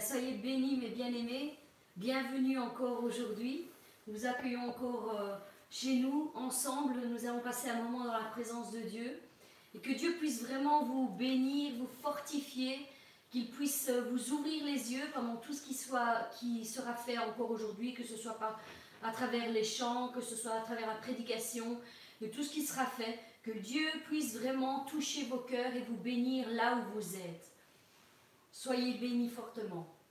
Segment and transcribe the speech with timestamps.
[0.00, 1.56] Soyez bénis, mes bien-aimés.
[1.96, 3.68] Bienvenue encore aujourd'hui.
[4.06, 5.38] Nous accueillons encore euh,
[5.70, 7.00] chez nous, ensemble.
[7.08, 9.18] Nous allons passer un moment dans la présence de Dieu.
[9.74, 12.86] Et que Dieu puisse vraiment vous bénir, vous fortifier,
[13.30, 17.94] qu'il puisse euh, vous ouvrir les yeux pendant tout ce qui sera fait encore aujourd'hui,
[17.94, 18.60] que ce soit par,
[19.02, 21.80] à travers les chants, que ce soit à travers la prédication,
[22.20, 23.18] de tout ce qui sera fait.
[23.42, 27.51] Que Dieu puisse vraiment toucher vos cœurs et vous bénir là où vous êtes.
[28.52, 30.01] Soyez bénis fortement.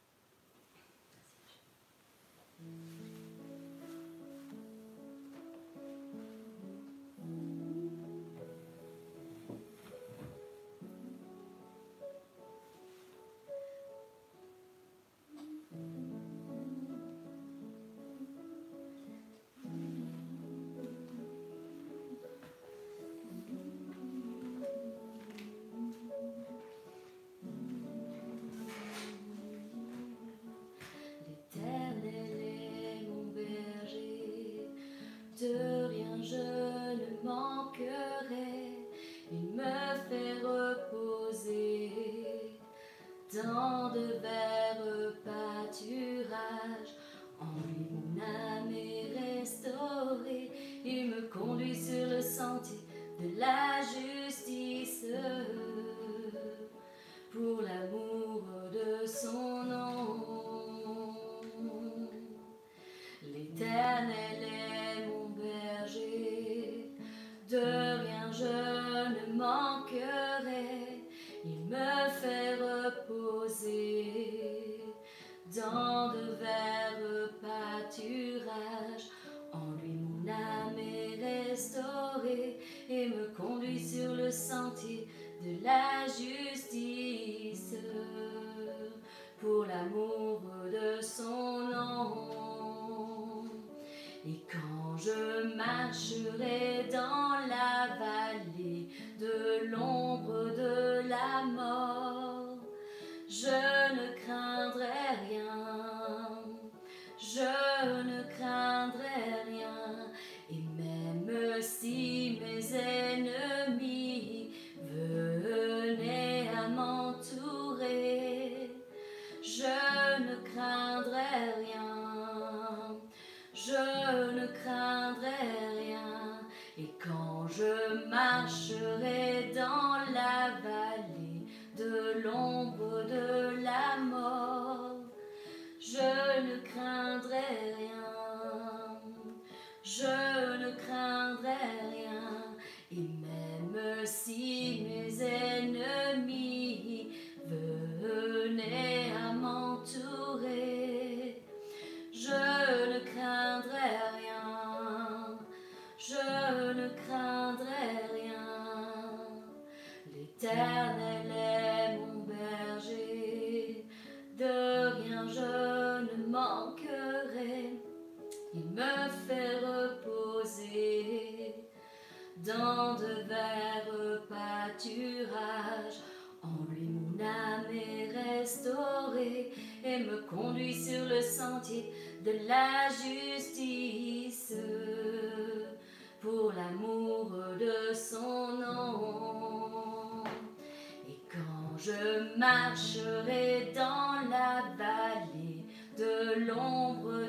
[196.72, 197.21] Tu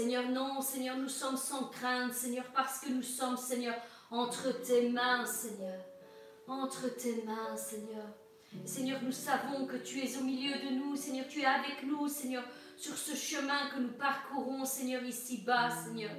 [0.00, 3.74] Seigneur, non, Seigneur, nous sommes sans crainte, Seigneur, parce que nous sommes, Seigneur,
[4.10, 5.78] entre tes mains, Seigneur.
[6.48, 8.06] Entre tes mains, Seigneur.
[8.64, 12.08] Seigneur, nous savons que tu es au milieu de nous, Seigneur, tu es avec nous,
[12.08, 12.44] Seigneur,
[12.78, 16.12] sur ce chemin que nous parcourons, Seigneur, ici-bas, Seigneur.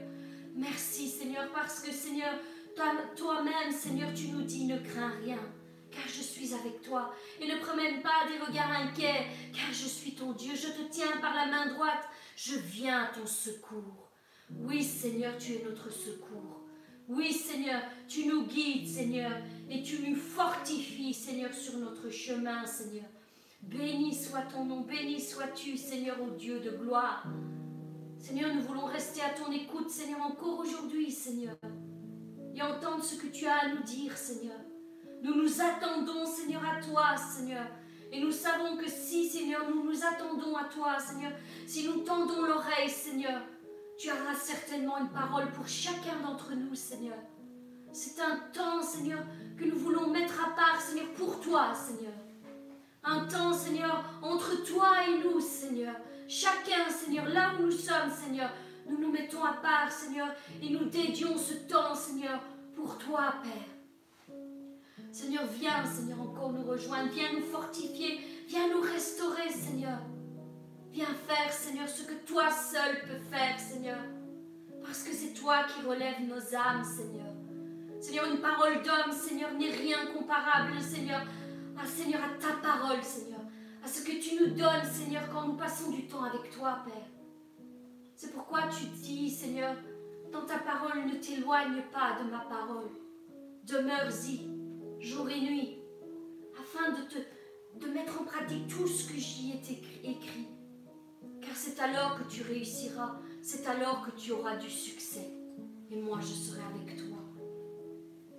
[0.54, 2.36] Merci, Seigneur, parce que, Seigneur,
[2.76, 5.40] toi- toi-même, Seigneur, tu nous dis, ne crains rien,
[5.90, 7.16] car je suis avec toi.
[7.40, 11.18] Et ne promène pas des regards inquiets, car je suis ton Dieu, je te tiens
[11.20, 12.08] par la main droite,
[12.44, 14.10] je viens à ton secours.
[14.50, 16.62] Oui, Seigneur, tu es notre secours.
[17.08, 19.32] Oui, Seigneur, tu nous guides, Seigneur,
[19.70, 23.06] et tu nous fortifies, Seigneur, sur notre chemin, Seigneur.
[23.62, 27.26] Béni soit ton nom, béni sois-tu, Seigneur, ô Dieu de gloire.
[28.18, 31.58] Seigneur, nous voulons rester à ton écoute, Seigneur, encore aujourd'hui, Seigneur,
[32.56, 34.60] et entendre ce que tu as à nous dire, Seigneur.
[35.22, 37.68] Nous nous attendons, Seigneur, à toi, Seigneur.
[38.12, 41.32] Et nous savons que si, Seigneur, nous nous attendons à toi, Seigneur,
[41.66, 43.42] si nous tendons l'oreille, Seigneur,
[43.98, 47.18] tu auras certainement une parole pour chacun d'entre nous, Seigneur.
[47.94, 49.20] C'est un temps, Seigneur,
[49.58, 52.14] que nous voulons mettre à part, Seigneur, pour toi, Seigneur.
[53.04, 55.96] Un temps, Seigneur, entre toi et nous, Seigneur.
[56.28, 58.50] Chacun, Seigneur, là où nous sommes, Seigneur,
[58.88, 60.28] nous nous mettons à part, Seigneur,
[60.62, 62.42] et nous dédions ce temps, Seigneur,
[62.76, 63.81] pour toi, Père.
[65.12, 70.00] Seigneur, viens, Seigneur, encore nous rejoindre, viens nous fortifier, viens nous restaurer, Seigneur.
[70.92, 74.00] Viens faire, Seigneur, ce que toi seul peux faire, Seigneur.
[74.84, 77.34] Parce que c'est toi qui relèves nos âmes, Seigneur.
[78.00, 81.22] Seigneur, une parole d'homme, Seigneur, n'est rien comparable, Seigneur,
[81.78, 83.42] à Seigneur, à ta parole, Seigneur.
[83.84, 87.08] À ce que tu nous donnes, Seigneur, quand nous passons du temps avec toi, Père.
[88.16, 89.76] C'est pourquoi tu dis, Seigneur,
[90.32, 92.90] dans ta parole, ne t'éloigne pas de ma parole.
[93.64, 94.51] Demeure-y,
[95.02, 95.78] jour et nuit,
[96.60, 97.18] afin de te
[97.80, 100.50] de mettre en pratique tout ce que j'y ai écrit-.
[101.42, 105.32] Car c'est alors que tu réussiras, c'est alors que tu auras du succès.
[105.90, 107.18] Et moi, je serai avec toi.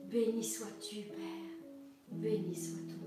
[0.09, 1.19] Béni sois-tu, Père.
[2.11, 3.03] Béni soit ton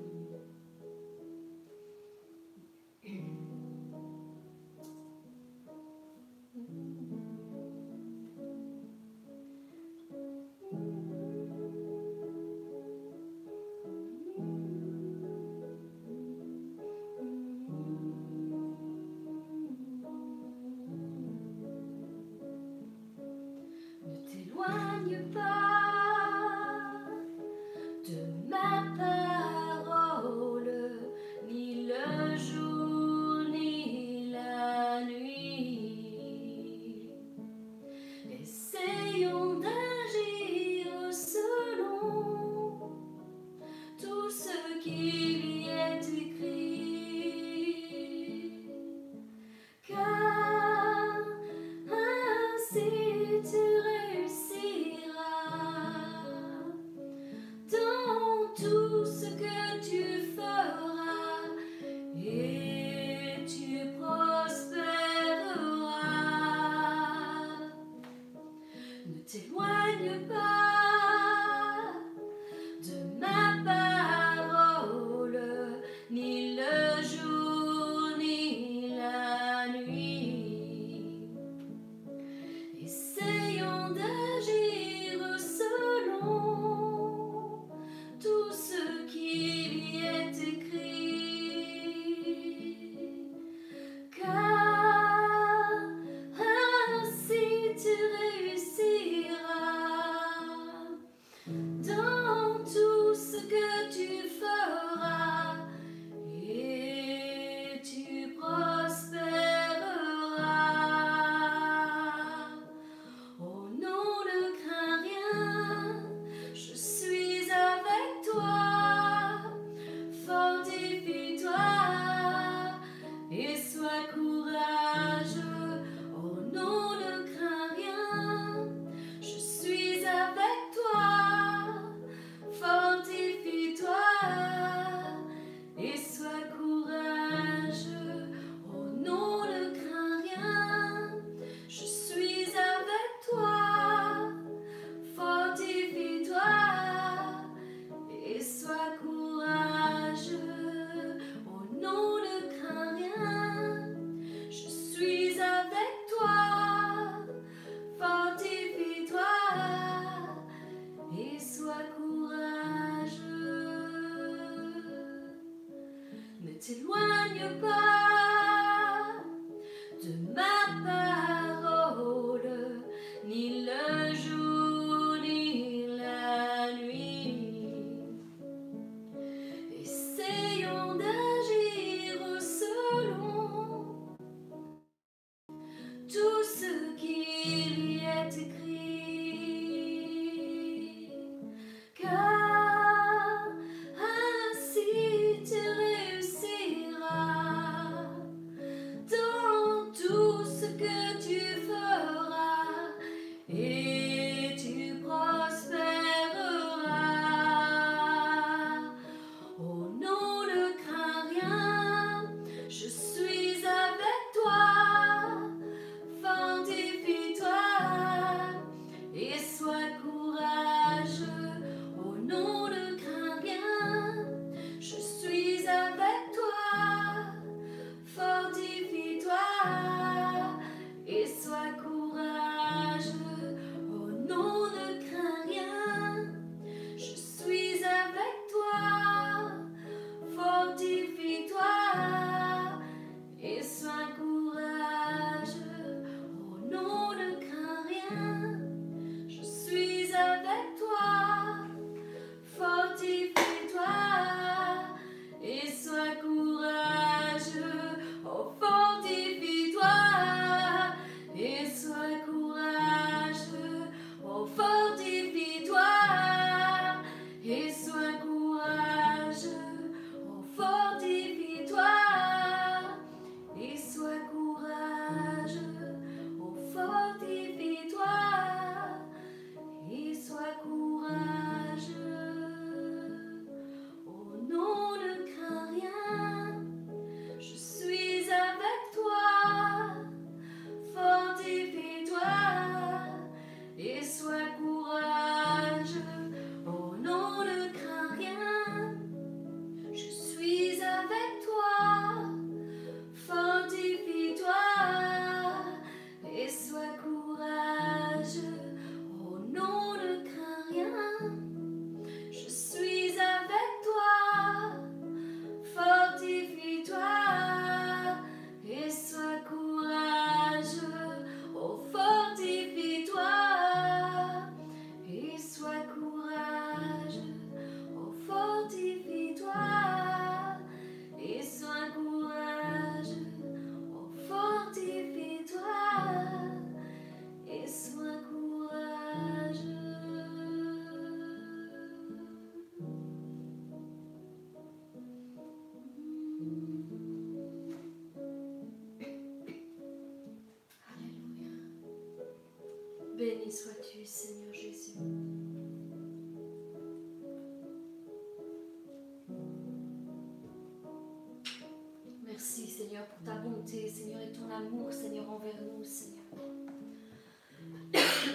[363.83, 365.83] Seigneur, et ton amour, Seigneur, envers nous.
[365.83, 366.23] Seigneur,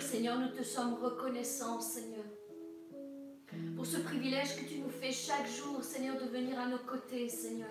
[0.00, 2.24] Seigneur, nous te sommes reconnaissants, Seigneur,
[3.74, 7.28] pour ce privilège que tu nous fais chaque jour, Seigneur, de venir à nos côtés,
[7.30, 7.70] Seigneur,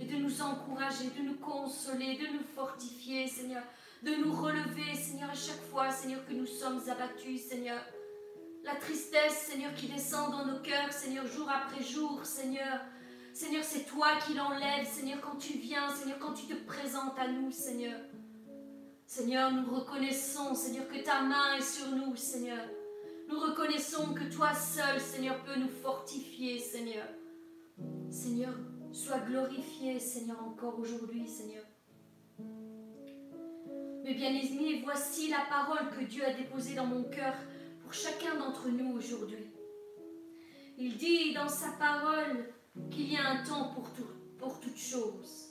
[0.00, 3.64] et de nous encourager, de nous consoler, de nous fortifier, Seigneur,
[4.04, 7.80] de nous relever, Seigneur, à chaque fois, Seigneur, que nous sommes abattus, Seigneur.
[8.62, 12.80] La tristesse, Seigneur, qui descend dans nos cœurs, Seigneur, jour après jour, Seigneur.
[13.38, 17.28] Seigneur, c'est toi qui l'enlèves, Seigneur, quand tu viens, Seigneur, quand tu te présentes à
[17.28, 18.00] nous, Seigneur.
[19.06, 22.66] Seigneur, nous reconnaissons, Seigneur, que ta main est sur nous, Seigneur.
[23.28, 27.06] Nous reconnaissons que toi seul, Seigneur, peux nous fortifier, Seigneur.
[28.10, 28.54] Seigneur,
[28.90, 31.62] sois glorifié, Seigneur, encore aujourd'hui, Seigneur.
[34.02, 37.34] Mes bien-aimés, voici la parole que Dieu a déposée dans mon cœur
[37.84, 39.46] pour chacun d'entre nous aujourd'hui.
[40.76, 42.48] Il dit dans sa parole
[42.90, 44.08] qu'il y a un temps pour, tout,
[44.38, 45.48] pour toute chose.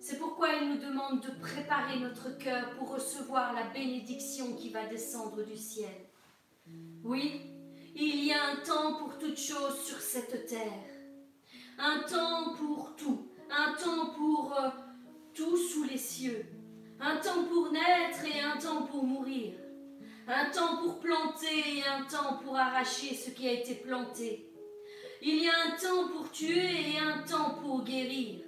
[0.00, 4.86] C'est pourquoi il nous demande de préparer notre cœur pour recevoir la bénédiction qui va
[4.86, 5.94] descendre du ciel.
[7.04, 7.42] Oui,
[7.94, 10.84] il y a un temps pour toute chose sur cette terre.
[11.78, 13.28] Un temps pour tout.
[13.50, 14.70] Un temps pour euh,
[15.34, 16.46] tout sous les cieux.
[17.00, 19.54] Un temps pour naître et un temps pour mourir.
[20.26, 24.51] Un temps pour planter et un temps pour arracher ce qui a été planté.
[25.22, 28.42] Il y a un temps pour tuer et un temps pour guérir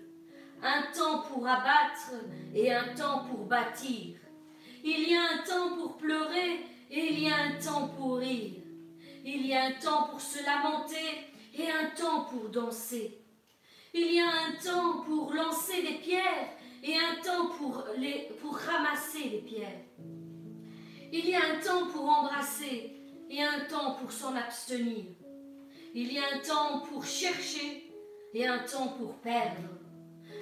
[0.64, 2.12] un temps pour abattre
[2.54, 4.16] et un temps pour bâtir.
[4.82, 8.62] Il y a un temps pour pleurer et il y a un temps pour rire.
[9.24, 13.20] Il y a un temps pour se lamenter et un temps pour danser.
[13.92, 16.48] Il y a un temps pour lancer des pierres
[16.82, 19.84] et un temps pour, les, pour ramasser les pierres.
[21.12, 22.90] Il y a un temps pour embrasser
[23.30, 25.04] et un temps pour s'en abstenir.
[25.96, 27.88] Il y a un temps pour chercher
[28.32, 29.68] et un temps pour perdre.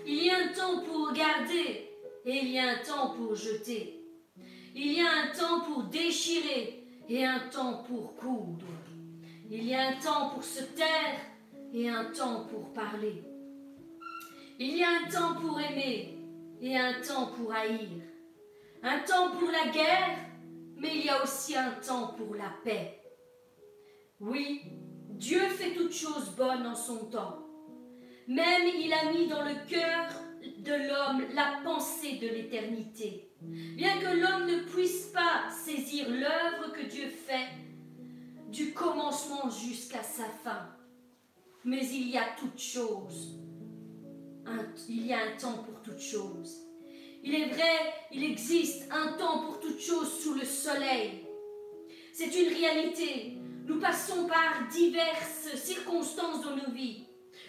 [0.06, 1.90] Il y a un temps pour garder
[2.24, 4.02] et il y a un temps pour jeter.
[4.74, 8.64] Il y a un temps pour déchirer et un temps pour coudre.
[9.50, 11.20] Il y a un temps pour se taire
[11.74, 13.22] et un temps pour parler.
[14.58, 16.16] Il y a un temps pour aimer
[16.62, 18.02] et un temps pour haïr.
[18.82, 20.16] Un temps pour la guerre,
[20.78, 23.02] mais il y a aussi un temps pour la paix.
[24.18, 24.62] Oui,
[25.12, 27.38] Dieu fait toutes choses bonnes en son temps.
[28.28, 30.08] Même il a mis dans le cœur
[30.58, 33.30] de l'homme la pensée de l'éternité.
[33.40, 37.48] Bien que l'homme ne puisse pas saisir l'œuvre que Dieu fait
[38.50, 40.68] du commencement jusqu'à sa fin.
[41.64, 43.38] Mais il y a toute chose.
[44.88, 46.68] il y a un temps pour toute chose.
[47.24, 51.24] Il est vrai, il existe un temps pour toute chose sous le soleil.
[52.12, 53.38] C'est une réalité.
[53.64, 57.04] Nous passons par diverses circonstances dans nos vies.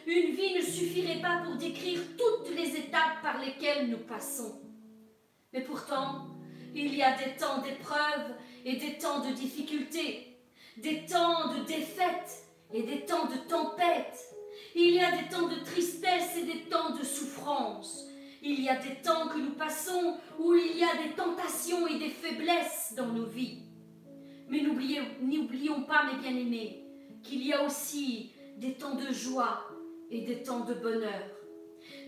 [0.05, 4.61] Une vie ne suffirait pas pour décrire toutes les étapes par lesquelles nous passons.
[5.51, 6.27] Mais pourtant,
[6.75, 10.37] il y a des temps d'épreuve et des temps de difficulté,
[10.77, 14.19] des temps de défaite et des temps de tempête.
[14.75, 18.05] Il y a des temps de tristesse et des temps de souffrance.
[18.43, 21.97] Il y a des temps que nous passons où il y a des tentations et
[21.97, 23.63] des faiblesses dans nos vies.
[24.49, 26.83] Mais n'oublions pas, mes bien-aimés,
[27.23, 29.67] qu'il y a aussi des temps de joie
[30.11, 31.23] et des temps de bonheur,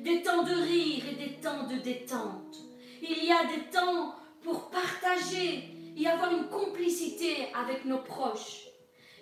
[0.01, 2.57] des temps de rire et des temps de détente.
[3.01, 8.67] Il y a des temps pour partager et avoir une complicité avec nos proches.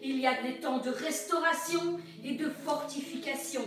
[0.01, 3.65] Il y a des temps de restauration et de fortification.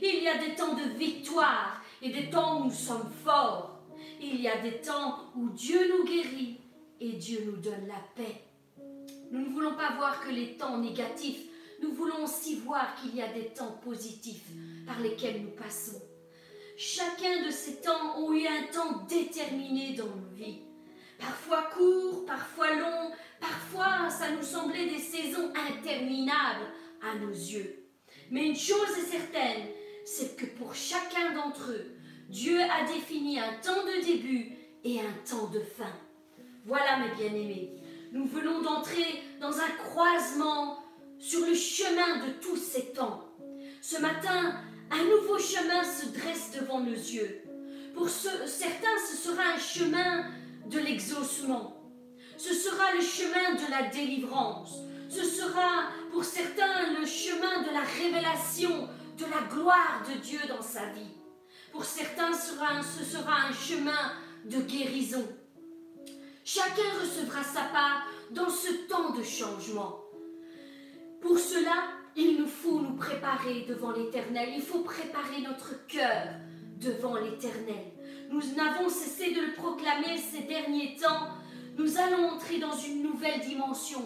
[0.00, 3.78] Il y a des temps de victoire et des temps où nous sommes forts.
[4.20, 6.60] Il y a des temps où Dieu nous guérit
[7.00, 8.45] et Dieu nous donne la paix.
[9.30, 11.46] Nous ne voulons pas voir que les temps négatifs
[11.82, 14.48] nous voulons aussi voir qu'il y a des temps positifs
[14.86, 16.00] par lesquels nous passons.
[16.76, 20.62] Chacun de ces temps ont eu un temps déterminé dans nos vies.
[21.18, 23.10] Parfois court, parfois long,
[23.40, 26.66] parfois ça nous semblait des saisons interminables
[27.02, 27.86] à nos yeux.
[28.30, 29.68] Mais une chose est certaine,
[30.04, 31.96] c'est que pour chacun d'entre eux,
[32.28, 34.52] Dieu a défini un temps de début
[34.84, 35.92] et un temps de fin.
[36.66, 37.76] Voilà mes bien-aimés,
[38.12, 40.82] nous venons d'entrer dans un croisement
[41.18, 43.24] sur le chemin de tous ces temps.
[43.80, 47.42] Ce matin, un nouveau chemin se dresse devant nos yeux.
[47.94, 50.26] Pour certains, ce sera un chemin
[50.66, 51.76] de l'exaucement.
[52.36, 54.78] Ce sera le chemin de la délivrance.
[55.08, 58.88] Ce sera pour certains le chemin de la révélation
[59.18, 61.16] de la gloire de Dieu dans sa vie.
[61.72, 64.12] Pour certains, ce sera un chemin
[64.44, 65.26] de guérison.
[66.48, 70.04] Chacun recevra sa part dans ce temps de changement.
[71.20, 74.50] Pour cela, il nous faut nous préparer devant l'Éternel.
[74.54, 76.28] Il faut préparer notre cœur
[76.78, 77.90] devant l'Éternel.
[78.30, 81.30] Nous n'avons cessé de le proclamer ces derniers temps.
[81.78, 84.04] nous allons entrer dans une nouvelle dimension,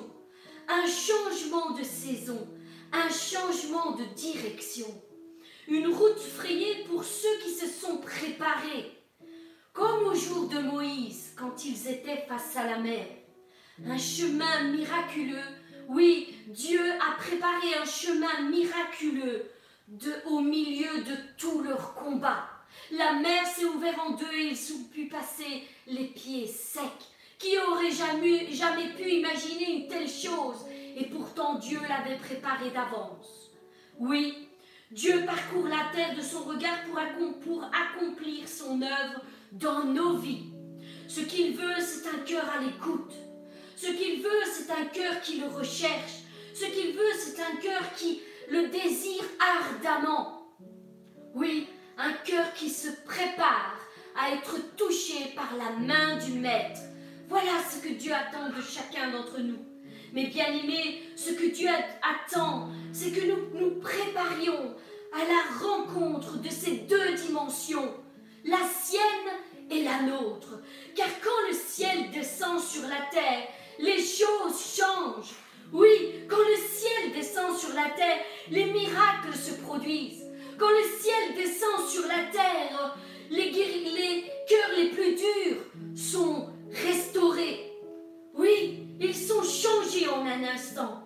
[0.66, 2.48] un changement de saison,
[2.90, 4.86] un changement de direction,
[5.68, 8.99] une route frayée pour ceux qui se sont préparés,
[9.80, 13.06] comme au jour de Moïse quand ils étaient face à la mer.
[13.86, 15.38] Un chemin miraculeux,
[15.88, 19.50] oui, Dieu a préparé un chemin miraculeux
[19.88, 22.46] de, au milieu de tout leur combat.
[22.92, 26.82] La mer s'est ouverte en deux et ils ont pu passer les pieds secs.
[27.38, 28.44] Qui aurait jamais,
[28.98, 30.66] pu imaginer une telle chose?
[30.94, 33.50] Et pourtant Dieu l'avait préparé d'avance.
[33.98, 34.46] Oui,
[34.90, 36.80] Dieu parcourt la terre de son regard
[37.42, 40.52] pour accomplir son œuvre dans nos vies.
[41.08, 43.12] Ce qu'il veut, c'est un cœur à l'écoute.
[43.76, 46.22] Ce qu'il veut, c'est un cœur qui le recherche.
[46.54, 50.54] Ce qu'il veut, c'est un cœur qui le désire ardemment.
[51.34, 51.66] Oui,
[51.98, 53.78] un cœur qui se prépare
[54.16, 56.80] à être touché par la main du Maître.
[57.28, 59.64] Voilà ce que Dieu attend de chacun d'entre nous.
[60.12, 64.74] Mais bien aimé, ce que Dieu attend, c'est que nous nous préparions
[65.12, 67.94] à la rencontre de ces deux dimensions,
[68.44, 69.00] la sienne
[69.70, 70.60] et la nôtre.
[70.94, 73.48] Car quand le ciel descend sur la terre,
[73.78, 75.34] les choses changent.
[75.72, 80.26] Oui, quand le ciel descend sur la terre, les miracles se produisent.
[80.58, 82.96] Quand le ciel descend sur la terre,
[83.30, 85.62] les, les cœurs les plus durs
[85.94, 87.72] sont restaurés.
[88.34, 91.02] Oui, ils sont changés en un instant.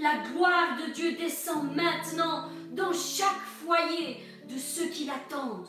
[0.00, 4.18] La gloire de Dieu descend maintenant dans chaque foyer
[4.48, 5.68] de ceux qui l'attendent.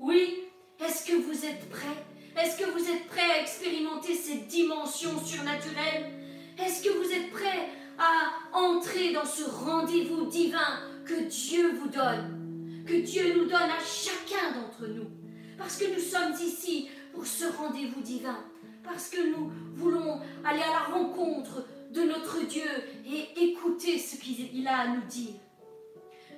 [0.00, 0.41] Oui,
[0.84, 2.04] est-ce que vous êtes prêts?
[2.36, 6.10] Est-ce que vous êtes prêts à expérimenter ces dimensions surnaturelles?
[6.58, 7.68] Est-ce que vous êtes prêts
[7.98, 12.84] à entrer dans ce rendez-vous divin que Dieu vous donne?
[12.86, 15.08] Que Dieu nous donne à chacun d'entre nous.
[15.56, 18.38] Parce que nous sommes ici pour ce rendez-vous divin.
[18.82, 22.68] Parce que nous voulons aller à la rencontre de notre Dieu
[23.06, 25.34] et écouter ce qu'il a à nous dire.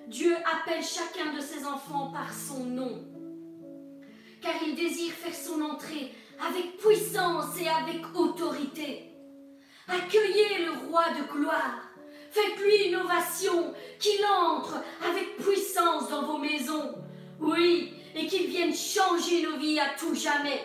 [0.09, 3.14] Dieu appelle chacun de ses enfants par son nom
[4.45, 6.13] car il désire faire son entrée
[6.47, 9.11] avec puissance et avec autorité.
[9.89, 11.89] Accueillez le roi de gloire.
[12.31, 16.95] Faites-lui une ovation, qu'il entre avec puissance dans vos maisons.
[17.41, 20.63] Oui, et qu'il vienne changer nos vies à tout jamais.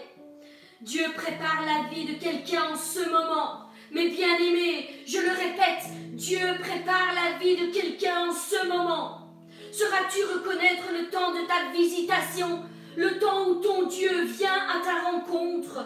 [0.82, 3.70] Dieu prépare la vie de quelqu'un en ce moment.
[3.92, 9.28] Mais bien aimé, je le répète, Dieu prépare la vie de quelqu'un en ce moment.
[9.72, 12.63] Seras-tu reconnaître le temps de ta visitation
[13.00, 15.86] le temps où ton Dieu vient à ta rencontre.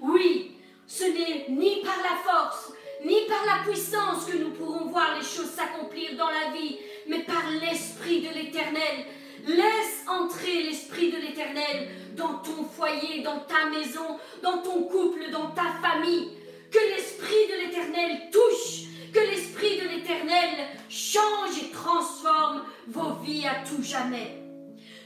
[0.00, 0.52] Oui,
[0.86, 2.72] ce n'est ni par la force,
[3.04, 7.18] ni par la puissance que nous pourrons voir les choses s'accomplir dans la vie, mais
[7.24, 9.04] par l'Esprit de l'Éternel.
[9.46, 15.50] Laisse entrer l'Esprit de l'Éternel dans ton foyer, dans ta maison, dans ton couple, dans
[15.50, 16.30] ta famille.
[16.70, 23.56] Que l'Esprit de l'Éternel touche, que l'Esprit de l'Éternel change et transforme vos vies à
[23.68, 24.45] tout jamais.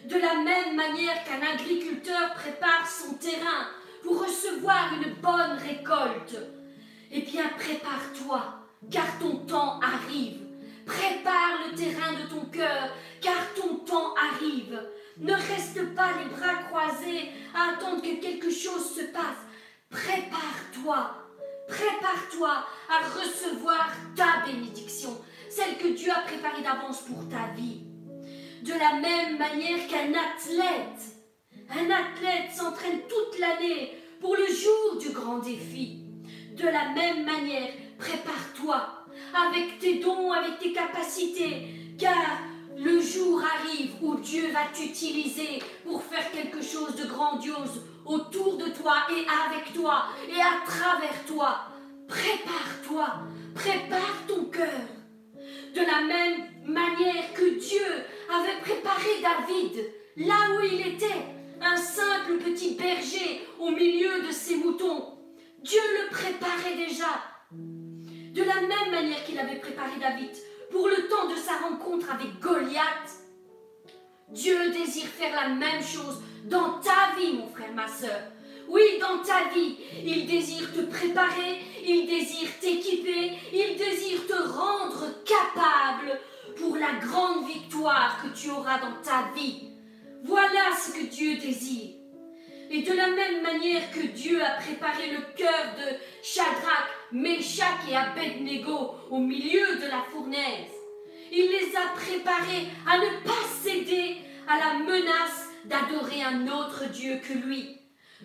[0.05, 3.69] De la même manière qu'un agriculteur prépare son terrain
[4.03, 6.39] pour recevoir une bonne récolte,
[7.13, 10.39] eh bien prépare-toi, car ton temps arrive.
[10.87, 12.89] Prépare le terrain de ton cœur,
[13.21, 14.81] car ton temps arrive.
[15.19, 19.45] Ne reste pas les bras croisés à attendre que quelque chose se passe.
[19.91, 21.15] Prépare-toi,
[21.69, 27.90] prépare-toi à recevoir ta bénédiction, celle que Dieu a préparée d'avance pour ta vie
[28.63, 31.17] de la même manière qu'un athlète.
[31.71, 36.05] Un athlète s'entraîne toute l'année pour le jour du grand défi.
[36.57, 41.69] De la même manière, prépare-toi avec tes dons, avec tes capacités,
[41.99, 42.41] car
[42.77, 48.67] le jour arrive où Dieu va t'utiliser pour faire quelque chose de grandiose autour de
[48.71, 51.61] toi et avec toi et à travers toi.
[52.09, 53.07] Prépare-toi,
[53.55, 54.81] prépare ton cœur.
[55.75, 57.87] De la même manière que Dieu
[58.29, 59.85] avait préparé David
[60.17, 61.25] là où il était,
[61.61, 65.19] un simple petit berger au milieu de ses moutons.
[65.63, 67.23] Dieu le préparait déjà.
[67.53, 70.31] De la même manière qu'il avait préparé David
[70.71, 73.11] pour le temps de sa rencontre avec Goliath,
[74.29, 78.21] Dieu désire faire la même chose dans ta vie, mon frère, ma soeur.
[78.69, 85.07] Oui, dans ta vie, il désire te préparer, il désire t'équiper, il désire te rendre
[85.25, 86.21] capable
[86.61, 89.71] pour la grande victoire que tu auras dans ta vie.
[90.25, 91.95] Voilà ce que Dieu désire.
[92.71, 97.97] Et de la même manière que Dieu a préparé le cœur de Shadrach, Meshach et
[97.97, 100.71] Abednego au milieu de la fournaise,
[101.33, 107.21] il les a préparés à ne pas céder à la menace d'adorer un autre Dieu
[107.27, 107.77] que lui.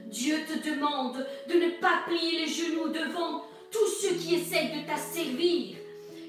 [0.08, 4.86] Dieu te demande de ne pas plier les genoux devant tous ceux qui essayent de
[4.86, 5.78] t'asservir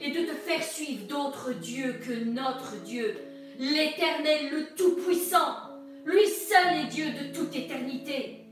[0.01, 3.17] et de te faire suivre d'autres dieux que notre Dieu,
[3.59, 5.57] l'Éternel, le Tout-Puissant.
[6.05, 8.45] Lui seul est Dieu de toute éternité.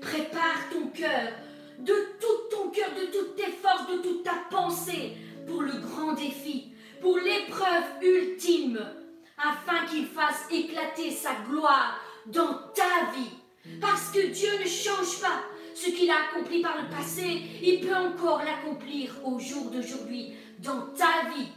[0.00, 1.32] Prépare ton cœur,
[1.78, 6.12] de tout ton cœur, de toutes tes forces, de toute ta pensée, pour le grand
[6.12, 8.80] défi, pour l'épreuve ultime,
[9.38, 13.80] afin qu'il fasse éclater sa gloire dans ta vie.
[13.80, 15.42] Parce que Dieu ne change pas.
[15.74, 20.34] Ce qu'il a accompli par le passé, il peut encore l'accomplir au jour d'aujourd'hui.
[20.62, 21.48] Dans ta vie,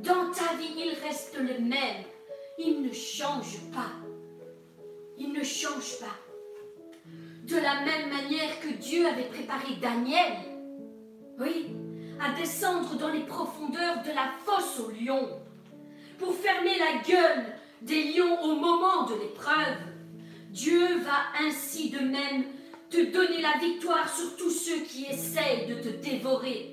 [0.00, 2.04] dans ta vie, il reste le même.
[2.58, 3.90] Il ne change pas.
[5.16, 6.16] Il ne change pas.
[7.44, 10.36] De la même manière que Dieu avait préparé Daniel,
[11.38, 11.68] oui,
[12.20, 15.40] à descendre dans les profondeurs de la fosse aux lions,
[16.18, 17.46] pour fermer la gueule
[17.80, 19.78] des lions au moment de l'épreuve.
[20.50, 22.44] Dieu va ainsi de même
[22.90, 26.69] te donner la victoire sur tous ceux qui essayent de te dévorer.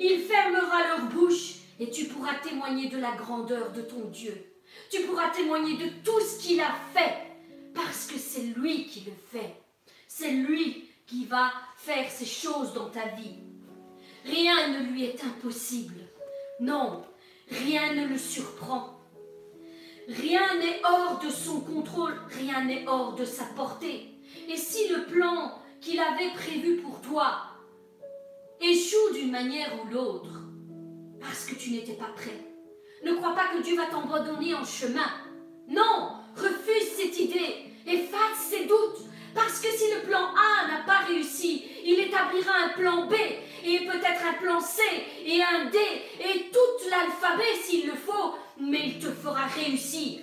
[0.00, 4.34] Il fermera leur bouche et tu pourras témoigner de la grandeur de ton Dieu.
[4.90, 7.14] Tu pourras témoigner de tout ce qu'il a fait
[7.74, 9.54] parce que c'est lui qui le fait.
[10.06, 13.38] C'est lui qui va faire ces choses dans ta vie.
[14.24, 16.00] Rien ne lui est impossible.
[16.60, 17.04] Non,
[17.50, 18.98] rien ne le surprend.
[20.08, 24.08] Rien n'est hors de son contrôle, rien n'est hors de sa portée.
[24.48, 27.42] Et si le plan qu'il avait prévu pour toi
[28.60, 30.42] échoue d'une manière ou l'autre,
[31.20, 32.44] parce que tu n'étais pas prêt,
[33.04, 35.10] ne crois pas que Dieu va t'abandonner en chemin.
[35.68, 41.06] Non, refuse cette idée, efface ses doutes, parce que si le plan A n'a pas
[41.06, 43.14] réussi, il établira un plan B
[43.64, 44.82] et peut-être un plan C
[45.24, 45.78] et un D
[46.20, 50.20] et tout l'alphabet s'il le faut, mais il te fera réussir.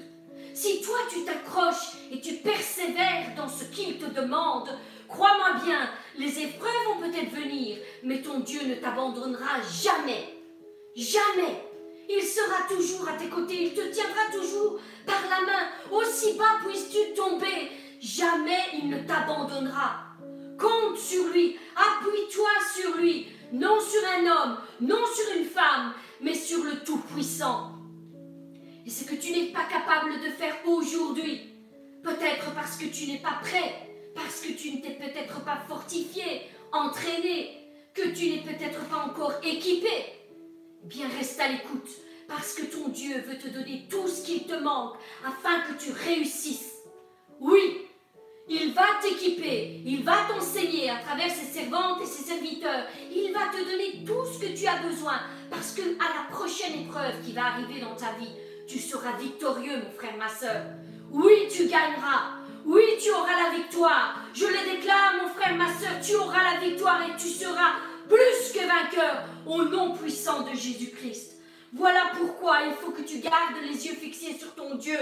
[0.54, 4.70] Si toi tu t'accroches et tu persévères dans ce qu'il te demande,
[5.16, 10.42] crois-moi bien, les épreuves vont peut-être venir, mais ton Dieu ne t'abandonnera jamais.
[10.96, 11.64] Jamais.
[12.10, 15.70] Il sera toujours à tes côtés, il te tiendra toujours par la main.
[15.92, 20.02] Aussi bas puisses-tu tomber, jamais il ne t'abandonnera.
[20.60, 26.34] Compte sur lui, appuie-toi sur lui, non sur un homme, non sur une femme, mais
[26.34, 27.72] sur le Tout-Puissant.
[28.86, 31.54] Et ce que tu n'es pas capable de faire aujourd'hui,
[32.04, 33.85] peut-être parce que tu n'es pas prêt,
[34.16, 37.62] parce que tu ne t'es peut-être pas fortifié, entraîné,
[37.94, 39.90] que tu n'es peut-être pas encore équipé,
[40.84, 41.90] bien reste à l'écoute,
[42.28, 45.92] parce que ton Dieu veut te donner tout ce qu'il te manque afin que tu
[45.92, 46.72] réussisses.
[47.40, 47.86] Oui,
[48.48, 52.86] il va t'équiper, il va t'enseigner à travers ses servantes et ses serviteurs.
[53.12, 56.82] Il va te donner tout ce que tu as besoin parce que à la prochaine
[56.82, 58.32] épreuve qui va arriver dans ta vie,
[58.68, 60.64] tu seras victorieux, mon frère, ma soeur.
[61.12, 62.45] Oui, tu gagneras.
[62.66, 64.22] Oui, tu auras la victoire.
[64.34, 67.74] Je le déclare, mon frère, ma soeur, tu auras la victoire et tu seras
[68.10, 71.34] plus que vainqueur au nom puissant de Jésus-Christ.
[71.74, 74.98] Voilà pourquoi il faut que tu gardes les yeux fixés sur ton Dieu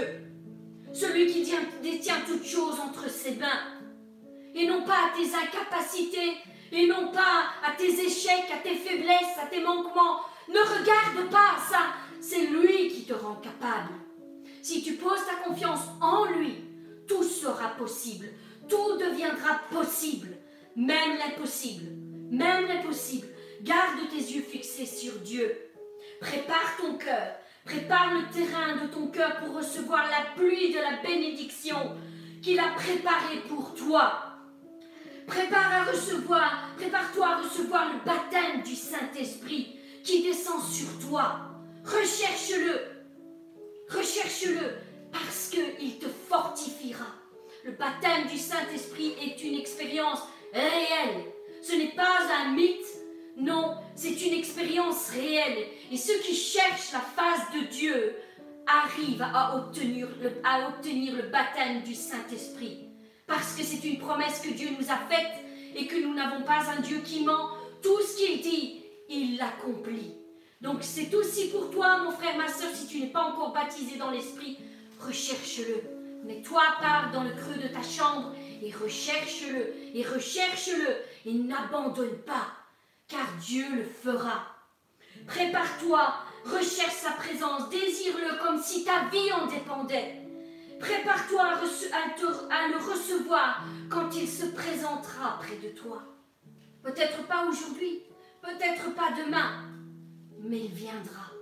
[0.94, 3.62] celui qui détient toutes choses entre ses mains,
[4.54, 6.36] et non pas à tes incapacités,
[6.70, 10.20] et non pas à tes échecs, à tes faiblesses, à tes manquements.
[10.48, 11.80] Ne regarde pas ça,
[12.20, 13.92] c'est lui qui te rend capable.
[14.62, 16.64] Si tu poses ta confiance en lui,
[17.06, 18.26] tout sera possible,
[18.68, 20.36] tout deviendra possible,
[20.76, 21.86] même l'impossible,
[22.30, 23.28] même l'impossible.
[23.62, 25.56] Garde tes yeux fixés sur Dieu.
[26.20, 31.02] Prépare ton cœur, Prépare le terrain de ton cœur pour recevoir la pluie de la
[31.02, 31.96] bénédiction
[32.42, 34.36] qu'il a préparée pour toi.
[35.26, 41.40] Prépare à recevoir, prépare-toi à recevoir le baptême du Saint-Esprit qui descend sur toi.
[41.84, 42.80] Recherche-le.
[43.88, 44.74] Recherche-le
[45.14, 47.06] parce qu'il te fortifiera.
[47.64, 50.20] Le baptême du Saint-Esprit est une expérience
[50.52, 51.24] réelle.
[51.62, 52.84] Ce n'est pas un mythe,
[53.36, 55.66] non, c'est une expérience réelle.
[55.90, 58.16] Et ceux qui cherchent la face de Dieu
[58.66, 62.88] arrivent à obtenir le, baptême du Saint-Esprit.
[63.26, 66.70] Parce que c'est une promesse que Dieu nous a faite et que nous n'avons pas
[66.76, 67.50] un Dieu qui ment.
[67.82, 70.14] Tout ce qu'il dit, il l'accomplit.
[70.60, 73.96] Donc c'est aussi pour toi, mon frère, ma soeur, si tu n'es pas encore baptisé
[73.96, 74.58] dans l'Esprit,
[75.06, 75.82] recherche-le.
[76.24, 79.74] Mets-toi à part dans le creux de ta chambre et recherche-le.
[79.94, 80.96] Et recherche-le.
[81.26, 82.48] Et n'abandonne pas
[83.08, 84.46] car Dieu le fera.
[85.26, 86.14] Prépare-toi,
[86.44, 90.20] recherche sa présence, désire-le comme si ta vie en dépendait.
[90.80, 96.02] Prépare-toi à, à, le recevoir quand il se présentera près de toi.
[96.82, 98.02] Peut-être pas aujourd'hui,
[98.42, 99.64] peut-être pas demain,
[100.40, 101.33] mais il viendra.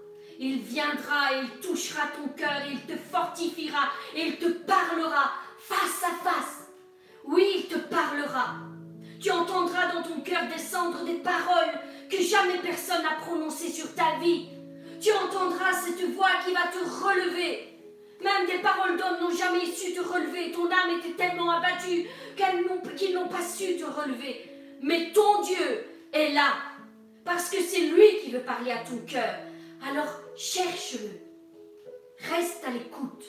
[0.44, 6.66] Il viendra il touchera ton cœur, il te fortifiera, il te parlera face à face.
[7.24, 8.56] Oui, il te parlera.
[9.20, 11.78] Tu entendras dans ton cœur descendre des paroles
[12.10, 14.48] que jamais personne n'a prononcées sur ta vie.
[15.00, 17.78] Tu entendras cette voix qui va te relever.
[18.20, 20.50] Même des paroles d'hommes n'ont jamais su te relever.
[20.50, 22.08] Ton âme était tellement abattue
[22.96, 24.50] qu'ils n'ont pas su te relever.
[24.80, 26.54] Mais ton Dieu est là.
[27.24, 29.36] Parce que c'est lui qui veut parler à ton cœur.
[29.84, 31.10] Alors cherche-le.
[32.30, 33.24] Reste à l'écoute.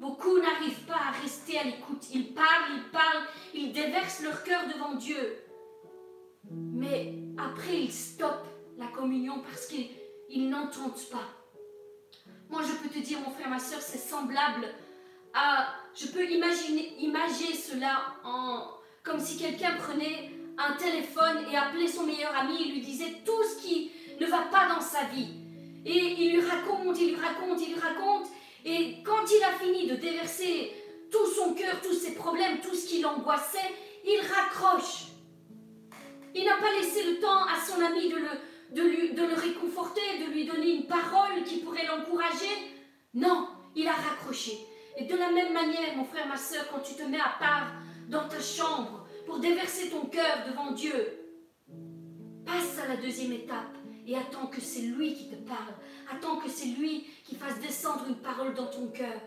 [0.00, 2.08] Beaucoup n'arrivent pas à rester à l'écoute.
[2.12, 5.38] Ils parlent, ils parlent, ils déversent leur cœur devant Dieu.
[6.50, 8.46] Mais après, ils stoppent
[8.78, 11.28] la communion parce qu'ils n'entendent pas.
[12.48, 14.66] Moi, je peux te dire, mon frère, ma soeur, c'est semblable
[15.34, 15.68] à...
[15.94, 18.68] Je peux imaginer, imaginer cela en,
[19.02, 23.42] comme si quelqu'un prenait un téléphone et appelait son meilleur ami et lui disait tout
[23.44, 23.90] ce qui
[24.20, 25.41] ne va pas dans sa vie.
[25.84, 28.28] Et il lui raconte, il lui raconte, il lui raconte.
[28.64, 30.72] Et quand il a fini de déverser
[31.10, 33.58] tout son cœur, tous ses problèmes, tout ce qui l'angoissait,
[34.04, 35.08] il raccroche.
[36.34, 40.32] Il n'a pas laissé le temps à son ami de le, de, le réconforter, de
[40.32, 42.48] lui donner une parole qui pourrait l'encourager.
[43.14, 44.56] Non, il a raccroché.
[44.96, 47.72] Et de la même manière, mon frère, ma soeur, quand tu te mets à part
[48.08, 51.18] dans ta chambre pour déverser ton cœur devant Dieu,
[52.46, 55.74] passe à la deuxième étape et attends que c'est lui qui te parle.
[56.10, 59.20] Attends que c'est lui qui fasse descendre une parole dans ton cœur.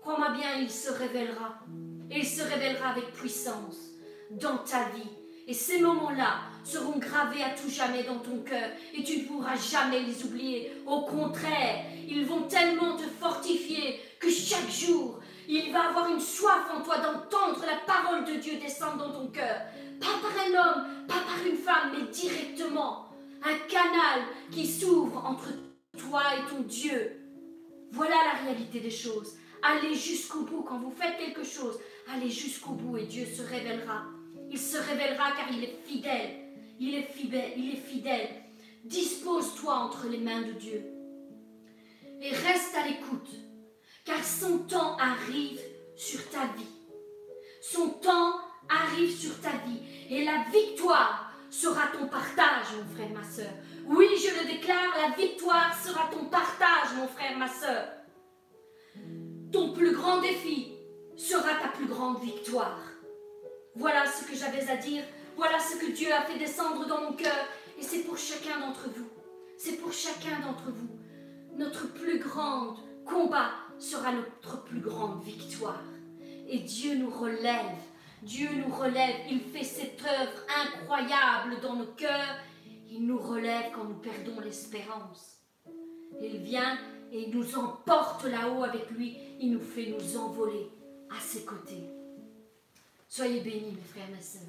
[0.00, 1.60] Crois-moi bien, il se révélera.
[2.10, 3.90] Et il se révélera avec puissance
[4.30, 5.10] dans ta vie.
[5.46, 9.56] Et ces moments-là seront gravés à tout jamais dans ton cœur et tu ne pourras
[9.56, 10.72] jamais les oublier.
[10.86, 16.70] Au contraire, ils vont tellement te fortifier que chaque jour, il va avoir une soif
[16.74, 19.60] en toi d'entendre la parole de Dieu descendre dans ton cœur.
[20.00, 23.03] Pas par un homme, pas par une femme, mais directement
[23.44, 25.48] un canal qui s'ouvre entre
[25.98, 27.20] toi et ton Dieu.
[27.92, 29.36] Voilà la réalité des choses.
[29.62, 31.78] Allez jusqu'au bout quand vous faites quelque chose.
[32.12, 34.04] Allez jusqu'au bout et Dieu se révélera.
[34.50, 36.30] Il se révélera car il est fidèle.
[36.80, 37.52] Il est fidèle.
[37.56, 38.28] Il est fidèle.
[38.84, 40.82] Dispose-toi entre les mains de Dieu.
[42.20, 43.30] Et reste à l'écoute.
[44.04, 45.60] Car son temps arrive
[45.96, 46.74] sur ta vie.
[47.62, 48.36] Son temps
[48.68, 49.80] arrive sur ta vie.
[50.10, 51.23] Et la victoire
[51.60, 53.52] sera ton partage, mon frère, ma soeur.
[53.86, 57.86] Oui, je le déclare, la victoire sera ton partage, mon frère, ma soeur.
[59.52, 60.72] Ton plus grand défi
[61.16, 62.80] sera ta plus grande victoire.
[63.76, 65.04] Voilà ce que j'avais à dire.
[65.36, 67.46] Voilà ce que Dieu a fait descendre dans mon cœur.
[67.78, 69.08] Et c'est pour chacun d'entre vous.
[69.56, 70.98] C'est pour chacun d'entre vous.
[71.56, 75.82] Notre plus grand combat sera notre plus grande victoire.
[76.48, 77.78] Et Dieu nous relève
[78.24, 80.32] Dieu nous relève, il fait cette œuvre
[80.64, 82.38] incroyable dans nos cœurs.
[82.90, 85.38] Il nous relève quand nous perdons l'espérance.
[86.22, 86.78] Il vient
[87.12, 89.16] et il nous emporte là-haut avec lui.
[89.40, 90.70] Il nous fait nous envoler
[91.10, 91.84] à ses côtés.
[93.08, 94.42] Soyez bénis, mes frères, mes sœurs.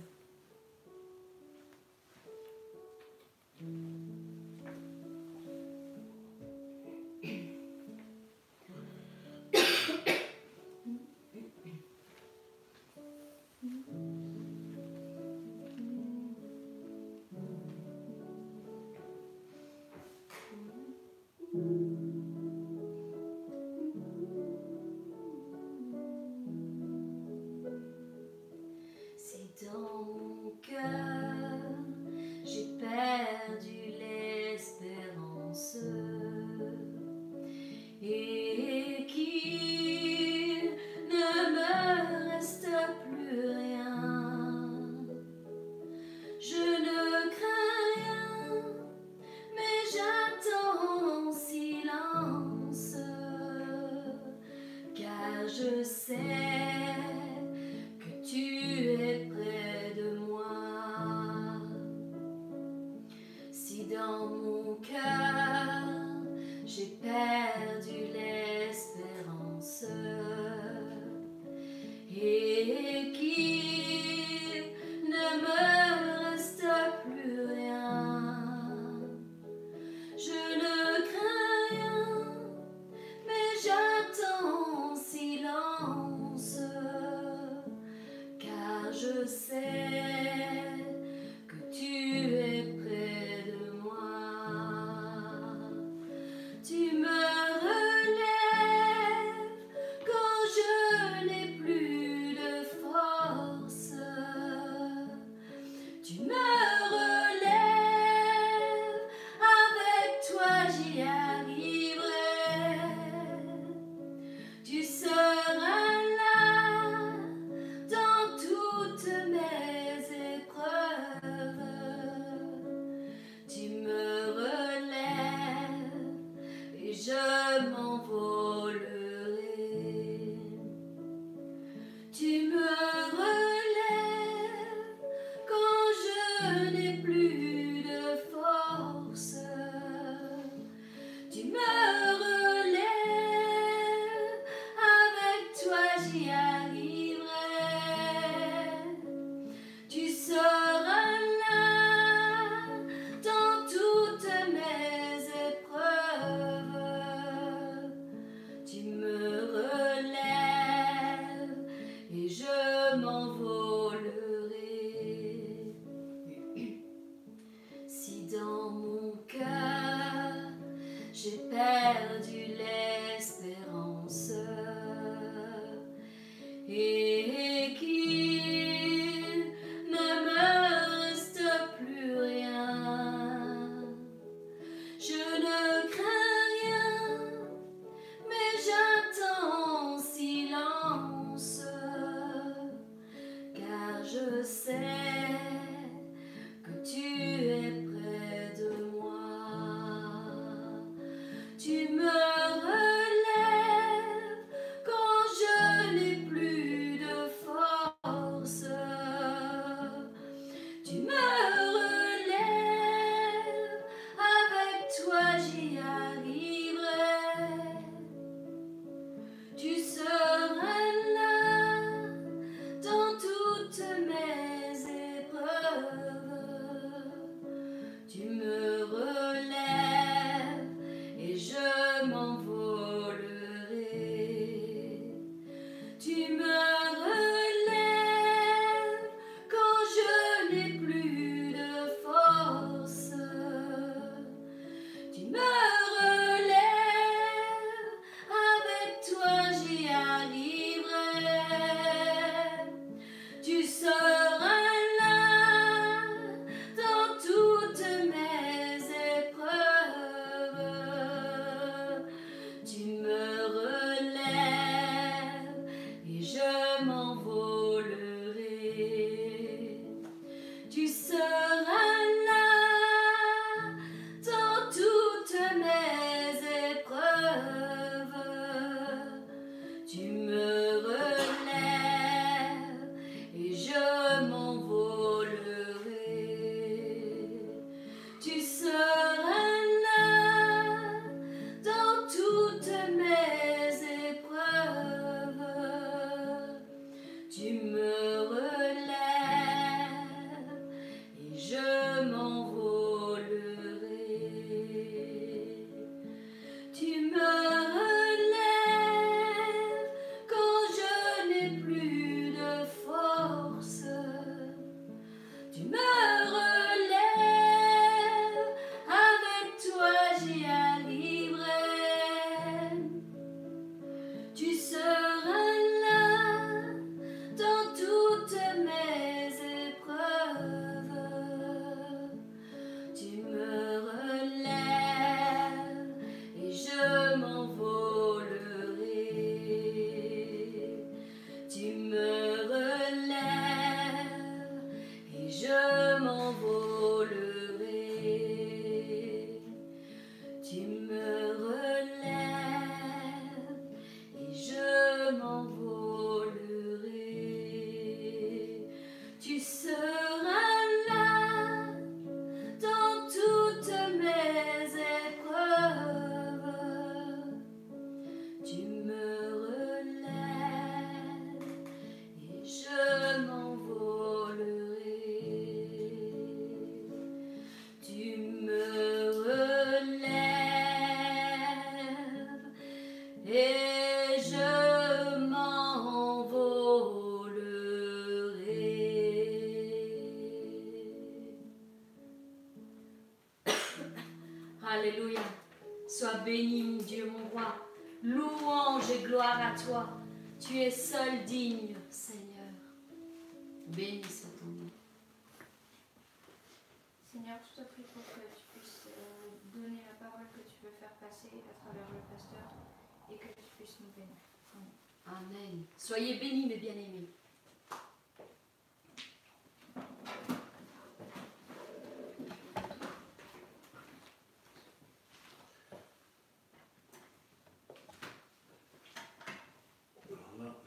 [416.06, 417.10] Soyez bénis, mes bien-aimés.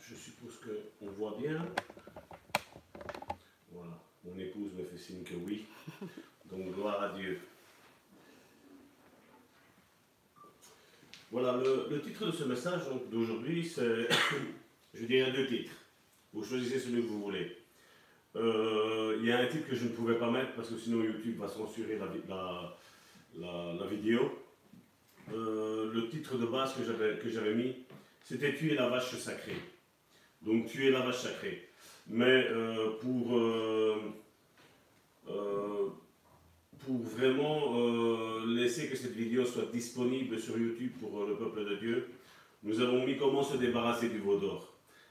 [0.01, 1.65] je suppose qu'on voit bien.
[3.71, 3.93] Voilà,
[4.25, 5.67] mon épouse me fait signe que oui.
[6.51, 7.41] Donc gloire à Dieu.
[11.31, 12.81] Voilà, le, le titre de ce message
[13.13, 14.09] d'aujourd'hui, c'est
[15.01, 15.73] je dirais deux titres.
[16.33, 17.57] Vous choisissez celui que vous voulez.
[18.37, 21.03] Euh, Il y a un titre que je ne pouvais pas mettre parce que sinon
[21.03, 22.77] YouTube va censurer la,
[23.39, 24.39] la, vidéo.
[25.33, 26.83] Euh, le titre de base que
[27.31, 27.77] j'avais, mis,
[28.23, 29.57] c'était Tuer la vache sacrée.
[30.43, 31.69] Donc tuer la vache sacrée.
[32.07, 33.41] Mais euh, pour,
[36.79, 42.09] pour vraiment laisser que cette vidéo soit disponible sur YouTube pour le peuple de Dieu,
[42.63, 44.68] nous avons mis comment se débarrasser du veau d'or.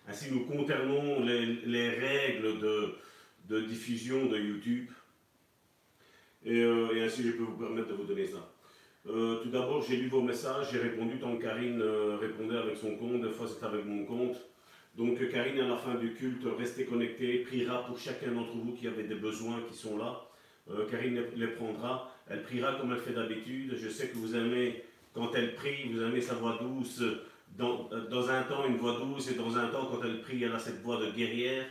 [0.10, 4.90] Ainsi, nous contournons les, les règles de, diffusion de YouTube.
[6.46, 8.50] Et, euh, et ainsi, je peux vous permettre de vous donner ça.
[9.10, 12.78] Euh, tout d'abord, j'ai lu vos messages, j'ai répondu tant que Karine euh, répondait avec
[12.78, 14.38] son compte, des fois c'est avec mon compte.
[14.98, 18.88] Donc Karine, à la fin du culte, restez connectés, priera pour chacun d'entre vous qui
[18.88, 20.24] avait des besoins qui sont là.
[20.92, 23.76] Karine les prendra, elle priera comme elle fait d'habitude.
[23.78, 24.84] Je sais que vous aimez,
[25.14, 27.02] quand elle prie, vous aimez sa voix douce.
[27.56, 30.44] Dans, euh, dans un temps, une voix douce, et dans un temps, quand elle prie,
[30.44, 31.66] elle a cette voix de guerrière.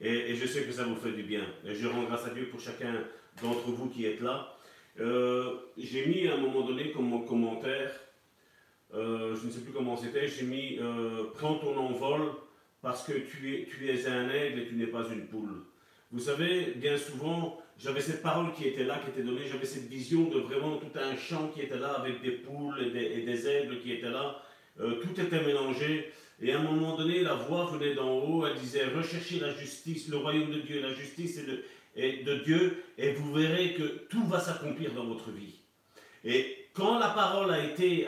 [0.00, 1.42] Et, je sais que ça vous fait du bien.
[1.64, 2.94] Et je rends grâce à Dieu pour chacun
[3.42, 4.56] d'entre vous qui êtes là.
[4.98, 7.92] Euh, j'ai mis à un moment donné comme commentaire,
[8.94, 10.78] euh, je ne sais plus comment c'était, j'ai mis
[11.34, 12.32] Prends ton envol
[12.82, 15.64] parce que tu es, tu es un aigle et tu n'es pas une poule.
[16.12, 19.88] Vous savez, bien souvent, j'avais cette parole qui était là, qui était donnée, j'avais cette
[19.88, 23.80] vision de vraiment tout un champ qui était là avec des poules et des aigles
[23.80, 24.42] qui étaient là.
[24.80, 26.12] Euh, tout était mélangé.
[26.42, 30.08] Et à un moment donné, la voix venait d'en haut, elle disait Recherchez la justice,
[30.08, 31.38] le royaume de Dieu, la justice
[31.96, 35.56] et de, Dieu, et vous verrez que tout va s'accomplir dans votre vie.
[36.24, 38.06] Et quand la parole a été,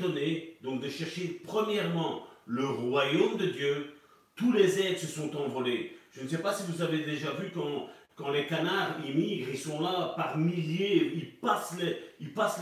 [0.00, 3.94] donnée, donc de chercher premièrement le royaume de Dieu,
[4.34, 5.96] tous les aides se sont envolés.
[6.12, 9.80] Je ne sais pas si vous avez déjà vu quand, les canards immigrent, ils sont
[9.80, 11.76] là par milliers, ils passent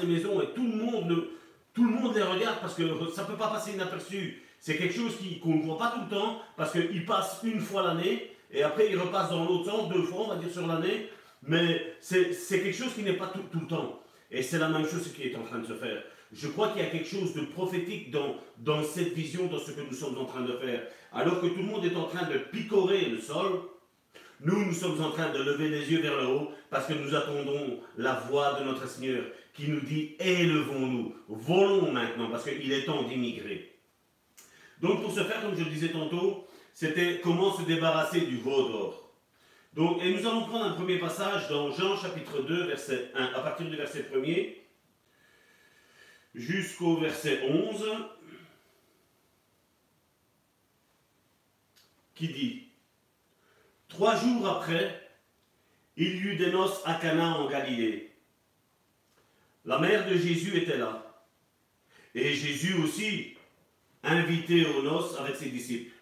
[0.00, 1.28] les, maisons et tout le monde,
[1.74, 2.82] tout le monde les regarde parce que
[3.14, 4.42] ça ne peut pas passer inaperçu.
[4.58, 7.82] C'est quelque chose qu'on ne voit pas tout le temps parce qu'ils passent une fois
[7.82, 11.08] l'année et après ils repassent dans l'autre sens deux fois, on va dire sur l'année.
[11.42, 14.00] Mais c'est c'est quelque chose qui n'est pas tout, tout le temps.
[14.30, 16.02] Et c'est la même chose qui est en train de se faire.
[16.32, 19.72] Je crois qu'il y a quelque chose de prophétique dans, dans cette vision, dans ce
[19.72, 20.82] que nous sommes en train de faire.
[21.12, 23.60] Alors que tout le monde est en train de picorer le sol,
[24.40, 27.14] nous, nous sommes en train de lever les yeux vers le haut parce que nous
[27.14, 32.84] attendons la voix de notre Seigneur qui nous dit élevons-nous, volons maintenant parce qu'il est
[32.84, 33.72] temps d'immigrer.
[34.80, 38.68] Donc pour ce faire, comme je le disais tantôt, c'était comment se débarrasser du veau
[38.68, 39.12] d'or.
[39.74, 43.40] Donc, et nous allons prendre un premier passage dans Jean chapitre 2, verset 1, à
[43.40, 44.56] partir du verset 1er
[46.34, 47.86] jusqu'au verset 11,
[52.14, 52.68] qui dit
[53.88, 55.10] Trois jours après,
[55.96, 58.11] il y eut des noces à Cana en Galilée.
[59.64, 61.24] La mère de Jésus était là.
[62.14, 63.36] Et Jésus aussi,
[64.02, 65.94] invité aux noces avec ses disciples.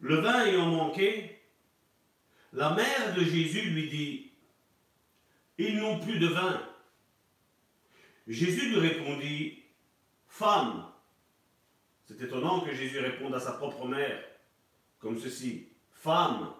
[0.00, 1.40] Le vin ayant manqué,
[2.52, 4.32] la mère de Jésus lui dit,
[5.58, 6.62] Ils n'ont plus de vin.
[8.26, 9.62] Jésus lui répondit,
[10.28, 10.86] Femme,
[12.06, 14.22] c'est étonnant que Jésus réponde à sa propre mère
[14.98, 16.54] comme ceci, Femme,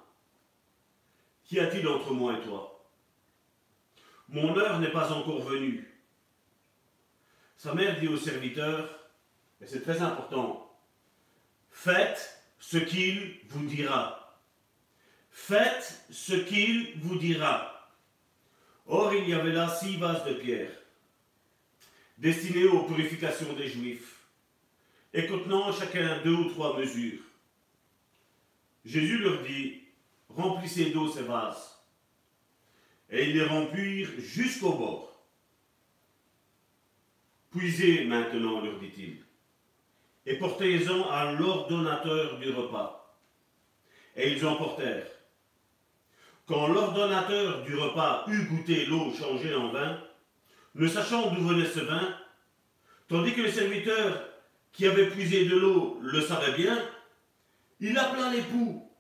[1.45, 2.74] qu'y a-t-il entre moi et toi?
[4.29, 5.89] Mon heure n'est pas encore venue.
[7.57, 8.89] Sa mère dit au serviteur,
[9.61, 10.65] et c'est très important,
[11.75, 14.41] Faites ce qu'il vous dira.
[15.31, 17.91] Faites ce qu'il vous dira.
[18.87, 20.71] Or, il y avait là six vases de pierre,
[22.17, 24.21] destinés aux purifications des Juifs,
[25.13, 27.21] et contenant chacun deux ou trois mesures.
[28.85, 29.83] Jésus leur dit,
[30.29, 31.74] remplissez d'eau ces vases.
[33.11, 35.15] Et ils les remplirent jusqu'au bord.
[37.51, 39.23] Puisez maintenant, leur dit-il,
[40.27, 43.17] et portez-en à l'ordonnateur du repas.
[44.17, 45.07] Et ils en portèrent.
[46.47, 50.01] Quand l'ordonnateur du repas eut goûté l'eau changée en vin,
[50.75, 52.19] ne sachant d'où venait ce vin,
[53.09, 54.29] tandis que le serviteur
[54.73, 56.77] qui avait puisé de l'eau le savait bien,
[57.81, 58.91] il appela l'époux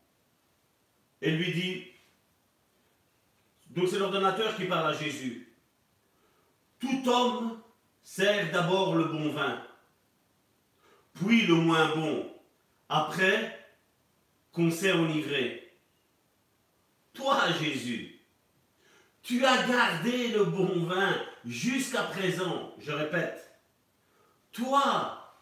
[1.21, 1.85] et lui dit,
[3.75, 5.53] donc c'est l'ordonnateur qui parle à Jésus,
[6.79, 7.61] tout homme
[8.03, 9.61] sert d'abord le bon vin,
[11.14, 12.31] puis le moins bon,
[12.89, 13.59] après
[14.53, 15.72] qu'on s'est enivré.
[17.14, 18.20] Toi, Jésus,
[19.22, 23.59] tu as gardé le bon vin jusqu'à présent, je répète.
[24.53, 25.35] Toi,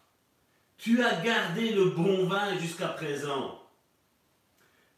[0.77, 3.59] tu as gardé le bon vin jusqu'à présent.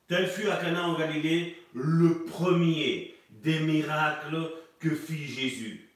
[0.07, 3.14] Tel fut à Cana en Galilée le premier
[3.45, 5.87] des miracles que fit Jésus.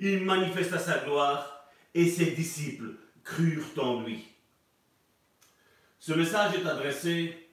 [0.00, 4.24] Il manifesta sa gloire et ses disciples crurent en lui.
[5.98, 7.48] Ce message est adressé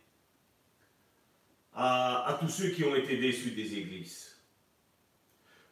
[1.73, 4.35] à, tous ceux qui ont été déçus des églises.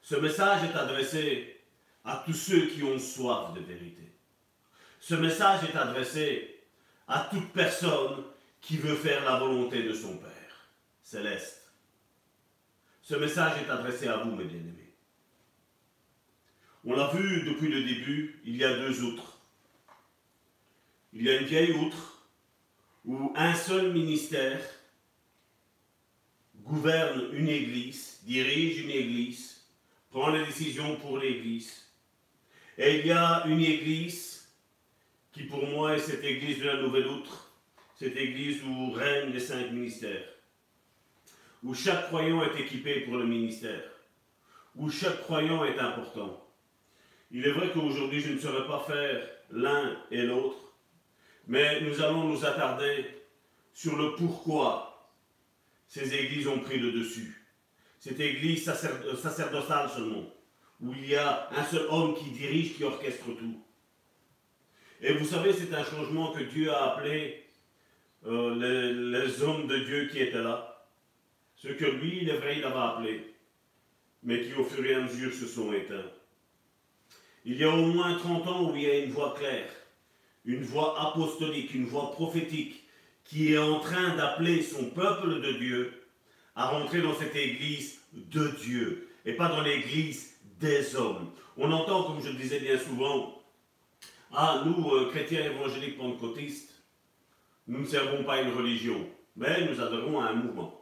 [0.02, 1.60] Ce message est adressé
[2.06, 4.14] à tous ceux qui ont soif de vérité.
[5.02, 6.64] Ce message est adressé
[7.08, 8.24] à toute personne
[8.62, 10.70] qui veut faire la volonté de son Père
[11.04, 11.57] céleste.
[13.08, 14.94] Ce message est adressé à vous, mes bien-aimés.
[16.84, 19.40] On l'a vu depuis le début, il y a deux outres.
[21.14, 22.28] Il y a une vieille outre
[23.06, 24.60] où un seul ministère
[26.66, 29.66] gouverne une église, dirige une église,
[30.10, 31.88] prend les décisions pour l'église.
[32.78, 34.50] Et il y a une église
[35.32, 37.54] qui pour moi est cette église de la Nouvelle Outre,
[37.96, 40.37] cette église où règnent les cinq ministères
[41.64, 43.84] où chaque croyant est équipé pour le ministère,
[44.76, 46.44] où chaque croyant est important.
[47.32, 50.74] Il est vrai qu'aujourd'hui, je ne saurais pas faire l'un et l'autre,
[51.48, 53.06] mais nous allons nous attarder
[53.74, 55.14] sur le pourquoi
[55.88, 57.46] ces églises ont pris le dessus.
[58.00, 60.26] Cette église sacerdotale seulement,
[60.82, 63.64] où il y a un seul homme qui dirige, qui orchestre tout.
[65.02, 67.46] Et vous savez, c'est un changement que Dieu a appelé
[68.26, 70.77] euh, les, les hommes de Dieu qui étaient là
[71.58, 73.34] ce que lui, il avait appelé,
[74.24, 76.12] mais qui au fur et à mesure se sont éteints.
[77.46, 79.70] Il y a au moins 30 ans où il y a une voix claire,
[80.46, 82.84] une voix apostolique, une voix prophétique,
[83.24, 86.08] qui est en train d'appeler son peuple de Dieu
[86.56, 91.32] à rentrer dans cette église de Dieu, et pas dans l'église des hommes.
[91.58, 93.42] On entend, comme je le disais bien souvent,
[94.32, 96.74] ah, nous, euh, chrétiens évangéliques pentecôtistes,
[97.68, 100.77] nous ne servons pas une religion, mais nous adorons à un mouvement.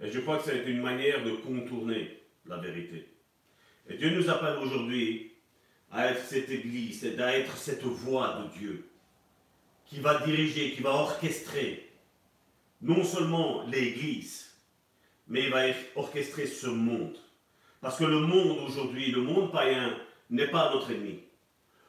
[0.00, 3.08] Et je crois que c'est une manière de contourner la vérité.
[3.88, 5.32] Et Dieu nous appelle aujourd'hui
[5.90, 8.88] à être cette église, à être cette voix de Dieu
[9.86, 11.90] qui va diriger, qui va orchestrer
[12.80, 14.54] non seulement l'église,
[15.26, 15.62] mais il va
[15.96, 17.18] orchestrer ce monde.
[17.80, 19.96] Parce que le monde aujourd'hui, le monde païen,
[20.30, 21.20] n'est pas notre ennemi.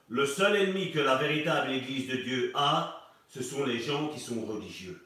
[0.08, 4.20] Le seul ennemi que la véritable église de Dieu a, ce sont les gens qui
[4.20, 5.06] sont religieux.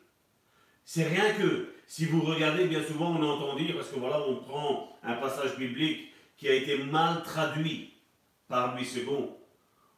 [0.86, 4.38] C'est rien que si vous regardez, bien souvent, on entend dire, parce que voilà, on
[4.38, 7.93] prend un passage biblique qui a été mal traduit
[8.47, 9.29] par Louis II,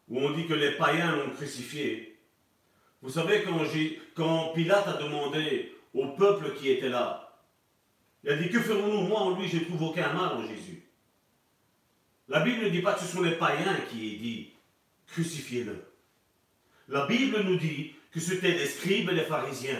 [0.09, 2.19] où on dit que les païens l'ont crucifié.
[3.01, 3.43] Vous savez,
[4.15, 7.21] quand, Pilate a demandé au peuple qui était là,
[8.23, 10.83] il a dit, que ferons-nous Moi, en lui, je trouve aucun mal en Jésus.
[12.27, 14.53] La Bible ne dit pas que ce sont les païens qui dit,
[15.07, 15.86] crucifiez-le.
[16.88, 19.79] La Bible nous dit que c'était les scribes et les pharisiens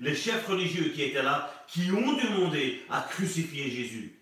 [0.00, 4.20] les chefs religieux qui étaient là, qui ont demandé à crucifier Jésus.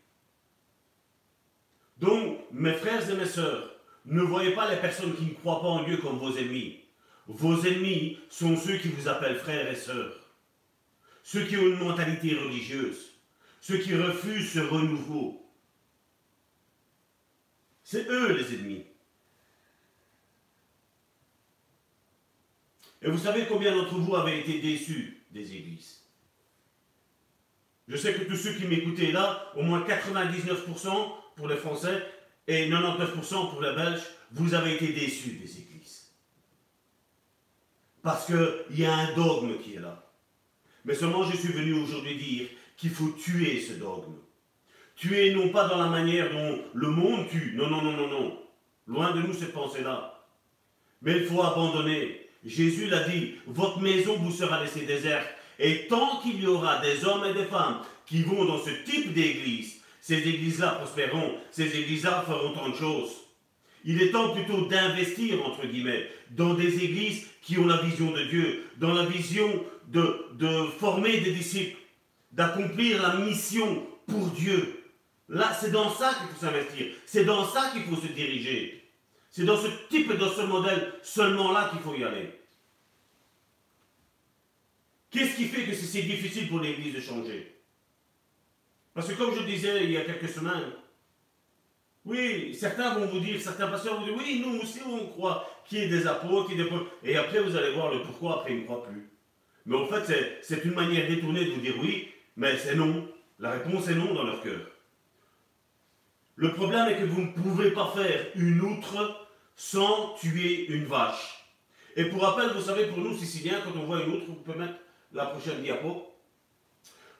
[1.98, 3.70] Donc, mes frères et mes sœurs,
[4.06, 6.80] ne voyez pas les personnes qui ne croient pas en Dieu comme vos ennemis.
[7.26, 10.20] Vos ennemis sont ceux qui vous appellent frères et sœurs.
[11.22, 13.12] Ceux qui ont une mentalité religieuse.
[13.60, 15.40] Ceux qui refusent ce renouveau.
[17.82, 18.84] C'est eux les ennemis.
[23.00, 26.00] Et vous savez combien d'entre vous avez été déçus des églises.
[27.88, 32.02] Je sais que tous ceux qui m'écoutaient là, au moins 99% pour les Français
[32.46, 36.12] et 99% pour les Belges, vous avez été déçus des églises.
[38.02, 40.02] Parce qu'il y a un dogme qui est là.
[40.84, 44.14] Mais seulement je suis venu aujourd'hui dire qu'il faut tuer ce dogme.
[44.96, 48.40] Tuer non pas dans la manière dont le monde tue, non, non, non, non, non.
[48.86, 50.24] Loin de nous cette pensée-là.
[51.02, 55.28] Mais il faut abandonner Jésus l'a dit, votre maison vous sera laissée déserte.
[55.58, 59.14] Et tant qu'il y aura des hommes et des femmes qui vont dans ce type
[59.14, 63.12] d'église, ces églises-là prospéreront, ces églises-là feront tant de choses.
[63.84, 68.22] Il est temps plutôt d'investir, entre guillemets, dans des églises qui ont la vision de
[68.24, 71.76] Dieu, dans la vision de, former des disciples,
[72.32, 74.82] d'accomplir la mission pour Dieu.
[75.28, 78.83] Là, c'est dans ça qu'il faut s'investir, c'est dans ça qu'il faut se diriger.
[79.34, 82.38] C'est dans ce type, dans ce modèle seulement là qu'il faut y aller.
[85.10, 87.60] Qu'est-ce qui fait que c'est si difficile pour l'Église de changer?
[88.94, 90.70] Parce que comme je disais il y a quelques semaines,
[92.04, 95.78] oui, certains vont vous dire, certains pasteurs vont dire, oui, nous aussi on croit qu'il
[95.78, 97.10] y ait des apôtres, qu'il y ait des...
[97.10, 99.10] Et après vous allez voir le pourquoi, après ils ne croient plus.
[99.66, 103.08] Mais en fait, c'est une manière détournée de vous dire oui, mais c'est non.
[103.40, 104.60] La réponse est non dans leur cœur.
[106.36, 109.22] Le problème est que vous ne pouvez pas faire une outre
[109.56, 111.44] sans tuer une vache.
[111.96, 114.58] Et pour rappel, vous savez, pour nous Siciliens, quand on voit une autre, vous pouvez
[114.58, 114.78] mettre
[115.12, 116.12] la prochaine diapo.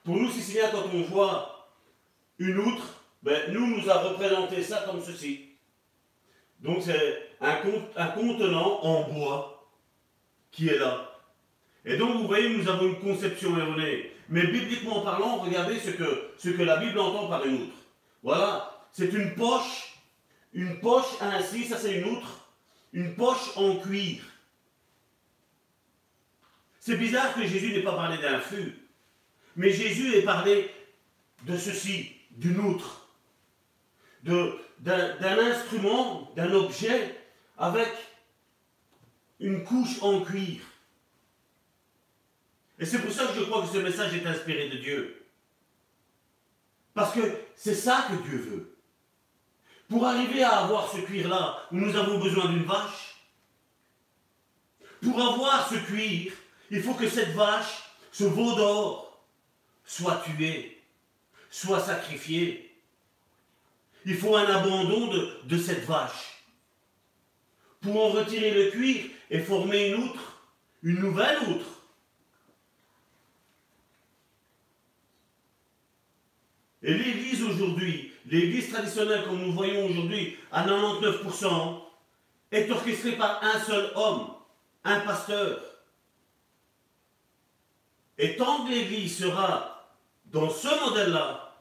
[0.03, 1.69] Pour nous Siciliens, quand on voit
[2.37, 5.49] une outre, ben, nous, nous a représenté ça comme ceci.
[6.59, 7.57] Donc c'est un,
[7.95, 9.67] un contenant en bois
[10.51, 11.11] qui est là.
[11.85, 14.11] Et donc vous voyez, nous avons une conception erronée.
[14.29, 17.77] Mais bibliquement parlant, regardez ce que, ce que la Bible entend par une outre.
[18.23, 19.94] Voilà, c'est une poche,
[20.55, 22.49] une poche ainsi, ça c'est une outre,
[22.93, 24.23] une poche en cuir.
[26.79, 28.73] C'est bizarre que Jésus n'ait pas parlé d'un fût,
[29.57, 30.71] mais Jésus ait parlé
[31.43, 33.09] de ceci, d'une outre,
[34.23, 34.57] d'un
[35.21, 37.19] instrument, d'un objet
[37.57, 37.89] avec
[39.41, 40.61] une couche en cuir.
[42.79, 45.25] Et c'est pour ça que je crois que ce message est inspiré de Dieu.
[46.93, 47.21] Parce que
[47.55, 48.74] c'est ça que Dieu veut.
[49.89, 53.15] Pour arriver à avoir ce cuir-là, nous avons besoin d'une vache.
[55.01, 56.33] Pour avoir ce cuir,
[56.71, 59.21] il faut que cette vache, ce veau d'or,
[59.85, 60.81] soit tué,
[61.51, 62.75] soit sacrifié.
[64.05, 66.43] Il faut un abandon de, de cette vache.
[67.81, 70.41] Pour en retirer le cuir et former une outre,
[70.81, 71.75] une nouvelle outre,
[76.85, 81.81] Et l'Église aujourd'hui, l'Église traditionnelle comme nous voyons aujourd'hui à 99%,
[82.51, 84.27] est orchestrée par un seul homme,
[84.83, 85.59] un pasteur.
[88.17, 89.93] Et tant que l'Église sera
[90.25, 91.53] dans ce modèle-là,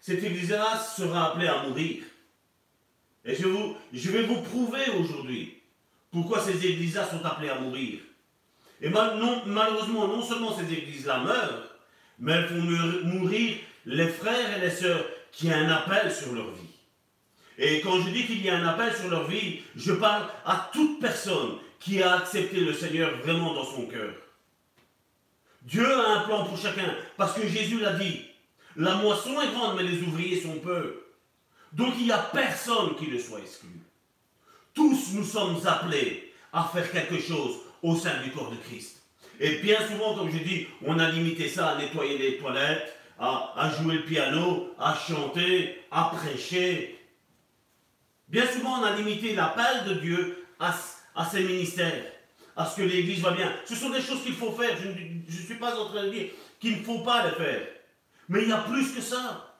[0.00, 2.04] cette Église-là sera appelée à mourir.
[3.24, 5.60] Et je, vous, je vais vous prouver aujourd'hui
[6.10, 8.00] pourquoi ces Églises-là sont appelées à mourir.
[8.80, 11.76] Et malheureusement, non seulement ces Églises-là meurent,
[12.20, 12.62] mais elles font
[13.04, 13.56] mourir
[13.86, 16.68] les frères et les sœurs qui ont un appel sur leur vie.
[17.58, 20.70] Et quand je dis qu'il y a un appel sur leur vie, je parle à
[20.72, 24.12] toute personne qui a accepté le Seigneur vraiment dans son cœur.
[25.62, 28.22] Dieu a un plan pour chacun, parce que Jésus l'a dit.
[28.76, 31.04] La moisson est grande, mais les ouvriers sont peu.
[31.72, 33.68] Donc il n'y a personne qui ne soit exclu.
[34.72, 39.02] Tous nous sommes appelés à faire quelque chose au sein du corps de Christ.
[39.40, 43.70] Et bien souvent, comme je dis, on a limité ça à nettoyer les toilettes, à,
[43.76, 46.98] jouer le piano, à chanter, à prêcher.
[48.28, 50.72] Bien souvent, on a limité l'appel de Dieu à,
[51.24, 52.04] ses ministères,
[52.56, 53.52] à ce que l'Église va bien.
[53.64, 54.76] Ce sont des choses qu'il faut faire.
[54.80, 57.66] Je ne suis pas en train de dire qu'il ne faut pas les faire.
[58.28, 59.56] Mais il y a plus que ça.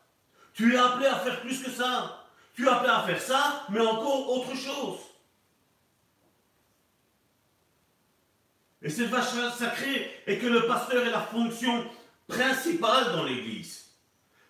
[0.55, 2.25] Tu es appelé à faire plus que ça.
[2.55, 4.99] Tu es appelé à faire ça, mais encore autre chose.
[8.83, 11.85] Et cette vache sacrée est que le pasteur ait la fonction
[12.29, 13.87] principal dans l'Église.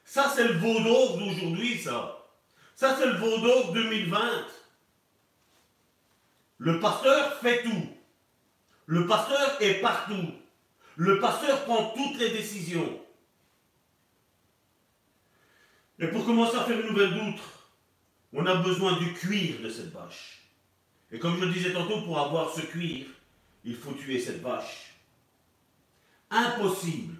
[0.04, 2.26] Ça, c'est le veau d'aujourd'hui, ça.
[2.74, 4.46] Ça, c'est le veau d'or 2020.
[6.58, 7.88] Le pasteur fait tout.
[8.86, 10.32] Le pasteur est partout.
[10.96, 13.00] Le pasteur prend toutes les décisions.
[16.00, 17.70] Et pour commencer à faire une nouvelle doutre,
[18.32, 20.42] on a besoin du cuir de cette vache.
[21.10, 23.06] Et comme je le disais tantôt, pour avoir ce cuir,
[23.64, 24.94] il faut tuer cette vache.
[26.30, 27.14] Impossible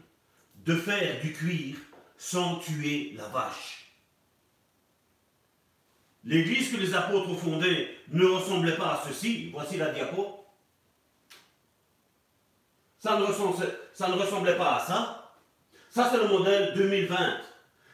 [0.65, 1.77] de faire du cuir
[2.17, 3.79] sans tuer la vache.
[6.25, 9.51] L'église que les apôtres fondée ne ressemblait pas à ceci.
[9.53, 10.45] Voici la diapo.
[12.99, 14.09] Ça ne, ressemblait, ça
[14.59, 15.33] pas à ça.
[15.91, 17.17] Ça, c'est le modèle 2020.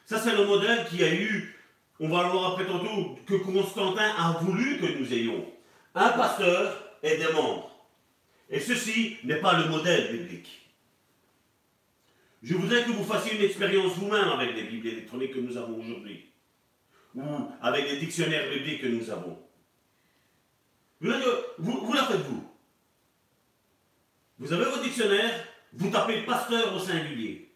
[0.06, 1.56] Ça, c'est le modèle qui a eu,
[2.00, 5.44] on va le voir après tantôt, que Constantin a voulu que nous ayons.
[5.94, 7.70] Un pasteur et des membres.
[8.50, 10.63] Et ceci n'est pas le modèle biblique.
[12.44, 15.80] Je voudrais que vous fassiez une expérience vous-même avec les Bibles électroniques que nous avons
[15.80, 16.30] aujourd'hui,
[17.14, 17.22] ou
[17.62, 19.42] avec les dictionnaires bibliques que nous avons.
[21.00, 21.10] Vous,
[21.58, 22.46] vous, la faites vous.
[24.38, 27.50] Vous avez votre dictionnaire, vous tapez pasteur au singulier,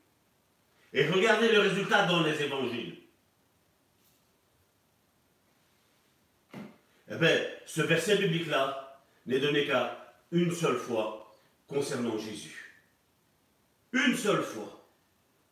[0.94, 2.96] et regardez le résultat dans les évangiles.
[7.10, 12.74] Eh bien, ce verset biblique-là n'est donné qu'à une seule fois concernant Jésus.
[13.92, 14.77] Une seule fois.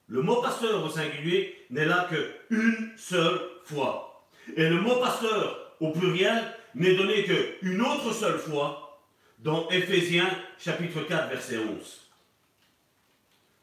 [0.09, 4.29] Le mot pasteur au singulier n'est là qu'une seule fois.
[4.57, 6.45] Et le mot pasteur au pluriel
[6.75, 9.03] n'est donné qu'une autre seule fois
[9.41, 12.11] dans Éphésiens chapitre 4 verset 11.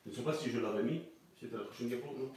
[0.05, 1.01] Je ne sais pas si je l'avais mis.
[1.39, 2.31] C'était la prochaine diapo, non?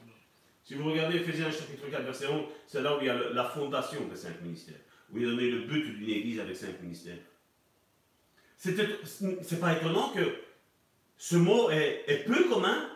[0.65, 3.45] Si vous regardez Éphésiens chapitre 4 verset 11, c'est là où il y a la
[3.45, 4.79] fondation des cinq ministères.
[5.13, 7.19] Où il est donné le but d'une église avec cinq ministères.
[8.57, 10.21] C'est pas étonnant que
[11.19, 12.89] ce mot est, est peu commun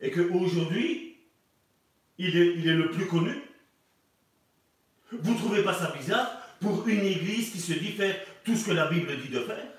[0.00, 1.18] et qu'aujourd'hui,
[2.18, 3.34] il est, il est le plus connu.
[5.12, 6.30] Vous ne trouvez pas ça bizarre
[6.60, 9.72] pour une église qui se dit faire tout ce que la Bible dit de faire?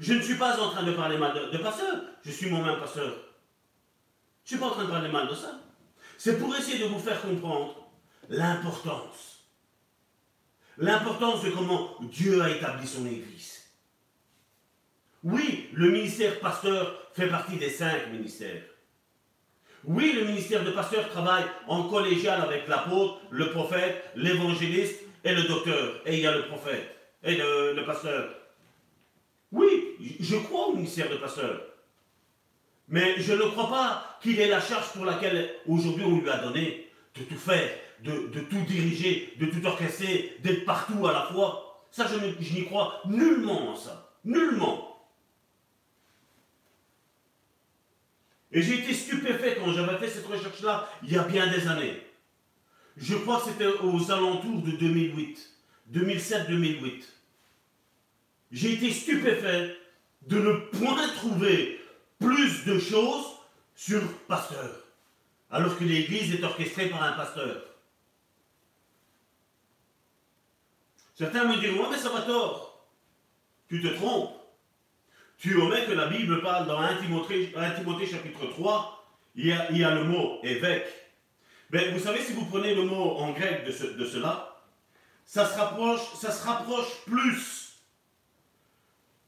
[0.00, 2.78] Je ne suis pas en train de parler mal de, de pasteur, je suis moi-même
[2.78, 3.14] pasteur.
[4.44, 5.60] Je ne suis pas en train de parler mal de ça.
[6.18, 7.88] C'est pour essayer de vous faire comprendre
[8.28, 9.44] l'importance.
[10.78, 13.64] l'importance de comment Dieu a établi son Église.
[15.22, 18.62] Oui, le ministère pasteur fait partie des cinq ministères.
[19.84, 25.42] Oui, le ministère de pasteur travaille en collégial avec l'apôtre, le prophète, l'évangéliste et le
[25.44, 26.00] docteur.
[26.06, 28.30] Et il y a le prophète et le, pasteur.
[29.52, 29.68] Oui,
[30.20, 31.60] je crois au ministère de pasteur.
[32.88, 36.38] Mais je ne crois pas qu'il ait la charge pour laquelle aujourd'hui on lui a
[36.38, 37.68] donné de tout faire,
[38.04, 41.84] de, tout diriger, de tout orchestrer, d'être partout à la fois.
[41.90, 44.12] Ça, je n'y crois nullement en ça.
[44.24, 44.95] Nullement.
[48.56, 52.02] Et j'ai été stupéfait quand j'avais fait cette recherche-là il y a bien des années.
[52.96, 55.50] Je crois que c'était aux alentours de 2008,
[55.92, 57.02] 2007-2008.
[58.50, 59.76] J'ai été stupéfait
[60.22, 61.82] de ne point trouver
[62.18, 63.26] plus de choses
[63.74, 64.86] sur pasteur,
[65.50, 67.62] alors que l'Église est orchestrée par un pasteur.
[71.14, 72.88] Certains me diront, mais ça va tort.
[73.68, 74.45] Tu te trompes.
[75.38, 79.52] Tu omets que la Bible parle dans 1 Timothée, chapitre 3, il y,
[79.84, 80.86] a, le mot évêque.
[81.70, 84.62] Mais vous savez, si vous prenez le mot en grec de, cela,
[85.26, 87.82] ça se, rapproche, ça se rapproche plus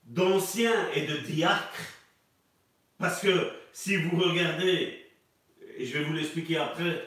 [0.05, 1.79] d'ancien et de diacre.
[2.97, 5.07] Parce que si vous regardez,
[5.77, 7.07] et je vais vous l'expliquer après,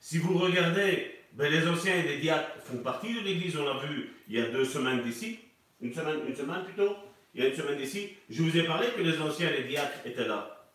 [0.00, 3.78] si vous regardez, ben les anciens et les diacres font partie de l'Église, on l'a
[3.86, 5.38] vu il y a deux semaines d'ici,
[5.80, 6.96] une semaine, une semaine plutôt,
[7.36, 9.98] il y a une semaine d'ici, je vous ai parlé que les anciens les diacres
[10.06, 10.72] étaient là.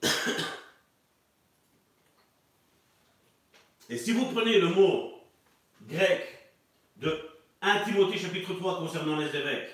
[3.90, 5.20] Et si vous prenez le mot
[5.88, 6.52] grec
[6.98, 7.28] de
[7.60, 9.70] 1 Timothée chapitre 3 concernant les évêques,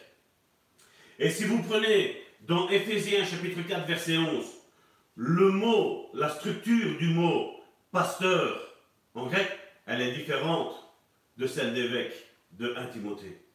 [1.18, 4.44] et si vous prenez dans Éphésiens chapitre 4 verset 11,
[5.16, 7.60] le mot, la structure du mot
[7.92, 8.74] pasteur
[9.14, 9.48] en grec,
[9.86, 10.74] elle est différente
[11.36, 12.14] de celle d'évêque
[12.52, 13.49] de 1 Timothée.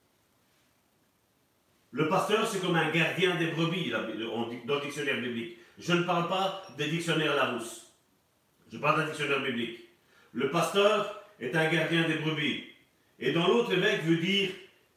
[1.96, 5.58] Le pasteur, c'est comme un gardien des brebis dans le dictionnaire biblique.
[5.80, 7.90] Je ne parle pas des dictionnaires Larousse.
[8.70, 9.80] Je parle d'un dictionnaire biblique.
[10.34, 12.66] Le pasteur est un gardien des brebis.
[13.18, 14.50] Et dans l'autre évêque veut dire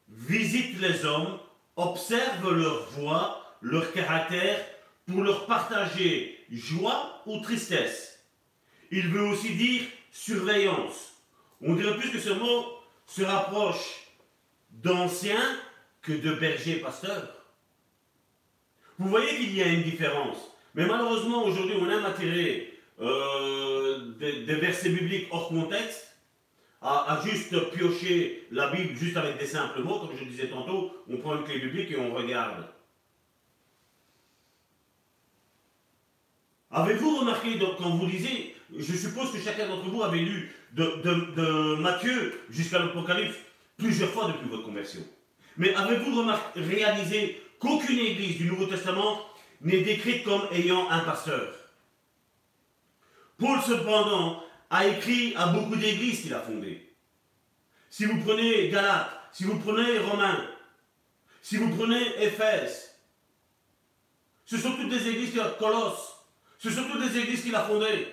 [0.09, 1.39] visite les hommes,
[1.77, 4.59] observe leur voix, leur caractère,
[5.07, 8.25] pour leur partager joie ou tristesse.
[8.91, 11.15] Il veut aussi dire surveillance.
[11.63, 12.67] On dirait plus que ce mot
[13.07, 14.09] se rapproche
[14.71, 15.41] d'ancien
[16.09, 17.35] que de berger pasteur.
[18.99, 20.39] Vous voyez qu'il y a une différence.
[20.75, 26.07] Mais malheureusement, aujourd'hui, on aime attirer euh, des, versets bibliques hors contexte,
[26.81, 31.17] à, juste piocher la Bible juste avec des simples mots, comme je disais tantôt, on
[31.19, 32.65] prend une clé biblique et on regarde.
[36.71, 41.75] Avez-vous remarqué, quand vous lisez, je suppose que chacun d'entre vous avait lu de, de
[41.77, 43.37] Matthieu jusqu'à l'Apocalypse
[43.77, 45.03] plusieurs fois depuis votre conversion.
[45.59, 49.21] Mais avez-vous réalisé qu'aucune église du Nouveau Testament
[49.61, 51.53] n'est décrite comme ayant un pasteur?
[53.37, 56.93] Paul, cependant, a écrit à beaucoup d'églises qu'il a fondées.
[57.91, 60.47] Si vous prenez Galates, si vous prenez Romains,
[61.43, 62.95] si vous prenez Éphèse,
[64.45, 66.17] ce sont toutes des églises, Colosse,
[66.59, 68.09] ce sont toutes des églises qu'il a fondées.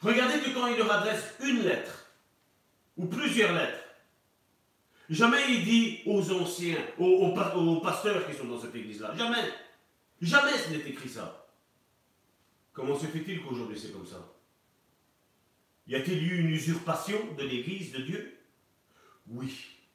[0.00, 2.06] Regardez que quand il leur adresse une lettre,
[2.96, 3.81] ou plusieurs lettres,
[5.10, 9.14] Jamais il dit aux anciens, aux, pasteurs qui sont dans cette église-là.
[9.16, 9.52] Jamais.
[10.20, 11.46] Jamais ce n'est écrit ça.
[12.72, 14.32] Comment se fait-il qu'aujourd'hui c'est comme ça?
[15.88, 18.38] Y a-t-il eu une usurpation de l'église de Dieu?
[19.28, 19.52] Oui.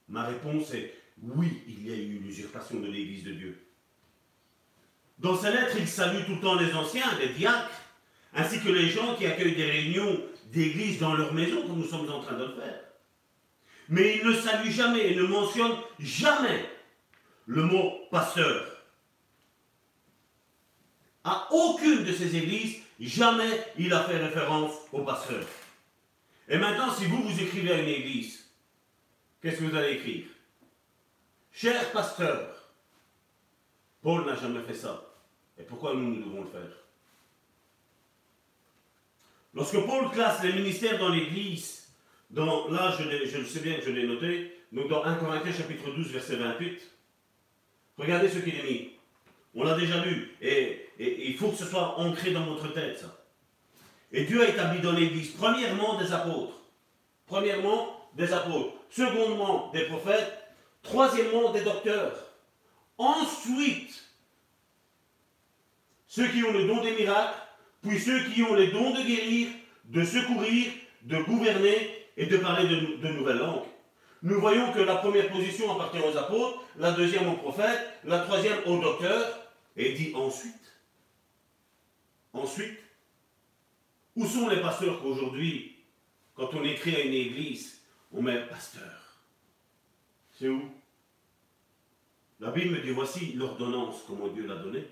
[0.09, 0.93] Ma réponse est
[1.23, 3.67] oui, il y a eu une usurpation de l'église de Dieu.
[5.17, 7.71] Dans sa lettre, il salue tout le temps les anciens, les diacres,
[8.35, 12.07] ainsi que les gens qui accueillent des réunions d'église dans leur maison, comme nous sommes
[12.11, 12.86] en train de le faire
[13.89, 16.69] mais il ne salue jamais et ne mentionne jamais
[17.45, 18.83] le mot pasteur.
[21.23, 25.45] À aucune de ces églises, jamais il a fait référence au pasteur.
[26.47, 28.49] Et maintenant, si vous vous écrivez à une église,
[29.41, 30.25] qu'est-ce que vous allez écrire?
[31.51, 32.71] Cher pasteur,
[34.01, 35.03] Paul n'a jamais fait ça.
[35.57, 36.77] Et pourquoi nous, nous devons le faire?
[39.53, 41.76] Lorsque Paul classe les ministères dans l'église,
[42.35, 46.11] là, je, le sais bien que je l'ai noté, donc dans 1 Corinthiens chapitre 12,
[46.11, 46.81] verset 28,
[47.97, 48.91] regardez ce qu'il est mis.
[49.55, 53.17] On l'a déjà lu, et, il faut que ce soit ancré dans votre tête, ça.
[54.11, 56.61] Et Dieu a établi dans l'Église, premièrement, des apôtres.
[57.25, 58.73] Premièrement, des apôtres.
[58.89, 60.33] Secondement, des prophètes.
[60.81, 62.13] Troisièmement, des docteurs.
[62.97, 64.01] Ensuite,
[66.07, 67.37] ceux qui ont le don des miracles,
[67.81, 69.49] puis ceux qui ont les dons de guérir,
[69.85, 70.71] de secourir,
[71.03, 73.65] de gouverner et de parler de, nouvelles langues.
[74.23, 78.57] Nous voyons que la première position appartient aux apôtres, la deuxième aux prophètes, la troisième
[78.65, 80.53] aux docteurs, et dit ensuite.
[82.33, 82.79] Ensuite,
[84.15, 85.75] où sont les pasteurs qu'aujourd'hui,
[86.33, 89.21] quand on écrit à une église, on met pasteur?
[90.33, 90.61] C'est où?
[92.39, 94.87] La Bible dit voici l'ordonnance, comment Dieu l'a donnée.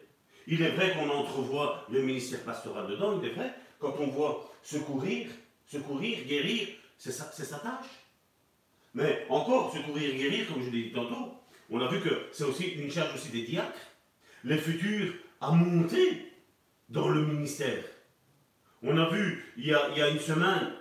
[0.47, 4.51] Il est vrai qu'on entrevoit le ministère pastoral dedans, il est vrai, quand on voit
[4.61, 5.27] secourir,
[5.65, 6.67] secourir, guérir,
[6.97, 7.85] c'est sa, tâche.
[8.93, 11.33] Mais encore, secourir, guérir, comme je l'ai dit tantôt,
[11.69, 13.73] on a vu que c'est aussi une charge aussi des diacres,
[14.43, 16.31] les futurs à monter
[16.89, 17.83] dans le ministère.
[18.83, 20.71] On a vu il y a, il y a une semaine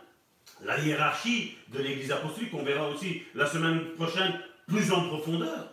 [0.63, 5.71] la hiérarchie de l'Église apostolique, on verra aussi la semaine prochaine plus en profondeur.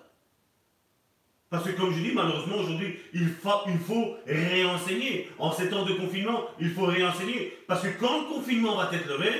[1.50, 5.30] Parce que comme je dis, malheureusement aujourd'hui, il faut réenseigner.
[5.38, 7.58] En ces temps de confinement, il faut réenseigner.
[7.68, 9.32] Parce que quand le confinement va être levé,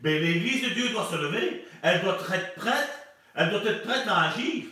[0.00, 2.88] ben, l'Église de Dieu doit se lever, elle doit être prête,
[3.34, 4.64] elle doit être prête à agir.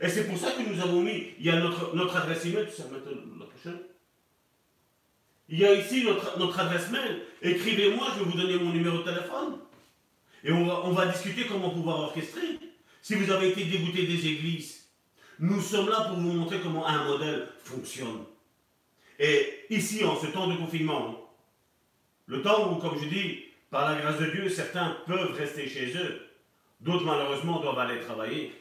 [0.00, 2.66] Et c'est pour ça que nous avons mis, il y a notre, notre adresse email,
[2.66, 3.08] tu sais mettre
[3.38, 3.80] la prochaine
[5.48, 7.22] Il y a ici notre, notre adresse mail.
[7.42, 9.58] Écrivez-moi, je vais vous donner mon numéro de téléphone.
[10.42, 12.58] Et on va, on va discuter comment pouvoir orchestrer.
[13.00, 14.88] Si vous avez été dégoûté des églises,
[15.38, 18.24] nous sommes là pour vous montrer comment un modèle fonctionne.
[19.18, 21.30] Et ici, en ce temps de confinement,
[22.26, 23.43] le temps où, comme je dis,
[23.74, 26.28] par la grâce de Dieu, certains peuvent rester chez eux,
[26.80, 28.54] d'autres malheureusement doivent aller travailler,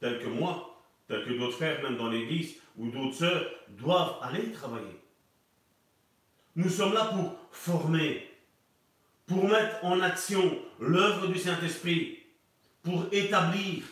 [0.00, 4.52] tels que moi, tels que d'autres frères, même dans l'église, ou d'autres sœurs, doivent aller
[4.52, 4.98] travailler.
[6.56, 8.26] Nous sommes là pour former,
[9.26, 12.20] pour mettre en action l'œuvre du Saint-Esprit,
[12.82, 13.82] pour établir,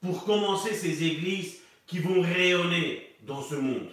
[0.00, 3.90] pour commencer ces églises qui vont rayonner dans ce monde.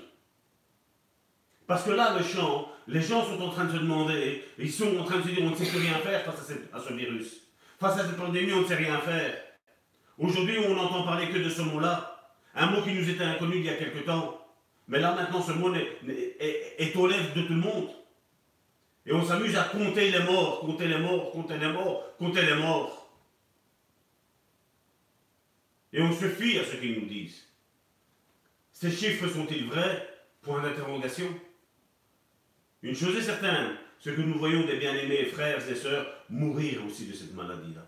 [1.68, 4.98] Parce que là, le chant, les gens sont en train de se demander, ils sont
[4.98, 7.42] en train de se dire, on ne sait plus rien faire face à, ce virus.
[7.80, 9.36] Face à cette pandémie, on ne sait rien faire.
[10.18, 12.12] Aujourd'hui, on n'entend parler que de ce mot-là.
[12.54, 14.40] Un mot qui nous était inconnu il y a quelque temps.
[14.88, 16.00] Mais là, maintenant, ce mot est,
[16.40, 17.90] est, est aux lèvres de tout le monde.
[19.06, 22.56] Et on s'amuse à compter les morts, compter les morts, compter les morts, compter les
[22.56, 23.12] morts.
[25.92, 27.46] Et on se fie à ce qu'ils nous disent.
[28.72, 30.10] Ces chiffres sont-ils vrais?
[30.42, 31.28] Point d'interrogation.
[32.86, 37.08] Une chose est certaine, ce que nous voyons des bien-aimés frères et sœurs mourir aussi
[37.08, 37.84] de cette maladie-là.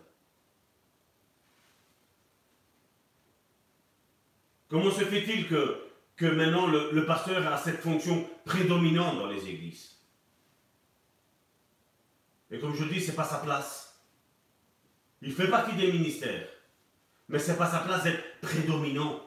[4.68, 10.00] Comment se fait-il que, maintenant le, le pasteur a cette fonction prédominante dans les églises?
[12.50, 14.02] Et comme je dis, ce n'est pas sa place.
[15.22, 16.50] Il fait partie des ministères,
[17.30, 19.22] mais ce n'est pas sa place d'être prédominant.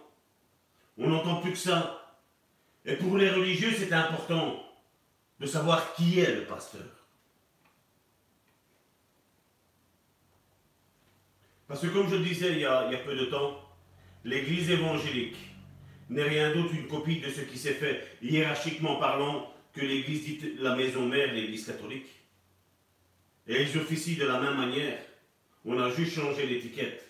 [0.99, 2.19] On n'entend plus que ça.
[2.85, 4.67] Et pour les religieux, c'est important
[5.41, 6.83] de savoir qui est le pasteur.
[11.67, 13.59] Parce que comme je disais il y a, il y a peu de temps,
[14.25, 15.37] l'Église évangélique
[16.11, 20.61] n'est rien d'autre qu'une copie de ce qui s'est fait hiérarchiquement parlant que l'Église dite
[20.61, 22.09] la maison mère, l'Église catholique.
[23.47, 24.99] Et ils officient de la même manière.
[25.65, 27.07] On a juste changé l'étiquette.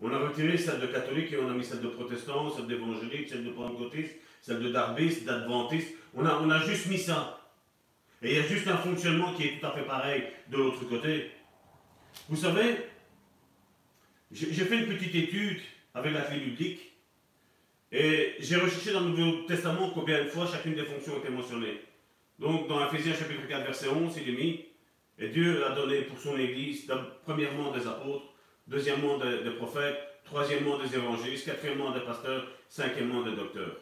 [0.00, 3.28] On a retiré celle de catholique et on a mis celle de protestant, celle d'évangélique,
[3.28, 5.94] celle de pentecôtiste, celle de darbiste, d'adventiste.
[6.14, 7.41] On a, on a juste mis ça.
[8.22, 10.88] Et il y a juste un fonctionnement qui est tout à fait pareil de l'autre
[10.88, 11.30] côté.
[12.28, 12.76] Vous savez,
[14.30, 15.60] j'ai fait une petite étude
[15.94, 16.92] avec la clé biblique
[17.90, 21.80] et j'ai recherché dans le Nouveau Testament combien de fois chacune des fonctions était mentionnée.
[22.38, 24.64] Donc dans Ephésiens chapitre 4 verset 11, il est mis,
[25.18, 26.90] et Dieu a donné pour son Église,
[27.24, 28.32] premièrement des apôtres,
[28.66, 33.76] deuxièmement des, des prophètes, troisièmement des évangélistes, quatrièmement des pasteurs, cinquièmement des docteurs.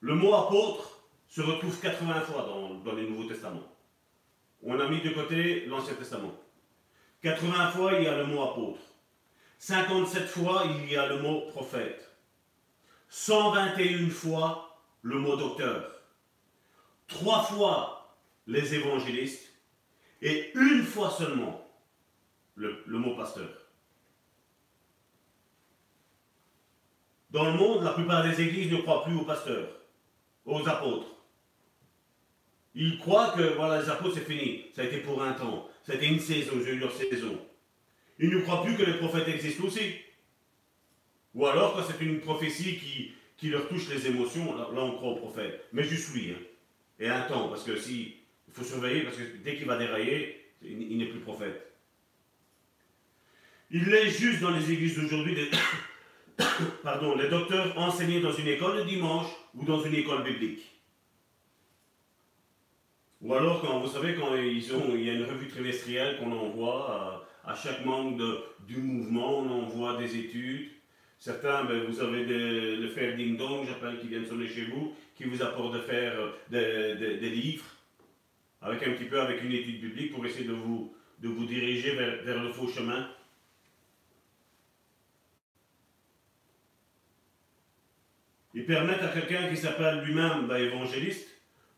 [0.00, 0.97] Le mot apôtre
[1.28, 3.68] se retrouve 80 fois dans, dans les Nouveaux Testaments.
[4.62, 6.34] On a mis de côté l'Ancien Testament.
[7.22, 8.80] 80 fois, il y a le mot apôtre.
[9.58, 12.10] 57 fois, il y a le mot prophète.
[13.08, 15.92] 121 fois, le mot docteur.
[17.06, 18.16] Trois fois,
[18.46, 19.48] les évangélistes.
[20.22, 21.64] Et une fois seulement,
[22.54, 23.48] le, le mot pasteur.
[27.30, 29.68] Dans le monde, la plupart des églises ne croient plus aux pasteurs,
[30.46, 31.17] aux apôtres.
[32.80, 34.66] Ils croient que voilà, les apôtres, c'est fini.
[34.74, 35.68] Ça a été pour un temps.
[35.84, 37.36] Ça a été une saison, j'ai eu leur saison.
[38.20, 39.96] Ils ne croient plus que les prophètes existent aussi.
[41.34, 42.78] Ou alors, quand c'est une prophétie
[43.36, 45.66] qui, leur touche les émotions, là, on croit aux prophètes.
[45.72, 46.30] Mais juste lui.
[46.30, 46.40] Hein.
[47.00, 48.14] Et un temps, parce que si.
[48.46, 51.74] Il faut surveiller, parce que dès qu'il va dérailler, il, n'est plus prophète.
[53.70, 55.50] Il est juste dans les églises d'aujourd'hui des,
[56.82, 60.77] pardon, les docteurs enseignés dans une école le dimanche ou dans une école biblique.
[63.20, 66.30] Ou alors, quand vous savez, quand ils ont, il y a une revue trimestrielle qu'on
[66.30, 70.70] envoie à, chaque membre du mouvement, on envoie des études.
[71.18, 74.94] Certains, ben, vous avez des, le frère Ding Dong, j'appelle, qui viennent sonner chez vous,
[75.16, 76.14] qui vous apportent de faire
[76.52, 77.64] euh, des, livres,
[78.62, 82.22] avec un petit peu avec une étude publique pour essayer de vous, de diriger vers,
[82.22, 83.08] vers le faux chemin.
[88.54, 91.28] Ils permettent à quelqu'un qui s'appelle lui-même ben, évangéliste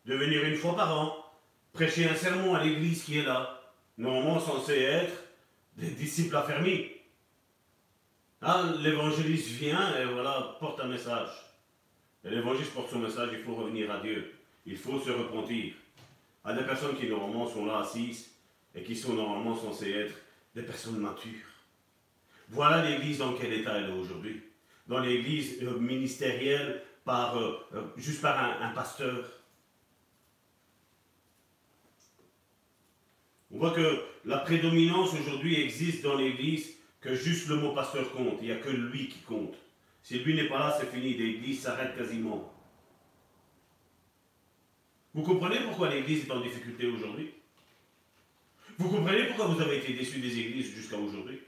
[0.04, 1.29] de venir une fois par an
[1.72, 3.60] prêcher un sermon à l'église qui est là,
[3.98, 5.12] normalement censé être
[5.76, 6.88] des disciples affermis.
[8.42, 11.28] Ah, l'évangéliste vient et voilà, porte un message.
[12.24, 14.34] Et l'évangéliste porte son message, il faut revenir à Dieu.
[14.66, 15.74] Il faut se repentir.
[16.44, 18.30] À des personnes qui normalement sont là assises
[18.74, 20.14] et qui sont normalement censées être
[20.54, 21.46] des personnes matures.
[22.48, 24.42] Voilà l'église dans quel état elle est aujourd'hui.
[24.86, 29.24] Dans l'église euh, ministérielle, par, euh, euh, juste par un pasteur
[33.52, 38.38] On voit que la prédominance aujourd'hui existe dans l'Église que juste le mot pasteur compte.
[38.40, 39.54] Il n'y a que lui qui compte.
[40.02, 41.14] Si lui n'est pas là, c'est fini.
[41.14, 42.52] L'Église s'arrête quasiment.
[45.14, 47.30] Vous comprenez pourquoi l'Église est en difficulté aujourd'hui?
[48.78, 51.40] Vous comprenez pourquoi vous avez été déçus des églises jusqu'à aujourd'hui?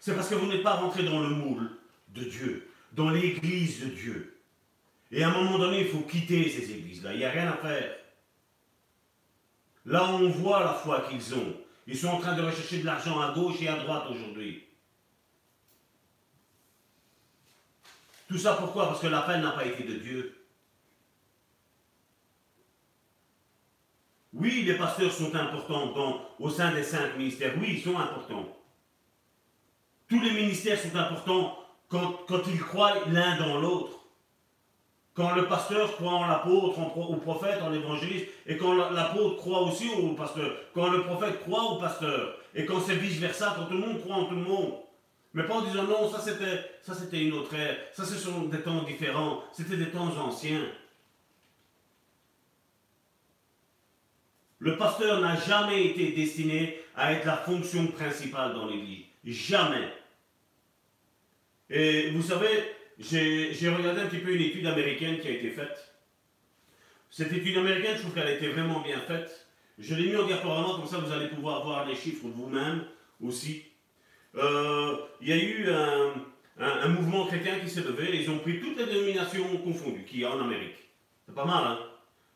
[0.00, 1.70] C'est parce que vous n'êtes pas rentré dans le moule
[2.08, 4.38] de Dieu, dans l'Église de Dieu.
[5.10, 7.12] Et à un moment donné, il faut quitter ces églises-là.
[7.12, 7.96] Il n'y a rien à faire.
[9.86, 11.54] Là, on voit la foi qu'ils ont.
[11.86, 14.64] Ils sont en train de rechercher de l'argent à gauche et à droite aujourd'hui.
[18.28, 18.88] Tout ça pourquoi?
[18.88, 20.44] Parce que l'appel n'a pas été de Dieu.
[24.32, 27.54] Oui, les pasteurs sont importants au sein des cinq ministères.
[27.58, 28.48] Oui, ils sont importants.
[30.08, 31.58] Tous les ministères sont importants
[31.88, 33.95] quand ils croient l'un dans l'autre.
[35.16, 39.88] Quand le pasteur croit en l'apôtre, au prophète, en l'évangéliste, et quand l'apôtre croit aussi
[39.88, 43.86] au pasteur, quand le prophète croit au pasteur, et quand c'est vice-versa, quand tout le
[43.86, 44.74] monde croit en tout le monde.
[45.32, 48.42] Mais pas en disant non, ça c'était, ça c'était une autre ère, ça ce sont
[48.42, 50.66] des temps différents, c'était des temps anciens.
[54.58, 59.04] Le pasteur n'a jamais été destiné à être la fonction principale dans l'Église.
[59.24, 59.88] Jamais.
[61.70, 65.94] Et vous savez, j'ai regardé un petit peu une étude américaine qui a été faite.
[67.10, 69.46] Cette étude américaine, je trouve qu'elle a été vraiment bien faite.
[69.78, 72.84] Je l'ai mis en diaporama, comme ça vous allez pouvoir voir les chiffres vous-même
[73.22, 73.64] aussi.
[74.34, 75.66] Euh, il y a eu
[76.58, 80.24] un, mouvement chrétien qui s'est levé, ils ont pris toutes les dénominations confondues qu'il y
[80.24, 80.76] a en Amérique.
[81.26, 81.78] C'est pas mal, hein?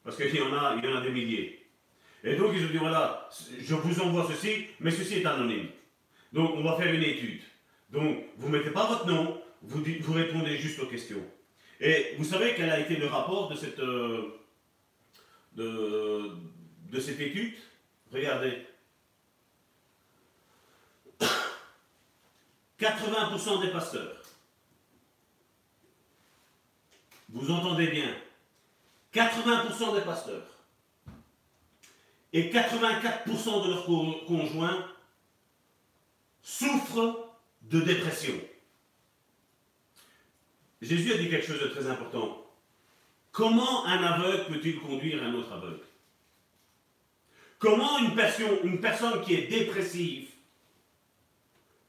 [0.04, 1.66] Parce qu'il y, y en a des milliers.
[2.22, 3.28] Et donc ils ont dit, voilà,
[3.58, 5.68] je vous envoie ceci, mais ceci est anonyme.
[6.32, 7.40] Donc on va faire une étude.
[7.90, 11.22] Donc vous ne mettez pas votre nom, vous, répondez juste aux questions.
[11.80, 14.40] Et vous savez quel a été le rapport de cette, euh,
[15.54, 16.30] de,
[16.90, 17.54] de cette étude?
[18.12, 18.66] Regardez.
[22.80, 24.22] 80% des pasteurs.
[27.28, 28.14] Vous entendez bien.
[29.14, 30.46] 80% des pasteurs
[32.32, 33.84] et 84% de leurs
[34.26, 34.86] conjoints
[36.42, 37.28] souffrent
[37.62, 38.34] de dépression.
[40.80, 42.46] Jésus a dit quelque chose de très important.
[43.32, 45.84] Comment un aveugle peut-il conduire un autre aveugle?
[47.58, 50.28] Comment une personne, qui est dépressive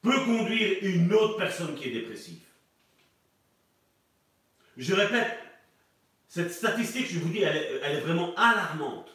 [0.01, 2.41] peut conduire une autre personne qui est dépressive?
[4.75, 5.37] Je répète,
[6.27, 9.09] cette statistique, je vous dis, elle est, vraiment alarmante.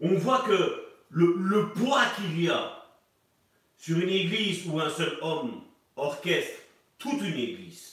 [0.00, 2.84] On voit que le, le poids qu'il y a
[3.76, 5.62] sur une église où un seul homme
[5.96, 6.60] orchestre
[6.98, 7.91] toute une église,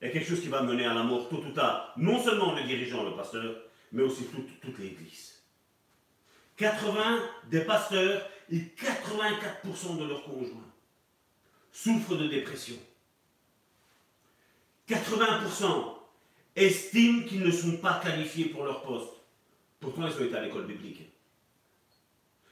[0.00, 2.62] est quelque chose qui va mener à la mort tôt ou tard, non seulement le
[2.64, 3.54] dirigeant, le pasteur,
[3.92, 4.24] mais aussi
[4.62, 5.42] toute, l'église.
[6.56, 7.18] 80
[7.50, 10.70] des pasteurs et 84% de leurs conjoints
[11.72, 12.76] souffrent de dépression.
[14.88, 15.96] 80%
[16.56, 19.12] estiment qu'ils ne sont pas qualifiés pour leur poste.
[19.78, 21.02] Pourtant, ils ont été à l'école biblique.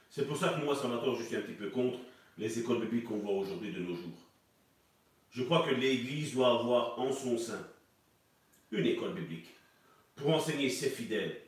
[0.09, 1.99] C'est pour ça que moi, Salvatore, je suis un petit peu contre
[2.37, 4.28] les écoles bibliques qu'on voit aujourd'hui de nos jours.
[5.31, 7.67] Je crois que l'Église doit avoir en son sein
[8.71, 9.49] une école biblique
[10.15, 11.39] pour enseigner ses fidèles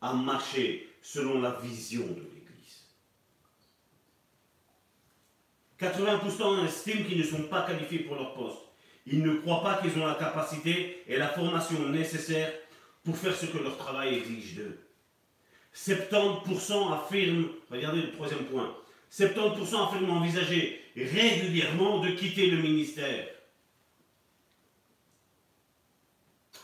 [0.00, 2.84] à marcher selon la vision de l'Église.
[5.80, 8.58] 80% estiment qu'ils ne sont pas qualifiés pour leur poste.
[9.06, 12.52] Ils ne croient pas qu'ils ont la capacité et la formation nécessaires
[13.04, 14.80] pour faire ce que leur travail exige d'eux.
[15.74, 18.74] 70% affirment, regardez le troisième point,
[19.12, 23.28] 70% affirment envisager régulièrement de quitter le ministère.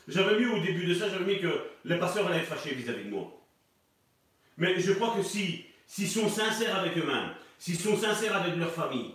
[0.09, 3.05] J'avais mis au début de ça, j'avais mis que les pasteurs allaient être fâchés vis-à-vis
[3.05, 3.31] de moi.
[4.57, 8.73] Mais je crois que si s'ils sont sincères avec eux-mêmes, s'ils sont sincères avec leur
[8.73, 9.13] famille,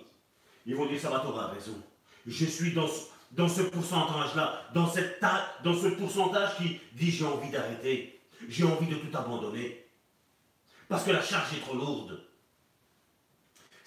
[0.65, 1.81] ils vont dire ça va, t'auras raison.
[2.27, 2.87] Je suis dans,
[3.31, 5.19] dans ce pourcentage-là, dans, cette
[5.63, 9.85] dans ce pourcentage qui dit j'ai envie d'arrêter, j'ai envie de tout abandonner.
[10.87, 12.23] Parce que la charge est trop lourde.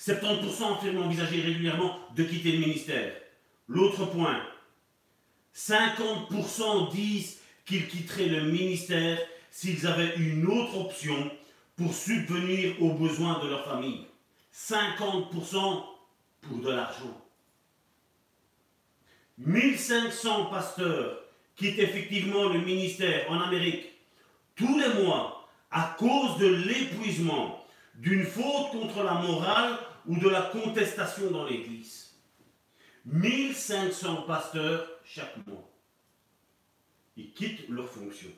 [0.00, 3.12] 70% affirment envisager régulièrement de quitter le ministère.
[3.68, 4.40] L'autre point,
[5.54, 9.18] 50% disent qu'ils quitteraient le ministère
[9.50, 11.30] s'ils avaient une autre option
[11.76, 14.06] pour subvenir aux besoins de leur famille.
[14.54, 15.84] 50%
[16.40, 17.20] pour de l'argent.
[19.38, 21.20] 1500 pasteurs
[21.56, 23.86] quittent effectivement le ministère en Amérique
[24.56, 27.64] tous les mois à cause de l'épuisement,
[27.94, 29.78] d'une faute contre la morale
[30.10, 32.18] ou de la contestation dans l'Église.
[33.04, 35.70] 1500 pasteurs chaque mois.
[37.16, 38.30] Ils quittent leur fonction.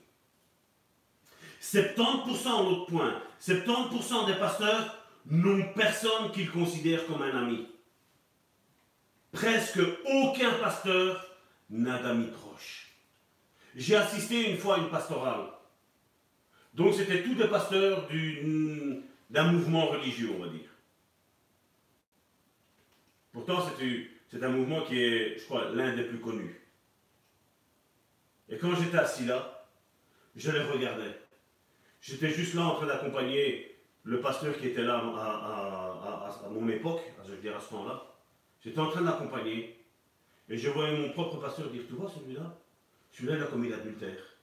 [1.63, 7.67] 70%, l'autre point, 70% des pasteurs n'ont personne qu'ils considèrent comme un ami.
[9.33, 11.27] Presque aucun pasteur
[11.71, 12.93] n'a d'amis proches.
[13.75, 15.47] J'ai assisté une fois à une pastorale.
[16.75, 18.07] Donc c'était tous des pasteurs
[19.31, 20.72] d'un mouvement religieux, on va dire.
[23.33, 23.65] Pourtant,
[24.31, 26.61] c'est un mouvement qui est, je crois, l'un des plus connus.
[28.49, 29.67] Et quand j'étais assis là,
[30.37, 31.19] je les regardais.
[32.01, 37.33] J'étais juste là en train d'accompagner le pasteur qui était là à, mon époque, je
[37.33, 38.03] veux dire à ce temps-là.
[38.63, 39.79] J'étais en train d'accompagner.
[40.49, 42.59] Et je voyais mon propre pasteur dire, tu vois celui-là?
[43.13, 44.37] Celui-là, il a commis l'adultère.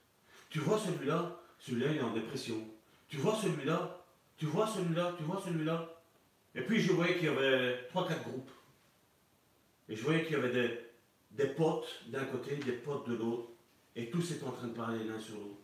[0.49, 1.37] Tu vois celui-là?
[1.59, 2.67] Celui-là, il est en dépression.
[3.09, 3.97] Tu vois celui-là?
[4.37, 5.13] Tu vois celui-là?
[5.17, 6.01] Tu vois celui-là?
[6.55, 8.49] Et puis je voyais qu'il y avait trois, quatre groupes.
[9.89, 10.79] Et je voyais qu'il y avait des,
[11.31, 13.49] des potes d'un côté, des potes de l'autre.
[13.95, 15.59] Et tous étaient en train de parler l'un sur l'autre.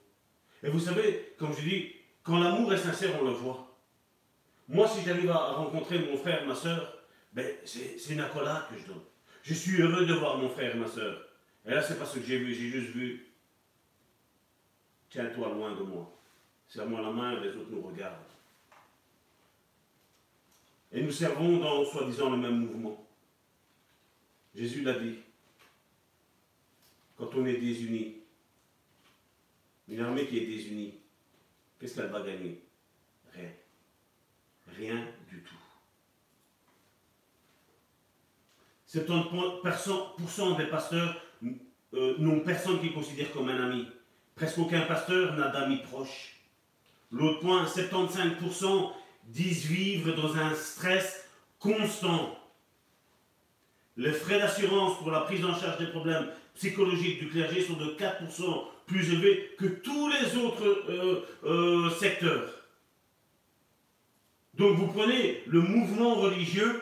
[0.63, 1.91] Et vous savez, comme je dis,
[2.23, 3.77] quand l'amour est sincère, on le voit.
[4.67, 8.87] Moi, si j'arrive à rencontrer mon frère, ma soeur, ben, c'est une accolade que je
[8.87, 9.01] donne.
[9.43, 11.21] Je suis heureux de voir mon frère et ma soeur.
[11.65, 13.27] Et là, c'est pas ce que j'ai vu, j'ai juste vu,
[15.09, 16.11] tiens-toi loin de moi.
[16.67, 18.15] Serre-moi la main, les autres nous regardent.
[20.91, 23.04] Et nous servons dans, soi-disant, le même mouvement.
[24.55, 25.15] Jésus l'a dit.
[27.17, 28.17] Quand on est désunis,
[29.87, 30.95] une armée qui est désunie,
[31.79, 32.61] qu'est-ce qu'elle va gagner?
[33.33, 33.51] Rien.
[34.77, 35.55] Rien du tout.
[38.89, 41.21] 70% des pasteurs
[41.93, 43.87] euh, n'ont personne qu'ils considèrent comme un ami.
[44.35, 46.35] Presque aucun pasteur n'a d'amis proches.
[47.11, 48.91] L'autre point, 75%
[49.25, 51.25] disent vivre dans un stress
[51.59, 52.37] constant.
[53.97, 57.95] Les frais d'assurance pour la prise en charge des problèmes psychologiques du clergé sont de
[57.97, 62.49] 4% plus élevés que tous les autres euh, euh, secteurs.
[64.55, 66.81] Donc vous prenez le mouvement religieux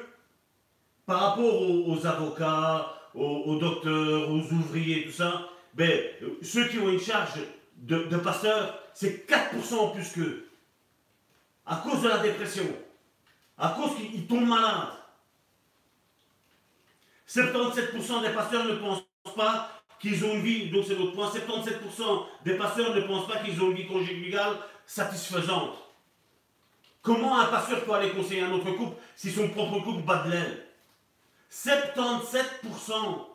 [1.06, 6.02] par rapport aux, avocats, aux, docteurs, aux ouvriers, tout ça, ben,
[6.42, 7.40] ceux qui ont une charge
[7.78, 10.48] de, de pasteur, c'est 4% en plus qu'eux.
[11.66, 12.66] À cause de la dépression.
[13.58, 15.03] À cause qu'ils tombent malades.
[17.34, 19.04] 77% des pasteurs ne pensent
[19.36, 23.38] pas qu'ils ont une vie, donc c'est l'autre point, 77% des pasteurs ne pensent pas
[23.38, 25.76] qu'ils ont une vie conjugale satisfaisante.
[27.02, 30.32] Comment un pasteur peut aller conseiller un autre couple si son propre couple bat de
[30.32, 30.68] l'aile?
[31.52, 33.28] 77%.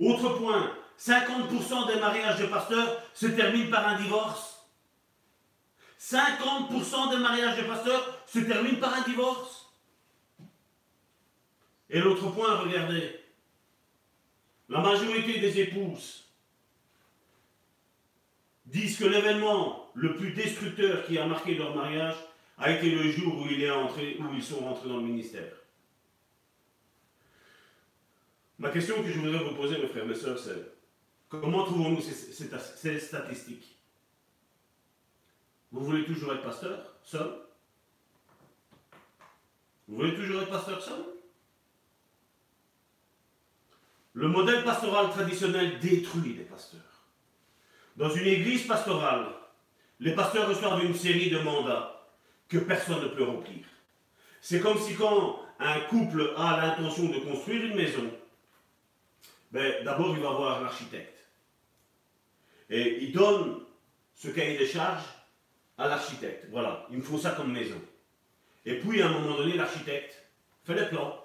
[0.00, 4.66] Autre point, 50% des mariages de pasteurs se terminent par un divorce.
[6.00, 9.69] 50% des mariages de pasteurs se terminent par un divorce.
[11.90, 13.20] Et l'autre point, regardez,
[14.68, 16.30] la majorité des épouses
[18.66, 22.14] disent que l'événement le plus destructeur qui a marqué leur mariage
[22.58, 25.52] a été le jour où, il est entré, où ils sont rentrés dans le ministère.
[28.60, 30.72] Ma question que je voudrais vous poser, mes frères et mes sœurs, c'est
[31.28, 33.76] comment trouvons-nous ces, statistiques?
[35.72, 37.32] Vous voulez toujours être pasteur, seul?
[39.88, 41.19] Vous voulez toujours être pasteur seul?
[44.20, 46.80] Le modèle pastoral traditionnel détruit les pasteurs.
[47.96, 49.28] Dans une église pastorale,
[49.98, 52.06] les pasteurs reçoivent une série de mandats
[52.46, 53.64] que personne ne peut remplir.
[54.42, 58.10] C'est comme si quand un couple a l'intention de construire une maison,
[59.52, 61.26] ben, d'abord il va voir l'architecte.
[62.68, 63.60] Et il donne
[64.14, 65.08] ce cahier de charges
[65.78, 66.44] à l'architecte.
[66.50, 67.80] Voilà, il me faut ça comme maison.
[68.66, 70.14] Et puis à un moment donné, l'architecte
[70.64, 71.24] fait les plans,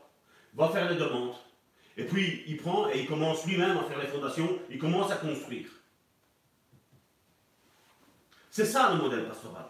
[0.53, 1.35] va faire les demandes.
[1.97, 5.15] Et puis il prend et il commence lui-même à faire les fondations, il commence à
[5.15, 5.67] construire.
[8.51, 9.65] C'est ça le modèle pastoral.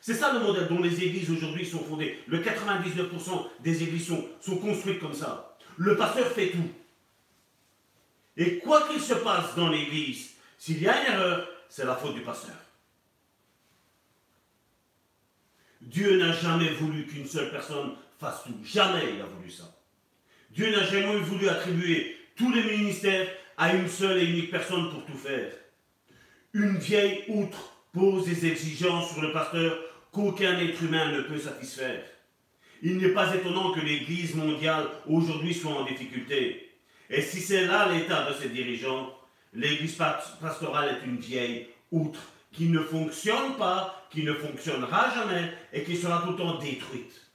[0.00, 2.18] C'est ça le modèle dont les églises aujourd'hui sont fondées.
[2.26, 5.56] Le 99% des églises sont, sont construites comme ça.
[5.76, 6.70] Le pasteur fait tout.
[8.36, 12.14] Et quoi qu'il se passe dans l'église, s'il y a une erreur, c'est la faute
[12.14, 12.54] du pasteur.
[15.80, 18.58] Dieu n'a jamais voulu qu'une seule personne fasse tout.
[18.64, 19.75] Jamais il a voulu ça.
[20.56, 23.28] Dieu n'a jamais voulu attribuer tous les ministères
[23.58, 25.52] à une seule et unique personne pour tout faire.
[26.54, 29.78] Une vieille outre pose des exigences sur le pasteur
[30.12, 32.02] qu'aucun être humain ne peut satisfaire.
[32.82, 36.70] Il n'est pas étonnant que l'Église mondiale aujourd'hui soit en difficulté.
[37.10, 39.12] Et si c'est là l'état de ses dirigeants,
[39.52, 39.98] l'Église
[40.40, 45.96] pastorale est une vieille outre qui ne fonctionne pas, qui ne fonctionnera jamais et qui
[45.96, 47.25] sera tout le temps détruite.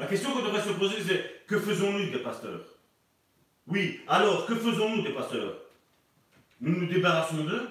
[0.00, 2.62] La question qu'on devrait se poser, c'est que faisons-nous des pasteurs?
[3.66, 5.58] Oui, alors que faisons-nous des pasteurs?
[6.62, 7.68] Nous nous débarrassons d'eux?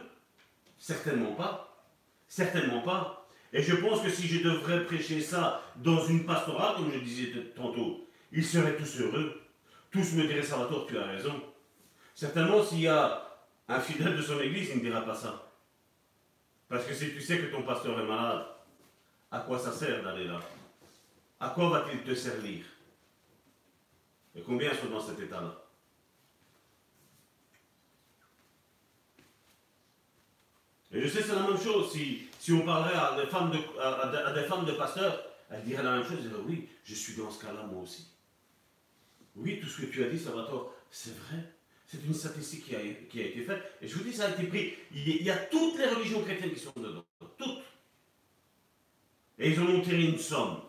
[0.77, 1.83] Certainement pas.
[2.27, 3.27] Certainement pas.
[3.51, 7.33] Et je pense que si je devrais prêcher ça dans une pastorale, comme je disais
[7.55, 9.41] tantôt, ils seraient tous heureux.
[9.89, 11.33] Tous me diraient, Salvatore, tu as raison.
[12.13, 13.27] Certainement, s'il y a
[13.67, 15.51] un fidèle de son église, il ne dira pas ça.
[16.67, 18.45] Parce que si tu sais que ton pasteur est malade,
[19.31, 20.39] à quoi ça sert d'aller là?
[21.39, 22.65] À quoi va-t-il te servir?
[24.35, 25.55] Et combien sont dans cet état-là?
[30.91, 31.91] Et je sais, c'est la même chose.
[31.91, 33.51] Si, si on parlerait à des, femmes
[34.65, 36.17] de, pasteurs, elles diraient la même chose.
[36.19, 38.07] Elles diraient, oui, je suis dans ce cas-là moi aussi.
[39.35, 41.53] Oui, tout ce que tu as dit, Salvatore, c'est vrai.
[41.85, 42.79] C'est une statistique qui a,
[43.09, 43.63] qui a, été faite.
[43.81, 44.73] Et je vous dis, ça a été pris.
[44.93, 47.05] Il y a toutes les religions chrétiennes qui sont dedans.
[47.37, 47.63] Toutes.
[49.39, 50.59] Et ils en ont tiré une somme.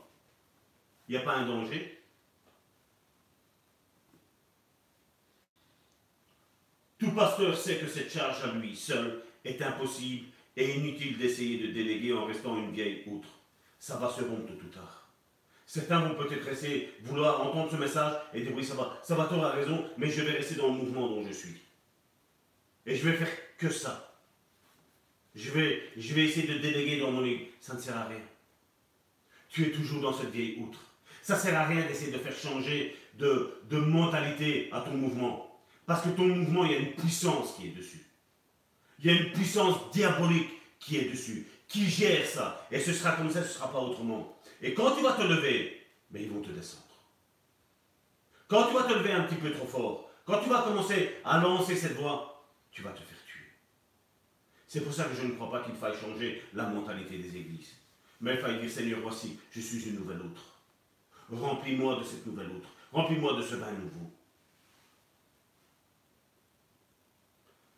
[1.10, 1.98] Il n'y a pas un danger.
[7.00, 11.72] Tout pasteur sait que cette charge à lui seul est impossible et inutile d'essayer de
[11.72, 13.28] déléguer en restant une vieille outre.
[13.80, 15.08] Ça va se rompre tout tard.
[15.66, 19.24] Certains vont peut-être essayer, vouloir entendre ce message et dire oui, ça va, ça va,
[19.24, 21.56] t'aura raison, mais je vais rester dans le mouvement dont je suis.
[22.86, 24.16] Et je vais faire que ça.
[25.34, 27.48] Je vais, je vais essayer de déléguer dans mon église.
[27.60, 28.22] Ça ne sert à rien.
[29.48, 30.89] Tu es toujours dans cette vieille outre.
[31.30, 35.62] Ça sert à rien d'essayer de faire changer de, mentalité à ton mouvement.
[35.86, 38.04] Parce que ton mouvement, il y a une puissance qui est dessus.
[38.98, 40.50] Il y a une puissance diabolique
[40.80, 42.66] qui est dessus, qui gère ça.
[42.72, 44.40] Et ce sera comme ça, ce ne sera pas autrement.
[44.60, 46.82] Et quand tu vas te lever, mais ils vont te descendre.
[48.48, 51.38] Quand tu vas te lever un petit peu trop fort, quand tu vas commencer à
[51.38, 53.46] lancer cette voix, tu vas te faire tuer.
[54.66, 57.76] C'est pour ça que je ne crois pas qu'il faille changer la mentalité des églises.
[58.20, 60.49] Mais il faille dire, Seigneur, voici, je suis une nouvelle autre.
[61.30, 62.68] Remplis-moi de cette nouvelle autre.
[62.92, 64.10] Remplis-moi de ce vin nouveau.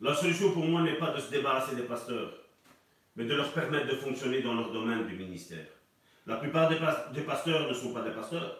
[0.01, 2.33] La solution pour moi n'est pas de se débarrasser des pasteurs,
[3.15, 5.65] mais de leur permettre de fonctionner dans leur domaine du ministère.
[6.25, 8.57] La plupart des, pasteurs ne sont pas des pasteurs.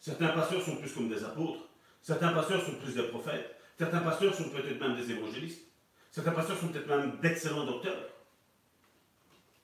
[0.00, 1.60] Certains pasteurs sont plus comme des apôtres.
[2.00, 3.56] Certains pasteurs sont plus des prophètes.
[3.76, 5.62] Certains pasteurs sont peut-être même des évangélistes.
[6.10, 8.08] Certains pasteurs sont peut-être même d'excellents docteurs.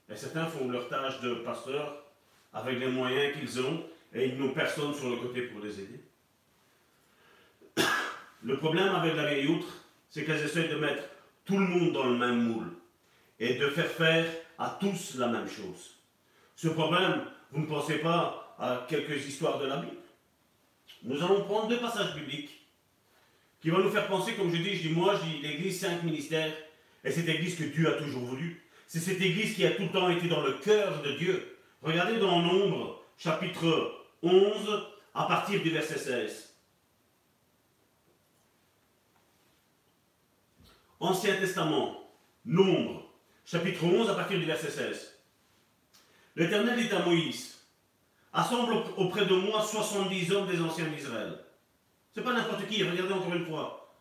[0.08, 2.04] Et certains font leur tâche de pasteur
[2.52, 3.84] avec les moyens qu'ils ont
[4.14, 6.00] et ils n'ont personne sur le côté pour les aider.
[8.42, 9.66] Le problème avec la vieille outre,
[10.10, 11.02] c'est qu'elles essaient de mettre
[11.44, 12.70] tout le monde dans le même moule
[13.40, 14.26] et de faire faire
[14.58, 15.98] à tous la même chose.
[16.54, 19.96] Ce problème, vous ne pensez pas à quelques histoires de la Bible?
[21.02, 22.60] Nous allons prendre deux passages bibliques
[23.60, 26.02] qui vont nous faire penser, comme je dis, je dis moi, je dis l'Église, cinq
[26.02, 26.52] ministères,
[27.02, 28.62] et cette Église que Dieu a toujours voulu.
[28.86, 31.58] C'est cette Église qui a tout le temps été dans le cœur de Dieu.
[31.82, 33.93] Regardez dans Nombre, chapitre
[34.24, 36.54] 11, à partir du verset 16.
[41.00, 42.00] Ancien Testament,
[42.44, 43.10] Nombre,
[43.44, 45.14] chapitre 11, à partir du verset 16.
[46.36, 47.58] L'Éternel dit à Moïse,
[48.32, 51.38] assemble auprès de moi 70 hommes des anciens d'Israël.
[52.14, 53.94] C'est pas n'importe qui, regardez encore une fois.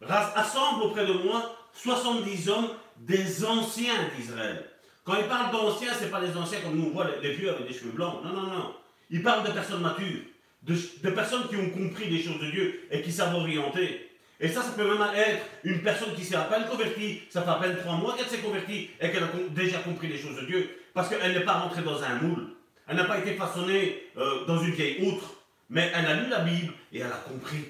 [0.00, 4.64] Assemble auprès de moi 70 hommes des anciens d'Israël.
[5.04, 7.50] Quand il parle d'anciens, ce n'est pas des anciens comme nous on voit les, vieux
[7.50, 8.22] avec des cheveux blancs.
[8.22, 8.74] Non, non, non.
[9.10, 10.20] Il parle de personnes matures,
[10.62, 14.10] de, personnes qui ont compris des choses de Dieu et qui savent orienter.
[14.40, 17.50] Et ça, ça peut même être une personne qui s'est à peine convertie, ça fait
[17.50, 20.46] à peine trois mois qu'elle s'est convertie et qu'elle a déjà compris les choses de
[20.46, 22.48] Dieu, parce qu'elle n'est pas rentrée dans un moule.
[22.86, 25.34] Elle n'a pas été façonnée euh, dans une vieille outre,
[25.68, 27.64] mais elle a lu la Bible et elle a compris.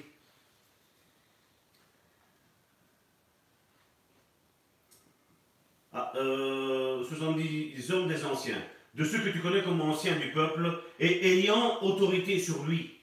[5.92, 8.62] Ah, euh, 70 hommes des anciens,
[8.98, 12.98] de ceux que tu connais comme anciens du peuple, et ayant autorité sur lui.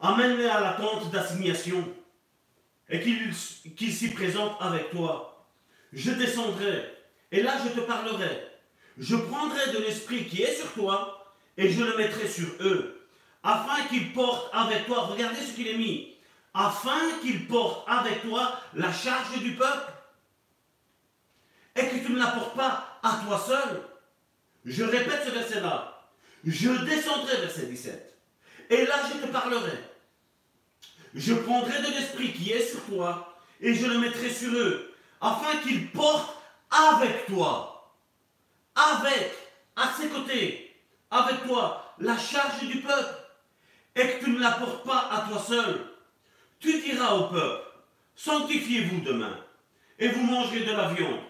[0.00, 1.88] Amène-les à la tente d'assignation
[2.90, 5.46] et qu'ils s'y présentent avec toi.
[5.92, 6.92] Je descendrai
[7.30, 8.48] Et là, je te parlerai.
[8.98, 13.06] Je prendrai de l'esprit qui est sur toi et je le mettrai sur eux,
[13.44, 16.16] afin qu'ils portent avec toi, regardez ce qu'il est mis,
[16.52, 19.92] afin qu'ils portent avec toi la charge du peuple
[21.76, 23.93] et que tu ne la portes pas à toi seul.
[24.64, 26.10] Je répète ce verset-là.
[26.44, 28.16] Je descendrai, verset 17.
[28.70, 29.78] Et là, je te parlerai.
[31.14, 35.56] Je prendrai de l'esprit qui est sur toi et je le mettrai sur eux, afin
[35.58, 36.36] qu'ils portent
[36.70, 37.94] avec toi,
[38.74, 39.32] avec,
[39.76, 40.76] à ses côtés,
[41.10, 43.14] avec toi, la charge du peuple,
[43.94, 45.86] et que tu ne la portes pas à toi seul.
[46.58, 47.64] Tu diras au peuple,
[48.16, 49.38] sanctifiez-vous demain,
[49.98, 51.20] et vous mangerez de la viande,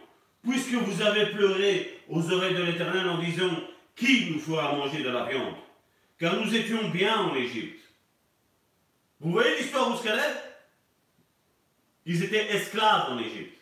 [0.43, 3.51] puisque vous avez pleuré aux oreilles de l'Éternel en disant,
[3.97, 5.55] qui nous fera manger de la viande?
[6.19, 7.81] Car nous étions bien en Égypte.
[9.21, 10.21] Vous voyez l'histoire où est
[12.07, 13.59] Ils étaient esclaves en Égypte.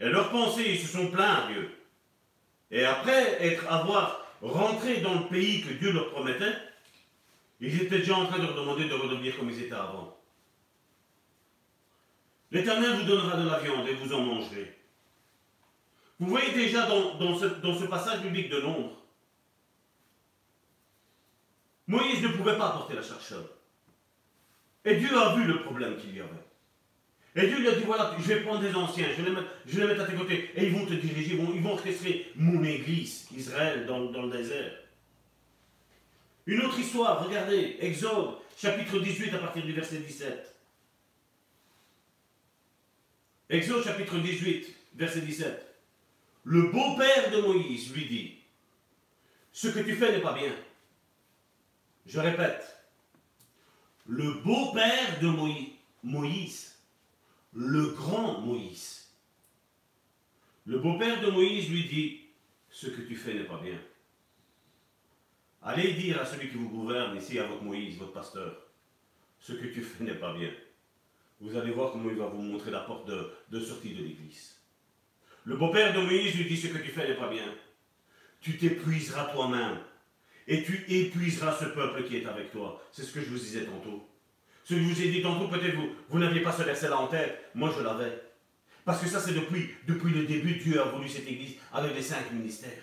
[0.00, 1.70] Et leur pensée, ils se sont plaints à Dieu.
[2.70, 6.56] Et après être, avoir rentré dans le pays que Dieu leur promettait,
[7.60, 10.18] ils étaient déjà en train de leur demander de redevenir comme ils étaient avant.
[12.50, 14.81] L'Éternel vous donnera de la viande et vous en mangerez.
[16.22, 18.96] Vous voyez déjà dans, ce, dans ce passage biblique de Londres,
[21.88, 23.34] Moïse ne pouvait pas apporter la charge
[24.84, 26.30] Et Dieu a vu le problème qu'il y avait.
[27.34, 29.22] Et Dieu lui a dit, voilà, je vais prendre des anciens, je
[29.80, 31.76] les mettre, à tes côtés, et ils vont te diriger, ils vont, ils vont
[32.36, 34.74] mon église, Israël, dans, dans le désert.
[36.46, 40.54] Une autre histoire, regardez, Exode, chapitre 18, à partir du verset 17.
[43.50, 45.71] Exode, chapitre 18, verset 17.
[46.44, 48.34] Le beau-père de Moïse lui dit,
[49.52, 50.54] ce que tu fais n'est pas bien.
[52.06, 52.76] Je répète,
[54.06, 55.28] le beau-père de
[56.02, 56.76] Moïse,
[57.52, 59.12] le grand Moïse,
[60.66, 62.20] le beau-père de Moïse lui dit,
[62.70, 63.78] ce que tu fais n'est pas bien.
[65.62, 68.66] Allez dire à celui qui vous gouverne ici, avec Moïse, votre pasteur,
[69.38, 70.50] ce que tu fais n'est pas bien.
[71.40, 74.61] Vous allez voir comment il va vous montrer la porte de sortie de l'église.
[75.44, 77.54] Le beau-père de Moïse lui dit, ce que tu fais n'est pas bien.
[78.40, 79.78] Tu t'épuiseras toi-même
[80.46, 82.82] et tu épuiseras ce peuple qui est avec toi.
[82.92, 84.08] C'est ce que je vous disais tantôt.
[84.64, 87.08] Ce que je vous ai dit tantôt, peut-être vous, vous n'aviez pas ce verset-là en
[87.08, 87.50] tête.
[87.54, 88.22] Moi, je l'avais.
[88.84, 92.02] Parce que ça, c'est depuis, depuis le début, Dieu a voulu cette église avec les
[92.02, 92.82] cinq ministères.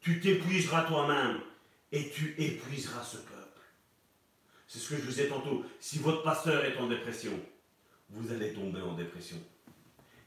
[0.00, 1.40] Tu t'épuiseras toi-même
[1.92, 3.60] et tu épuiseras ce peuple.
[4.66, 5.64] C'est ce que je vous ai tantôt.
[5.78, 7.38] Si votre pasteur est en dépression,
[8.12, 9.38] vous allez tomber en dépression.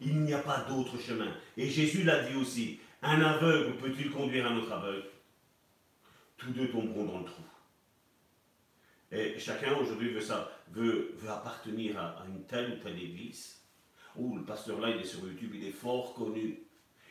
[0.02, 1.32] Il n'y a pas d'autre chemin.
[1.56, 5.07] Et Jésus l'a dit aussi, un aveugle peut-il conduire un autre aveugle?
[6.38, 7.44] Tous deux tomberont dans le trou.
[9.12, 13.62] Et chacun aujourd'hui veut, ça, veut, veut appartenir à, une telle ou telle église.
[14.18, 16.64] Oh, le pasteur là, il est sur YouTube, il est fort connu.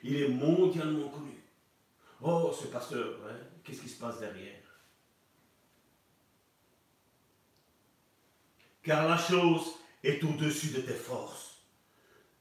[0.02, 1.42] Il est mondialement connu.
[2.20, 3.18] Oh, ce pasteur,
[3.62, 4.60] qu'est-ce qui se passe derrière?
[8.82, 11.62] Car la chose est au-dessus de tes forces.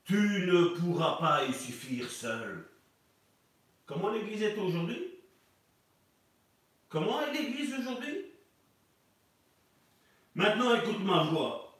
[0.05, 2.67] Tu ne pourras pas y suffire seul.
[3.85, 5.13] Comment l'Église est aujourd'hui?
[6.89, 8.25] Comment est l'Église aujourd'hui?
[10.35, 11.79] Maintenant, écoute ma voix.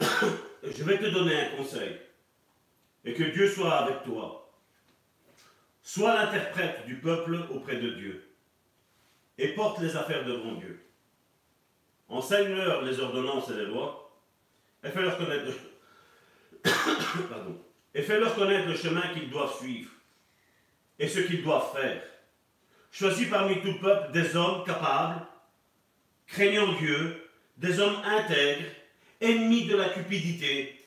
[0.00, 1.98] Je vais te donner un conseil.
[3.04, 4.52] Et que Dieu soit avec toi.
[5.82, 8.28] Sois l'interprète du peuple auprès de Dieu.
[9.38, 10.84] Et porte les affaires devant Dieu.
[12.08, 14.05] Enseigne-leur les ordonnances et les lois.
[17.94, 19.90] Et fais-leur connaître, le chemin qu'ils doivent suivre
[20.98, 22.02] et ce qu'ils doivent faire.
[22.90, 25.26] Choisis parmi tout peuple des hommes capables,
[26.26, 27.26] craignant Dieu,
[27.56, 28.66] des hommes intègres,
[29.20, 30.84] ennemis de la cupidité.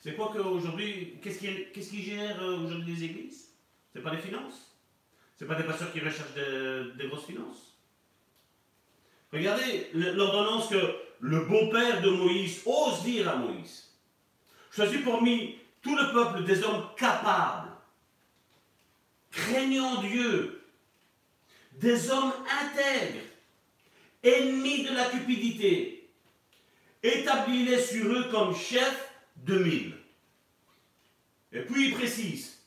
[0.00, 3.54] C'est quoi qu'aujourd'hui, qu'est-ce qui, qui gère euh, aujourd'hui les églises?
[3.92, 4.76] C'est pas les finances?
[5.36, 7.78] C'est pas des pasteurs qui recherchent des, grosses finances?
[9.32, 10.76] Regardez l'ordonnance que
[11.22, 13.88] le beau-père de Moïse ose dire à Moïse.
[14.72, 17.70] Choisis parmi tout le peuple des hommes capables,
[19.30, 20.64] craignant Dieu,
[21.74, 23.24] des hommes intègres,
[24.24, 26.10] ennemis de la cupidité,
[27.04, 29.94] établis-les sur eux comme chefs de mille.
[31.52, 32.58] Et puis il précise,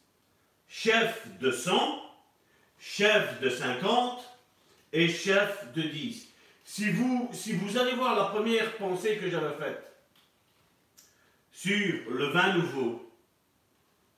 [0.70, 2.02] chef de cent,
[2.80, 4.24] chef de cinquante
[4.94, 6.30] et chef de dix.
[6.68, 7.30] Si vous,
[7.78, 9.84] allez voir la première pensée que j'avais faite
[11.52, 13.14] sur le vin nouveau,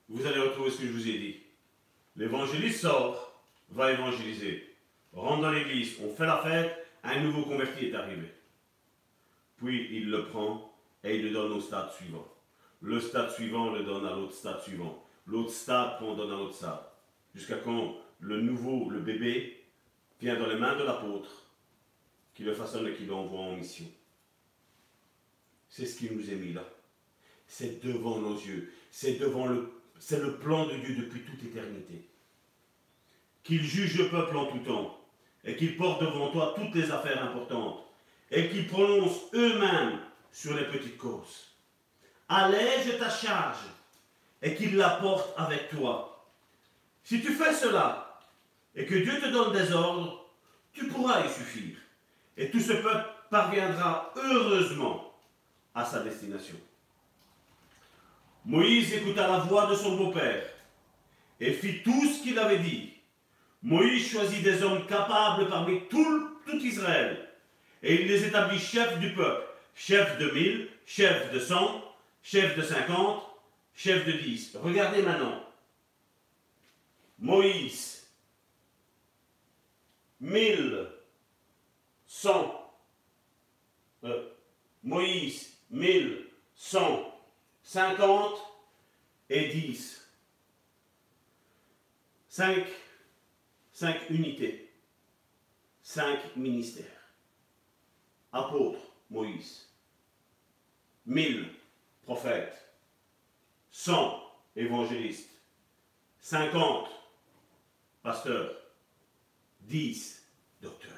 [0.07, 1.36] vous allez retrouver ce que je vous ai dit.
[2.15, 4.76] L'évangéliste sort, va évangéliser,
[5.11, 8.34] rentre dans l'église, on fait la fête, un nouveau converti est arrivé.
[9.57, 12.28] Puis il le prend et il le donne au stade suivant.
[12.82, 15.06] Le stade suivant le donne à l'autre stade suivant.
[15.26, 16.80] L'autre stade on donne à l'autre stade.
[17.36, 19.65] Jusqu'à quand le nouveau, le bébé,
[20.22, 21.47] vient dans les mains de l'apôtre,
[22.38, 23.88] qui le façonne et qui l'envoie en mission.
[25.69, 26.64] C'est ce qui nous est mis là.
[27.47, 28.72] C'est devant nos yeux.
[28.91, 32.07] C'est devant le, c'est le plan de Dieu depuis toute éternité.
[33.43, 35.03] Qu'il juge le peuple en tout temps
[35.43, 37.84] et qu'il porte devant toi toutes les affaires importantes
[38.30, 39.99] et qu'ils prononcent eux-mêmes
[40.31, 41.55] sur les petites causes.
[42.30, 43.65] Allège ta charge
[44.43, 46.30] et qu'il la porte avec toi.
[47.03, 48.22] Si tu fais cela
[48.76, 50.30] et que Dieu te donne des ordres,
[50.72, 51.77] tu pourras y suffire.
[52.38, 55.14] Et tout ce peuple parviendra heureusement
[55.73, 56.55] à sa destination.
[58.45, 60.43] Moïse écouta la voix de son beau-père
[61.39, 62.93] et fit tout ce qu'il avait dit.
[63.61, 67.27] Moïse choisit des hommes capables parmi tout, Israël
[67.84, 69.45] et il les établit chefs du peuple,
[69.76, 71.84] chefs de mille, chefs de cent,
[72.23, 73.23] chefs de cinquante,
[73.76, 74.55] chefs de dix.
[74.55, 75.43] Regardez maintenant.
[77.19, 78.07] Moïse,
[80.19, 80.88] mille,
[82.22, 82.73] cent,
[84.03, 84.30] euh,
[84.81, 86.26] Moïse, mille,
[86.56, 87.14] cent,
[87.61, 88.39] cinquante
[89.30, 90.03] et dix.
[92.27, 92.65] Cinq,
[93.72, 94.73] cinq unités,
[95.84, 96.85] cinq ministères.
[98.31, 98.80] Apôtre
[99.11, 99.69] Moïse,
[101.06, 101.53] mille
[102.02, 102.57] prophètes,
[103.69, 104.23] cent
[104.56, 105.30] évangélistes,
[106.19, 106.89] cinquante
[108.02, 108.56] pasteurs,
[109.61, 110.26] dix
[110.61, 110.97] docteurs.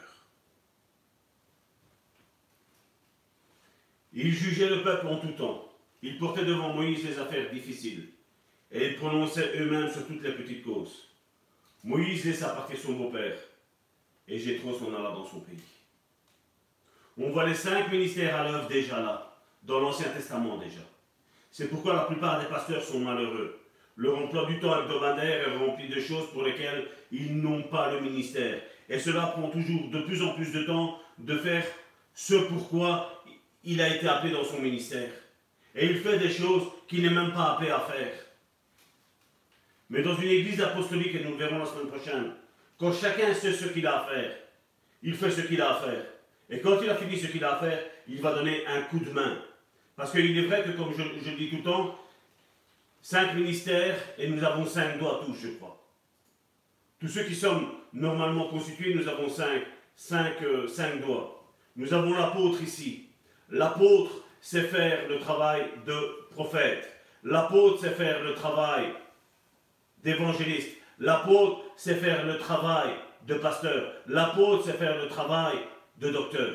[4.21, 5.69] Ils jugeaient le peuple en tout temps.
[6.01, 8.09] Ils portaient devant Moïse les affaires difficiles.
[8.69, 11.07] Et ils prononçaient eux-mêmes sur toutes les petites causes.
[11.85, 13.37] Moïse laissa partir son beau-père.
[14.27, 15.63] Et Jétro s'en alla dans son pays.
[17.17, 20.81] On voit les cinq ministères à l'œuvre déjà là, dans l'Ancien Testament déjà.
[21.49, 23.57] C'est pourquoi la plupart des pasteurs sont malheureux.
[23.95, 28.01] Leur emploi du temps hebdomadaire est rempli de choses pour lesquelles ils n'ont pas le
[28.01, 28.61] ministère.
[28.89, 31.63] Et cela prend toujours de plus en plus de temps de faire
[32.13, 33.18] ce pourquoi
[33.63, 35.11] il a été appelé dans son ministère.
[35.75, 38.13] Et il fait des choses qu'il n'est même pas appelé à faire.
[39.89, 42.33] Mais dans une église apostolique, et nous le verrons la semaine prochaine,
[42.77, 44.31] quand chacun sait ce qu'il a à faire,
[45.03, 46.05] il fait ce qu'il a à faire.
[46.49, 48.99] Et quand il a fini ce qu'il a à faire, il va donner un coup
[48.99, 49.37] de main.
[49.95, 51.99] Parce qu'il est vrai que, comme je, le dis tout le temps,
[53.01, 55.75] cinq ministères et nous avons cinq doigts tous, je crois.
[56.99, 59.63] Tous ceux qui sommes normalement constitués, nous avons cinq,
[59.95, 61.53] cinq, euh, cinq doigts.
[61.75, 63.08] Nous avons l'apôtre ici.
[63.51, 64.11] L'apôtre
[64.41, 66.87] sait faire le travail de prophète.
[67.23, 68.93] L'apôtre sait faire le travail
[70.03, 70.69] d'évangéliste.
[70.99, 72.91] L'apôtre sait faire le travail
[73.27, 73.93] de pasteur.
[74.07, 75.57] L'apôtre sait faire le travail
[75.97, 76.51] de docteur.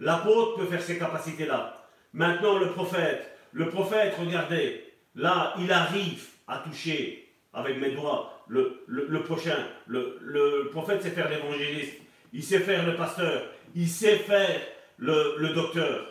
[0.00, 1.82] L'apôtre peut faire ces capacités-là.
[2.12, 4.84] Maintenant, le prophète, le prophète, regardez,
[5.14, 9.66] là, il arrive à toucher avec mes doigts le, prochain.
[9.86, 11.94] Le, le, prophète sait faire l'évangéliste,
[12.32, 13.44] il sait faire le pasteur,
[13.74, 14.60] il sait faire
[14.98, 16.06] le, docteur,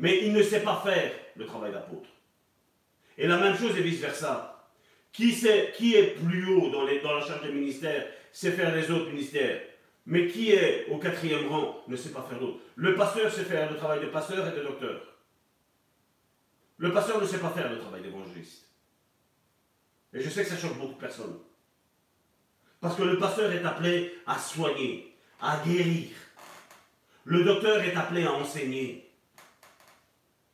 [0.00, 2.08] mais il ne sait pas faire le travail d'apôtre.
[3.18, 4.66] Et la même chose est vice-versa.
[5.12, 9.60] Qui, est plus haut dans, la charge des ministères sait faire les autres ministères.
[10.06, 12.60] Mais qui est au quatrième rang ne sait pas faire l'autre.
[12.76, 15.02] Le pasteur sait faire le travail de pasteur et de docteur.
[16.78, 18.68] Le pasteur ne sait pas faire le travail d'évangéliste.
[20.14, 21.38] Et je sais que ça choque beaucoup de personnes.
[22.80, 26.08] Parce que le pasteur est appelé à soigner, à guérir.
[27.24, 29.09] Le docteur est appelé à enseigner.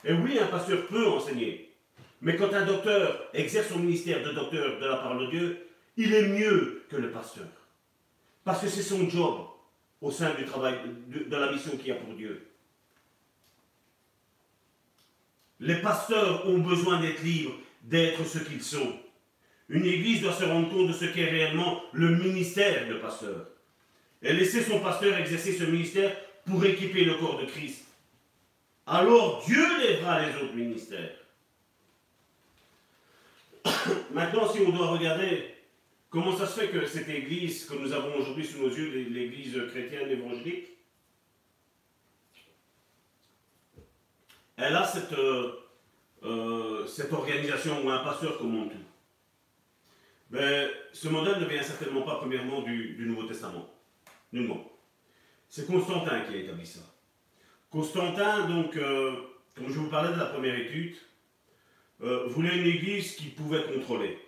[0.06, 1.74] Et oui, un pasteur peut enseigner.
[2.22, 5.66] Mais quand un docteur exerce son ministère de docteur de la parole de Dieu,
[5.96, 7.46] il est mieux que le pasteur.
[8.44, 9.40] Parce que c'est son job
[10.00, 10.76] au sein du travail,
[11.08, 12.46] de, la mission qu'il y a pour Dieu.
[15.58, 19.00] Les pasteurs ont besoin d'être libres, d'être ce qu'ils sont.
[19.68, 23.48] Une église doit se rendre compte de ce qu'est réellement le ministère de pasteur.
[24.22, 26.14] Et laisser son pasteur exercer ce ministère
[26.44, 27.85] pour équiper le corps de Christ.
[28.86, 31.16] Alors Dieu lèvera les autres ministères.
[34.12, 35.56] Maintenant, si on doit regarder
[36.16, 39.54] Comment ça se fait que cette église que nous avons aujourd'hui sous nos yeux, l'église
[39.68, 40.68] chrétienne évangélique,
[44.56, 45.52] elle a cette, euh,
[46.22, 48.78] euh, organisation où un pasteur commande tout
[50.30, 53.68] ben, Ce modèle ne vient certainement pas premièrement du, Nouveau Testament.
[54.32, 54.72] Nullement.
[55.50, 56.80] C'est Constantin qui a établi ça.
[57.70, 59.12] Constantin, donc, euh,
[59.54, 60.96] comme je vous parlais de la première étude,
[62.26, 64.18] voulait une église qui pouvait contrôler.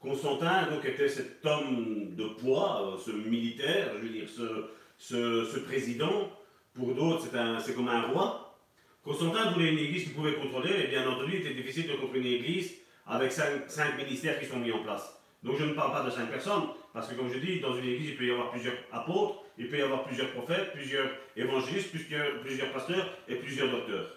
[0.00, 5.58] Constantin donc, était cet homme de poids, euh, ce militaire, je veux dire, ce, ce,
[5.58, 6.30] président.
[6.72, 7.26] Pour d'autres,
[7.64, 8.56] c'est comme un roi.
[9.02, 12.20] Constantin voulait une église qu'il pouvait contrôler, et bien entendu, il était difficile de contrôler
[12.20, 12.74] une église
[13.06, 15.20] avec cinq, cinq ministères qui sont mis en place.
[15.42, 17.88] Donc je ne parle pas de cinq personnes, parce que comme je dis, dans une
[17.88, 21.90] église, il peut y avoir plusieurs apôtres, il peut y avoir plusieurs prophètes, plusieurs évangélistes,
[21.90, 24.16] plusieurs, pasteurs et plusieurs docteurs.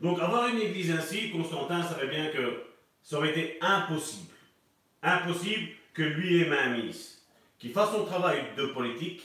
[0.00, 2.62] Donc avoir une église ainsi, Constantin savait bien que
[3.02, 4.34] ça aurait été impossible.
[5.02, 7.22] Impossible que lui ait main mise.
[7.58, 9.22] Qu'il fasse son travail de politique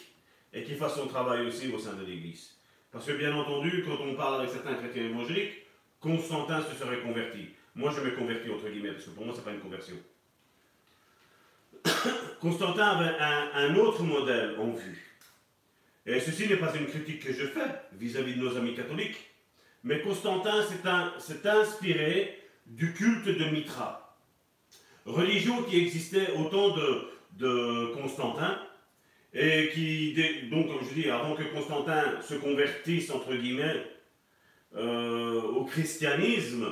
[0.52, 2.56] et qu'il fasse son travail aussi au sein de l'église.
[2.91, 5.65] Parce que bien entendu, quand on parle avec certains chrétiens évangéliques,
[5.99, 7.49] Constantin se serait converti.
[7.76, 9.95] Moi, je me convertis entre guillemets, parce que pour moi, ce n'est pas une conversion.
[12.41, 15.20] Constantin avait un, autre modèle en vue.
[16.06, 19.18] Et ceci n'est pas une critique que je fais vis-à-vis de nos amis catholiques,
[19.84, 20.64] mais Constantin
[21.20, 24.18] s'est inspiré du culte de Mitra,
[25.06, 28.60] religion qui existait au temps de, Constantin,
[29.34, 30.14] et qui,
[30.49, 33.86] donc comme je dis, avant que Constantin se convertisse, entre guillemets,
[34.76, 36.68] euh, au christianisme,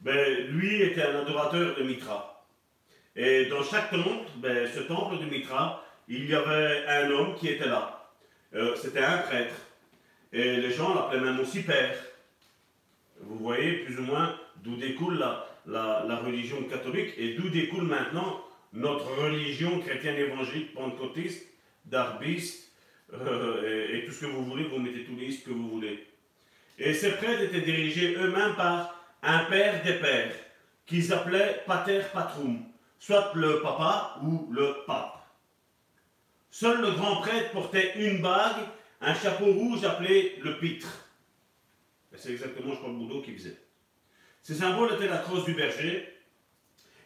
[0.00, 2.31] ben, lui était un adorateur de Mitra.
[3.14, 7.48] Et dans chaque temple, ben, ce temple de Mitra, il y avait un homme qui
[7.48, 8.10] était là.
[8.54, 9.54] Euh, c'était un prêtre.
[10.32, 11.94] Et les gens l'appelaient même aussi père.
[13.20, 18.42] Vous voyez plus ou moins d'où découle la, la, religion catholique et d'où découle maintenant
[18.72, 21.46] notre religion chrétienne évangélique pentecôtiste,
[21.84, 22.72] d'arbiste,
[23.12, 25.68] euh, et, et, tout ce que vous voulez, vous mettez tous les listes que vous
[25.68, 26.06] voulez.
[26.78, 30.34] Et ces prêtres étaient dirigés eux-mêmes par un père des pères,
[30.86, 32.64] qu'ils appelaient pater patrum,
[33.02, 35.26] soit le papa ou le pape.
[36.52, 38.64] Seul le grand prêtre portait une bague,
[39.00, 41.08] un chapeau rouge appelé le pitre.
[42.14, 43.58] C'est exactement, je crois, le boulot qu'il faisait.
[44.40, 46.08] Ces symboles étaient la crosse du berger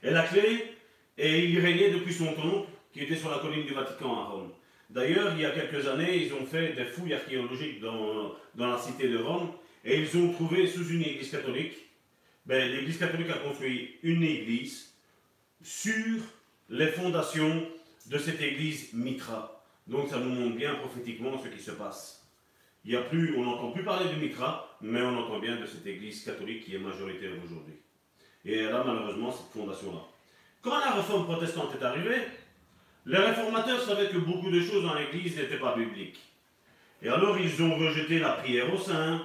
[0.02, 0.76] et la clé,
[1.16, 4.52] et il régnait depuis son temple, qui était sur la colline du Vatican à Rome.
[4.90, 8.78] D'ailleurs, il y a quelques années, ils ont fait des fouilles archéologiques dans, dans la
[8.78, 9.50] cité de Rome,
[9.82, 11.86] et ils ont trouvé sous une église catholique,
[12.44, 14.95] ben, l'église catholique a construit une église
[15.66, 16.22] sur
[16.70, 17.66] les fondations
[18.06, 19.64] de cette église Mitra.
[19.88, 22.24] Donc ça nous montre bien prophétiquement ce qui se passe.
[22.84, 25.66] Il y a plus, on n'entend plus parler de Mitra, mais on entend bien de
[25.66, 27.74] cette église catholique qui est majoritaire aujourd'hui.
[28.44, 30.02] Et a malheureusement cette fondation-là.
[30.62, 32.22] Quand la réforme protestante est arrivée,
[33.04, 36.20] les réformateurs savaient que beaucoup de choses dans l'église n'étaient pas bibliques.
[37.02, 39.20] Et alors ils ont rejeté la prière au sein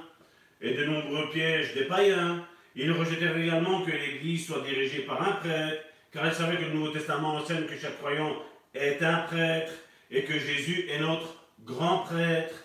[0.60, 2.44] et de nombreux pièges des païens.
[2.76, 6.74] Ils rejetèrent également que l'église soit dirigée par un prêtre, car ils savaient que le
[6.74, 8.36] Nouveau Testament enseigne que chaque croyant
[8.74, 9.72] est un prêtre
[10.10, 12.56] et que Jésus est notre grand prêtre.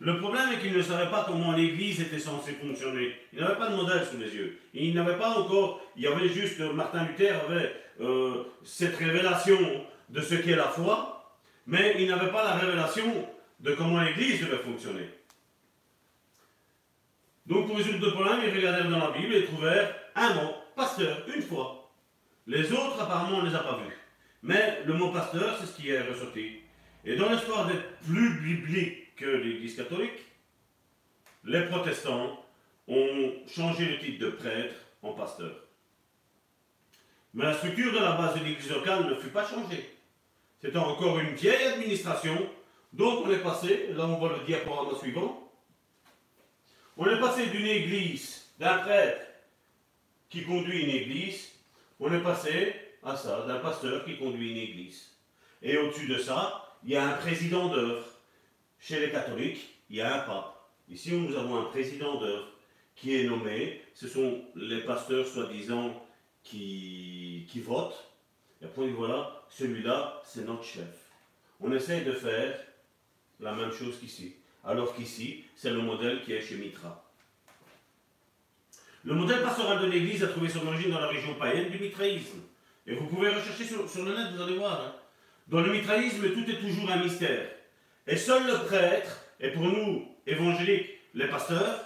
[0.00, 3.16] Le problème est qu'ils ne savaient pas comment l'Église était censée fonctionner.
[3.32, 4.58] Ils n'avaient pas de modèle sous les yeux.
[4.74, 9.58] Ils n'avaient pas encore, il y avait juste, Martin Luther avait euh, cette révélation
[10.08, 13.26] de ce qu'est la foi, mais ils n'avaient pas la révélation
[13.60, 15.08] de comment l'Église devait fonctionner.
[17.46, 21.24] Donc pour résoudre le problème, ils regardèrent dans la Bible et trouvèrent un mot, pasteur,
[21.34, 21.77] une fois.
[22.48, 23.94] Les autres, apparemment, on ne les a pas vus.
[24.42, 26.60] Mais le mot pasteur, c'est ce qui est ressorti.
[27.04, 30.24] Et dans l'espoir d'être plus biblique que l'Église catholique,
[31.44, 32.42] les protestants
[32.88, 35.54] ont changé le titre de prêtre en pasteur.
[37.34, 39.98] Mais la structure de la base de l'Église locale ne fut pas changée.
[40.62, 42.48] C'était encore une vieille administration,
[42.94, 45.52] donc on est passé, là on voit le diaporama suivant,
[46.96, 49.20] on est passé d'une église, d'un prêtre
[50.30, 51.57] qui conduit une église,
[52.00, 55.16] on est passé à ça, d'un pasteur qui conduit une église.
[55.62, 58.04] Et au-dessus de ça, il y a un président d'œuvre.
[58.80, 60.54] Chez les catholiques, il y a un pape.
[60.88, 62.46] Ici, nous avons un président d'œuvre
[62.94, 63.82] qui est nommé.
[63.94, 66.00] Ce sont les pasteurs, soi-disant,
[66.44, 68.08] qui, qui votent.
[68.62, 71.10] Et après, voilà, celui-là, c'est notre chef.
[71.60, 72.58] On essaie de faire
[73.40, 74.36] la même chose qu'ici.
[74.64, 77.07] Alors qu'ici, c'est le modèle qui est chez Mitra.
[79.04, 82.40] Le modèle pastoral de l'Église a trouvé son origine dans la région païenne du mitraïsme.
[82.86, 84.80] Et vous pouvez rechercher sur, le net, vous allez voir.
[84.80, 84.94] Hein.
[85.46, 87.48] Dans le mitraïsme, tout est toujours un mystère.
[88.06, 91.84] Et seul le prêtre, et pour nous, évangéliques, les pasteurs,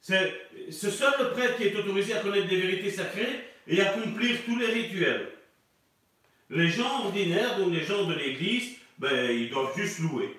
[0.00, 0.34] c'est
[0.70, 4.36] ce seul le prêtre qui est autorisé à connaître des vérités sacrées et à accomplir
[4.44, 5.28] tous les rituels.
[6.50, 10.36] Les gens ordinaires, donc les gens de l'Église, ben, ils doivent juste louer.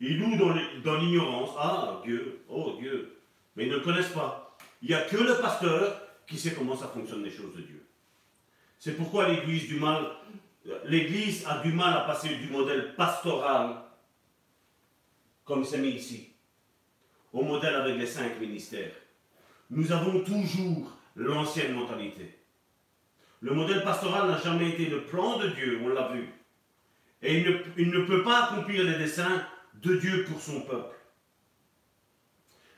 [0.00, 0.36] Ils louent
[0.84, 1.50] dans l'ignorance.
[1.58, 3.16] Ah, Dieu, oh Dieu.
[3.56, 4.47] Mais ils ne le connaissent pas.
[4.82, 7.86] Il n'y a que le pasteur qui sait comment ça fonctionne les choses de Dieu.
[8.78, 10.06] C'est pourquoi l'Église du mal,
[10.84, 13.82] l'Église a du mal à passer du modèle pastoral,
[15.44, 16.30] comme c'est mis ici,
[17.32, 18.92] au modèle avec les cinq ministères.
[19.70, 22.38] Nous avons toujours l'ancienne mentalité.
[23.40, 26.28] Le modèle pastoral n'a jamais été le plan de Dieu, on l'a vu.
[27.22, 29.44] Et il ne, il ne peut pas accomplir les desseins
[29.74, 30.94] de Dieu pour son peuple.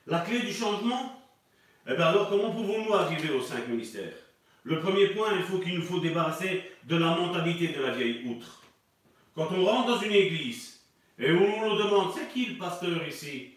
[0.07, 1.20] La clé du changement
[1.89, 4.13] Eh bien alors, comment pouvons-nous arriver aux cinq ministères?
[4.65, 8.23] Le premier point, il faut qu'il nous faut débarrasser de la mentalité de la vieille
[8.27, 8.63] outre.
[9.35, 10.81] Quand on rentre dans une église
[11.19, 13.53] et on nous demande c'est qui le pasteur ici?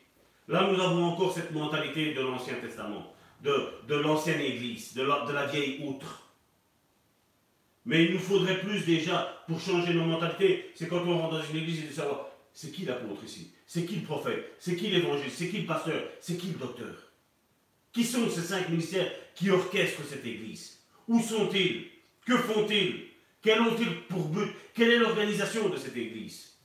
[0.48, 5.46] Là, nous avons encore cette mentalité de l'Ancien Testament, de, l'ancienne église, de de la
[5.46, 6.30] vieille outre.
[7.86, 10.72] Mais il nous faudrait plus déjà pour changer nos mentalités.
[10.76, 13.52] C'est quand on rentre dans une église et de savoir c'est qui l'apôtre ici?
[13.66, 14.54] C'est qui le prophète?
[14.60, 15.32] C'est qui l'évangile?
[15.32, 16.02] C'est qui le pasteur?
[16.22, 17.03] C'est qui le docteur?
[17.94, 20.80] Qui sont ces cinq ministères qui orchestrent cette église?
[21.08, 21.86] Où sont-ils?
[22.26, 23.10] Que font-ils?
[23.42, 24.50] Quels ont-ils pour but?
[24.74, 26.58] Quelle est l'organisation de cette église?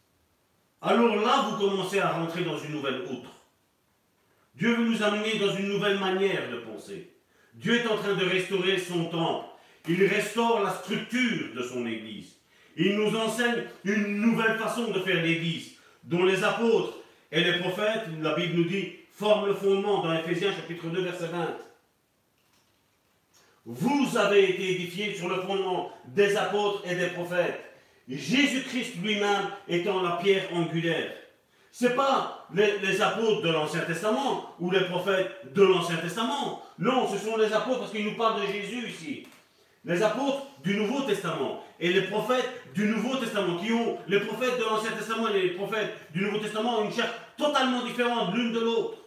[0.80, 3.32] Alors là, vous commencez à rentrer dans une nouvelle outre.
[4.54, 7.10] Dieu veut nous amener dans une nouvelle manière de penser.
[7.54, 9.46] Dieu est en train de restaurer son temple.
[9.88, 12.36] Il restaure la structure de son Église.
[12.76, 15.72] Il nous enseigne une nouvelle façon de faire l'Église,
[16.04, 16.98] dont les apôtres
[17.32, 21.26] et les prophètes, la Bible nous dit, forment le fondement dans Ephésiens chapitre 2 verset
[21.26, 21.56] 20.
[23.66, 27.60] Vous avez été édifiés sur le fondement des apôtres et des prophètes,
[28.08, 31.12] Jésus-Christ lui-même étant la pierre angulaire.
[31.72, 36.62] Ce n'est pas les, les, apôtres de l'Ancien Testament ou les prophètes de l'Ancien Testament.
[36.78, 39.26] Non, ce sont les apôtres parce qu'ils nous parlent de Jésus ici
[39.84, 44.58] les apôtres du Nouveau Testament et les prophètes du Nouveau Testament, qui ont les prophètes
[44.58, 48.52] de l'Ancien Testament et les prophètes du Nouveau Testament ont une chair totalement différente l'une
[48.52, 48.98] de l'autre.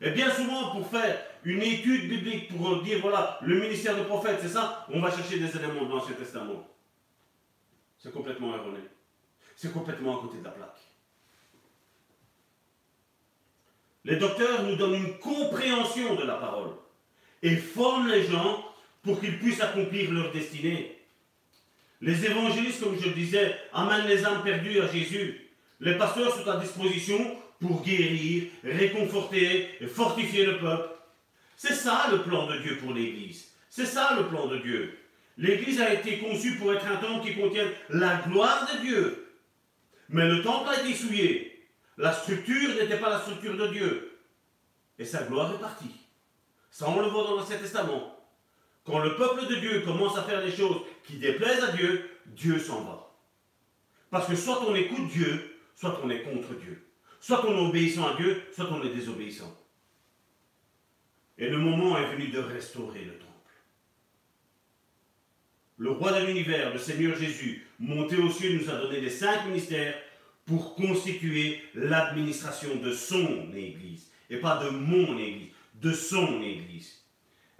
[0.00, 4.38] Et bien souvent, pour faire une étude biblique, pour dire, voilà, le ministère de prophète,
[4.40, 6.66] c'est ça, on va chercher des éléments de l'Ancien Testament.
[7.98, 8.80] C'est complètement erroné.
[9.56, 10.78] C'est complètement à côté de la plaque.
[14.04, 16.70] Les docteurs nous donnent une compréhension de la parole
[17.42, 18.64] et forment les gens
[19.02, 20.98] pour qu'ils puissent accomplir leur destinée.
[22.00, 25.50] Les évangélistes, comme je le disais, amènent les âmes perdues à Jésus.
[25.80, 30.90] Les pasteurs sont à disposition pour guérir, réconforter et fortifier le peuple.
[31.56, 33.48] C'est ça le plan de Dieu pour l'Église.
[33.68, 34.96] C'est ça le plan de Dieu.
[35.36, 39.34] L'Église a été conçue pour être un temple qui contienne la gloire de Dieu.
[40.08, 41.68] Mais le temple a été souillé.
[41.96, 44.18] La structure n'était pas la structure de Dieu.
[44.98, 45.90] Et sa gloire est partie.
[46.70, 48.16] Ça, on le voit dans l'Ancien Testament.
[48.84, 52.58] Quand le peuple de Dieu commence à faire des choses qui déplaisent à Dieu, Dieu
[52.58, 53.10] s'en va.
[54.10, 56.87] Parce que soit on écoute Dieu, soit on est contre Dieu.
[57.20, 59.56] Soit on est obéissant à Dieu, soit on est désobéissant.
[61.36, 63.28] Et le moment est venu de restaurer le temple.
[65.78, 69.46] Le roi de l'univers, le Seigneur Jésus, monté au ciel, nous a donné les cinq
[69.46, 69.94] ministères
[70.44, 74.10] pour constituer l'administration de son Église.
[74.30, 77.04] Et pas de mon Église, de son Église.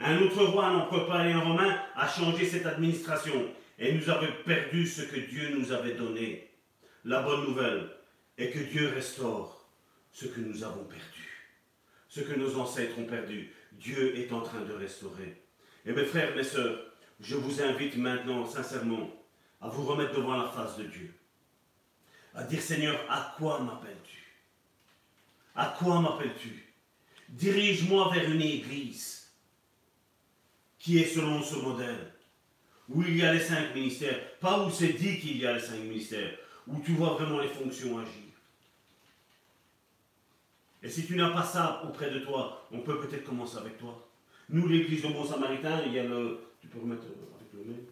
[0.00, 4.32] Un autre roi, un empereur pas un romain, a changé cette administration et nous avait
[4.44, 6.48] perdu ce que Dieu nous avait donné.
[7.04, 7.88] La bonne nouvelle
[8.38, 9.68] est que Dieu restaure
[10.12, 11.48] ce que nous avons perdu,
[12.08, 13.52] ce que nos ancêtres ont perdu.
[13.72, 15.42] Dieu est en train de restaurer.
[15.84, 19.10] Et mes frères, mes sœurs, je vous invite maintenant sincèrement
[19.60, 21.12] à vous remettre devant la face de Dieu,
[22.34, 24.24] à dire Seigneur, à quoi m'appelles-tu?
[25.54, 26.72] À quoi m'appelles-tu?
[27.28, 29.32] Dirige-moi vers une église
[30.78, 32.12] qui est selon ce modèle,
[32.88, 35.60] où il y a les cinq ministères, pas où c'est dit qu'il y a les
[35.60, 36.38] cinq ministères,
[36.68, 38.27] où tu vois vraiment les fonctions agir.
[40.82, 44.08] Et si tu n'as pas ça auprès de toi, on peut peut-être commencer avec toi.
[44.50, 46.40] Nous, l'église de Bon Samaritain, il y a le.
[46.60, 47.84] Tu peux remettre avec le mail.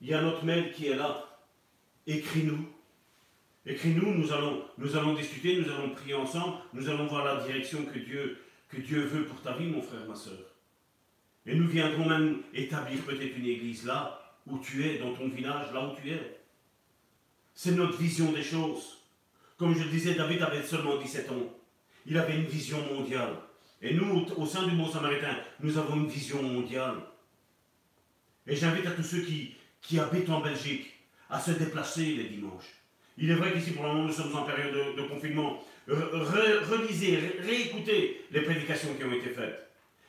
[0.00, 1.24] Il y a notre mail qui est là.
[2.06, 2.68] Écris-nous.
[3.64, 7.84] Écris-nous, nous allons, nous allons discuter, nous allons prier ensemble, nous allons voir la direction
[7.84, 8.38] que Dieu,
[8.68, 10.38] que Dieu veut pour ta vie, mon frère, ma soeur.
[11.46, 15.72] Et nous viendrons même établir peut-être une église là où tu es, dans ton village,
[15.72, 16.40] là où tu es.
[17.54, 18.98] C'est notre vision des choses.
[19.56, 21.52] Comme je le disais, David avait seulement 17 ans.
[22.06, 23.34] Il avait une vision mondiale.
[23.82, 26.96] Et nous, au sein du Bon Samaritain, nous avons une vision mondiale.
[28.46, 30.94] Et j'invite à tous ceux qui, qui habitent en Belgique
[31.28, 32.72] à se déplacer les dimanches.
[33.18, 35.62] Il est vrai qu'ici, pour le moment, nous sommes en période de, confinement.
[35.88, 39.68] relisez, réécoutez les prédications qui ont été faites.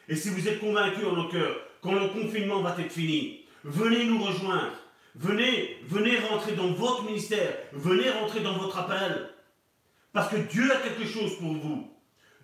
[0.10, 4.06] Et si vous êtes convaincus en nos cœurs, quand le confinement va être fini, venez
[4.06, 4.74] nous rejoindre.
[5.16, 7.54] Venez, venez rentrer dans votre ministère.
[7.74, 9.30] Venez rentrer dans votre appel.
[10.18, 11.92] Parce que Dieu a quelque chose pour vous.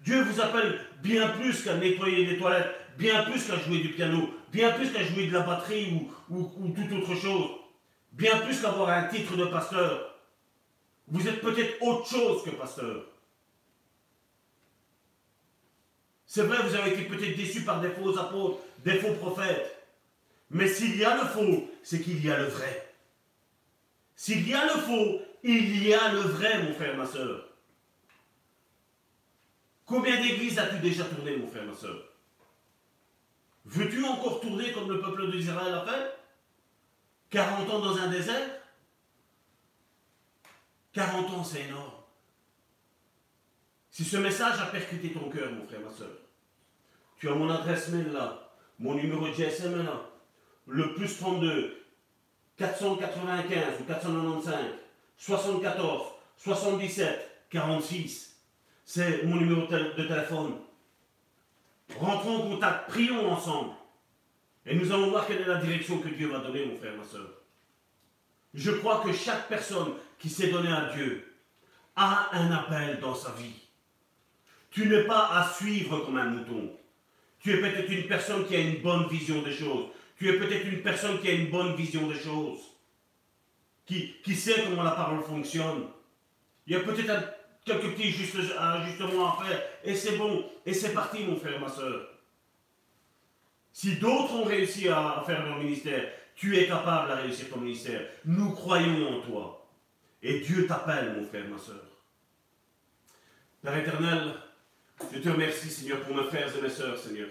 [0.04, 2.70] Dieu vous appelle bien plus qu'à nettoyer des toilettes,
[3.00, 6.52] bien plus qu'à jouer du piano, bien plus qu'à jouer de la batterie ou, ou,
[6.60, 7.50] ou toute autre chose,
[8.12, 10.20] bien plus qu'avoir un titre de pasteur.
[11.08, 13.06] Vous êtes peut-être autre chose que pasteur.
[16.28, 19.84] C'est vrai, vous avez été peut-être déçus par des faux apôtres, des faux prophètes.
[20.52, 22.94] Mais s'il y a le faux, c'est qu'il y a le vrai.
[24.16, 27.50] S'il y a le faux, il y a le vrai, mon frère, ma soeur.
[29.94, 32.04] Combien d'églises as-tu déjà tourné, mon frère, ma soeur?
[33.64, 36.18] Veux-tu encore tourner comme le peuple d'Israël a fait?
[37.30, 38.50] 40 ans dans un désert?
[40.94, 41.94] 40 ans, c'est énorme.
[43.92, 46.18] Si ce message a percuté ton cœur, mon frère, ma soeur,
[47.20, 50.10] tu as mon adresse mail là, mon numéro de GSM là,
[50.66, 51.86] le plus 32
[52.58, 54.56] 495 ou 495
[55.18, 56.02] 74
[56.38, 58.33] 77 46.
[58.96, 60.54] C'est mon numéro de téléphone.
[61.98, 63.72] Rentrons en contact, prions ensemble.
[64.68, 67.04] Et nous allons voir quelle est la direction que Dieu va donner, mon frère, ma
[67.04, 67.28] soeur.
[68.54, 71.34] Je crois que chaque personne qui s'est donnée à Dieu
[71.96, 73.64] a un appel dans sa vie.
[74.70, 76.78] Tu n'es pas à suivre comme un mouton.
[77.40, 79.88] Tu es peut-être une personne qui a une bonne vision des choses.
[80.20, 82.60] Tu es peut-être une personne qui a une bonne vision des choses.
[83.88, 85.88] Qui, qui sait comment la parole fonctionne.
[86.68, 88.14] Il y a peut-être quelques petits
[88.58, 89.62] ajustements à faire.
[89.84, 90.50] Et c'est bon.
[90.66, 92.10] Et c'est parti, mon frère, ma soeur.
[93.72, 98.02] Si d'autres ont réussi à faire leur ministère, tu es capable de réussir ton ministère.
[98.26, 99.68] Nous croyons en toi.
[100.22, 101.84] Et Dieu t'appelle, mon frère, ma soeur.
[103.62, 104.34] Père éternel,
[105.12, 107.30] je te remercie, Seigneur, pour mes frères et mes sœurs, Seigneur,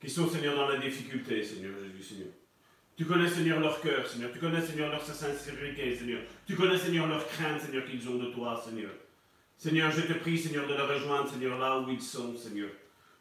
[0.00, 2.32] qui sont, Seigneur, dans la difficulté, Seigneur Jésus, Seigneur.
[2.96, 4.32] Tu connais, Seigneur, leur cœur, Seigneur.
[4.32, 6.22] Tu connais, Seigneur, leur sincérité, Seigneur.
[6.46, 8.90] Tu connais, Seigneur, leur crainte, Seigneur, qu'ils ont de toi, Seigneur.
[9.58, 12.68] Seigneur, je te prie, Seigneur, de les rejoindre, Seigneur, là où ils sont, Seigneur.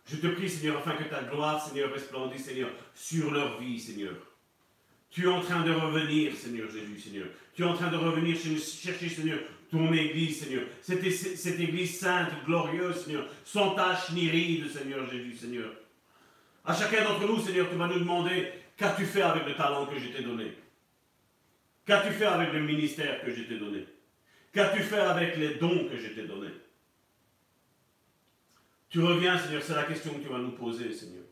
[0.06, 4.14] Je te prie, Seigneur, afin que ta gloire, Seigneur, resplendisse, Seigneur, sur leur vie, Seigneur.
[5.10, 7.26] Tu es en train de revenir, Seigneur Jésus, Seigneur.
[7.56, 9.40] Tu es en train de revenir chercher, Seigneur,
[9.72, 10.64] ton Église, Seigneur.
[10.84, 15.72] Cette, cette Église sainte, glorieuse, Seigneur, sans tache ni ride, Seigneur Jésus, Seigneur.
[16.64, 19.98] À chacun d'entre nous, Seigneur, tu vas nous demander qu'as-tu fait avec le talent que
[19.98, 20.54] je t'ai donné?
[21.84, 23.88] Qu'as-tu fait avec le ministère que je t'ai donné?
[24.58, 26.52] Qu'as-tu fait avec les dons que je t'ai donnés?
[28.90, 31.26] Tu reviens, Seigneur, c'est la question que tu vas nous poser, Seigneur.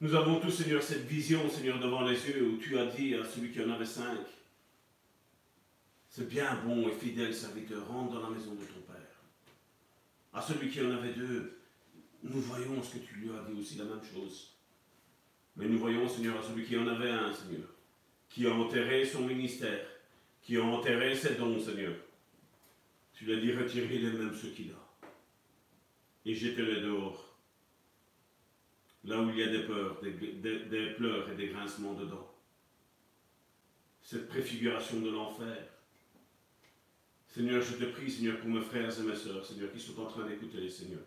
[0.00, 3.24] Nous avons tous, Seigneur, cette vision, Seigneur, devant les yeux, où tu as dit à
[3.24, 4.20] celui qui en avait cinq,
[6.08, 9.20] c'est bien bon et fidèle serviteur, rentre dans la maison de ton Père.
[10.32, 11.58] À celui qui en avait deux,
[12.22, 14.58] nous voyons ce que tu lui as dit aussi la même chose.
[15.56, 17.66] Mais nous voyons, Seigneur, à celui qui en avait un, Seigneur,
[18.28, 19.88] qui a enterré son ministère,
[20.44, 21.94] qui a enterré ses dons, Seigneur.
[23.14, 25.08] Tu lui as dit, retirez les mêmes ceux qu'il a.
[26.26, 27.38] Et jetez-les dehors.
[29.04, 32.30] Là où il y a des peurs, des, pleurs et des grincements dedans.
[34.02, 35.56] Cette préfiguration de l'enfer.
[37.26, 40.06] Seigneur, je te prie, Seigneur, pour mes frères et mes sœurs, Seigneur, qui sont en
[40.06, 41.00] train d'écouter, Seigneur.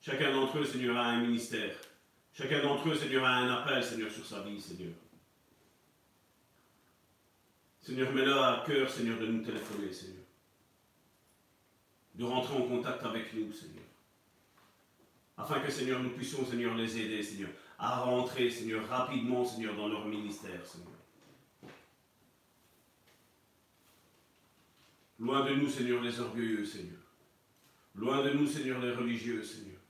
[0.00, 1.76] Chacun d'entre eux, Seigneur, a un ministère.
[2.32, 4.94] Chacun d'entre eux, Seigneur, a un appel, Seigneur, sur sa vie, Seigneur.
[7.82, 10.22] Seigneur, mets-le à cœur, Seigneur, de nous téléphoner, Seigneur.
[12.14, 13.82] De rentrer en contact avec nous, Seigneur.
[15.36, 19.88] Afin que, Seigneur, nous puissions, Seigneur, les aider, Seigneur, à rentrer, Seigneur, rapidement, Seigneur, dans
[19.88, 20.92] leur ministère, Seigneur.
[25.18, 27.00] Loin de nous, Seigneur, les orgueilleux, Seigneur.
[27.96, 29.80] Loin de nous, Seigneur, les religieux, Seigneur.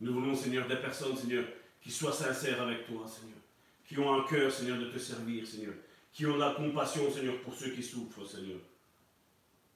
[0.00, 1.44] Nous voulons, Seigneur, des personnes, Seigneur,
[1.80, 3.38] qui soient sincères avec toi, Seigneur.
[3.84, 5.74] Qui ont un cœur, Seigneur, de te servir, Seigneur.
[6.14, 8.60] Qui ont la compassion, Seigneur, pour ceux qui souffrent, Seigneur.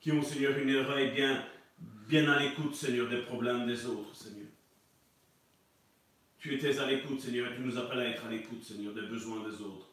[0.00, 1.44] Qui ont, Seigneur, une oreille bien,
[2.06, 4.46] bien à l'écoute, Seigneur, des problèmes des autres, Seigneur.
[6.38, 9.02] Tu étais à l'écoute, Seigneur, et tu nous appelles à être à l'écoute, Seigneur, des
[9.02, 9.88] besoins des autres.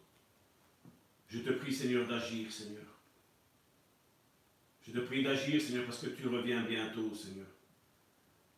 [1.28, 2.86] Je te prie, Seigneur, d'agir, Seigneur.
[4.86, 7.48] Je te prie d'agir, Seigneur, parce que tu reviens bientôt, Seigneur.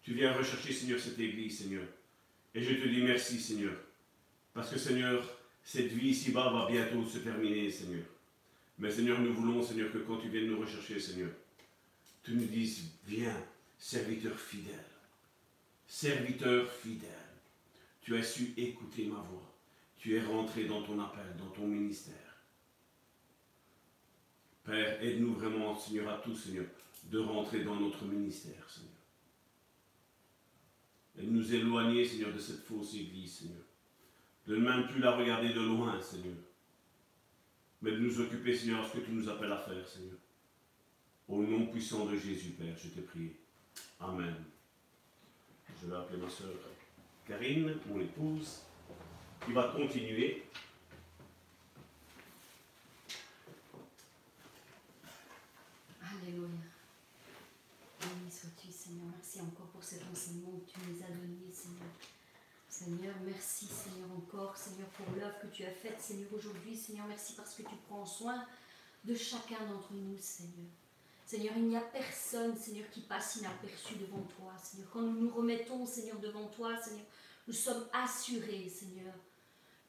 [0.01, 1.85] Tu viens rechercher, Seigneur, cette église, Seigneur.
[2.53, 3.77] Et je te dis merci, Seigneur.
[4.53, 5.36] Parce que, Seigneur,
[5.67, 8.05] cette vie ici-bas va bientôt se terminer, Seigneur.
[8.79, 11.29] Mais, Seigneur, nous voulons, Seigneur, que quand tu viennes nous rechercher, Seigneur,
[12.23, 13.35] tu nous dises, viens,
[13.77, 14.85] serviteur fidèle.
[15.85, 17.09] Serviteur fidèle.
[17.99, 19.53] Tu as su écouter ma voix.
[19.97, 22.15] Tu es rentré dans ton appel, dans ton ministère.
[24.63, 26.67] Père, aide-nous vraiment, Seigneur, à tous, Seigneur,
[27.11, 28.93] de rentrer dans notre ministère, Seigneur.
[31.17, 33.66] Et de nous éloigner, Seigneur, de cette fausse église, Seigneur.
[34.47, 36.37] De ne même plus la regarder de loin, Seigneur.
[37.81, 40.17] Mais de nous occuper, Seigneur, ce que tu nous appelles à faire, Seigneur.
[41.27, 43.33] Au nom puissant de Jésus, Père, je te prie.
[43.99, 44.35] Amen.
[45.81, 46.53] Je vais appeler ma soeur
[47.27, 48.61] Karine, mon épouse,
[49.45, 50.45] qui va continuer
[56.01, 56.47] Alléluia.
[57.99, 59.07] Béni sois-tu, Seigneur.
[59.13, 62.16] Merci encore pour cet enseignement que tu nous as donné, Seigneur.
[62.77, 66.77] Seigneur, merci, Seigneur, encore, Seigneur, pour l'œuvre que tu as faite, Seigneur, aujourd'hui.
[66.77, 68.45] Seigneur, merci parce que tu prends soin
[69.03, 70.69] de chacun d'entre nous, Seigneur.
[71.25, 74.91] Seigneur, il n'y a personne, Seigneur, qui passe inaperçu devant toi, Seigneur.
[74.93, 77.07] Quand nous nous remettons, Seigneur, devant toi, Seigneur,
[77.47, 79.15] nous sommes assurés, Seigneur,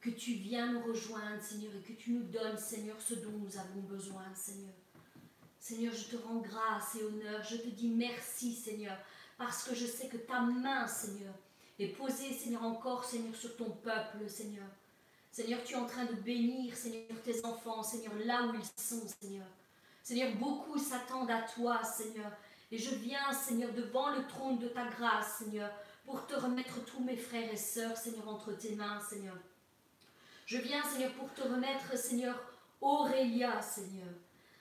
[0.01, 3.55] que tu viens nous rejoindre, Seigneur, et que tu nous donnes, Seigneur, ce dont nous
[3.55, 4.73] avons besoin, Seigneur.
[5.59, 7.43] Seigneur, je te rends grâce et honneur.
[7.43, 8.97] Je te dis merci, Seigneur,
[9.37, 11.35] parce que je sais que ta main, Seigneur,
[11.83, 14.67] est posée, Seigneur, encore, Seigneur, sur ton peuple, Seigneur.
[15.31, 19.07] Seigneur, tu es en train de bénir, Seigneur, tes enfants, Seigneur, là où ils sont,
[19.21, 19.47] Seigneur.
[20.03, 22.31] Seigneur, beaucoup s'attendent à toi, Seigneur.
[22.71, 25.71] Et je viens, Seigneur, devant le trône de ta grâce, Seigneur,
[26.05, 29.35] pour te remettre tous mes frères et sœurs, Seigneur, entre tes mains, Seigneur.
[30.45, 32.35] Je viens, Seigneur, pour te remettre, Seigneur,
[32.81, 34.07] Aurélia, Seigneur.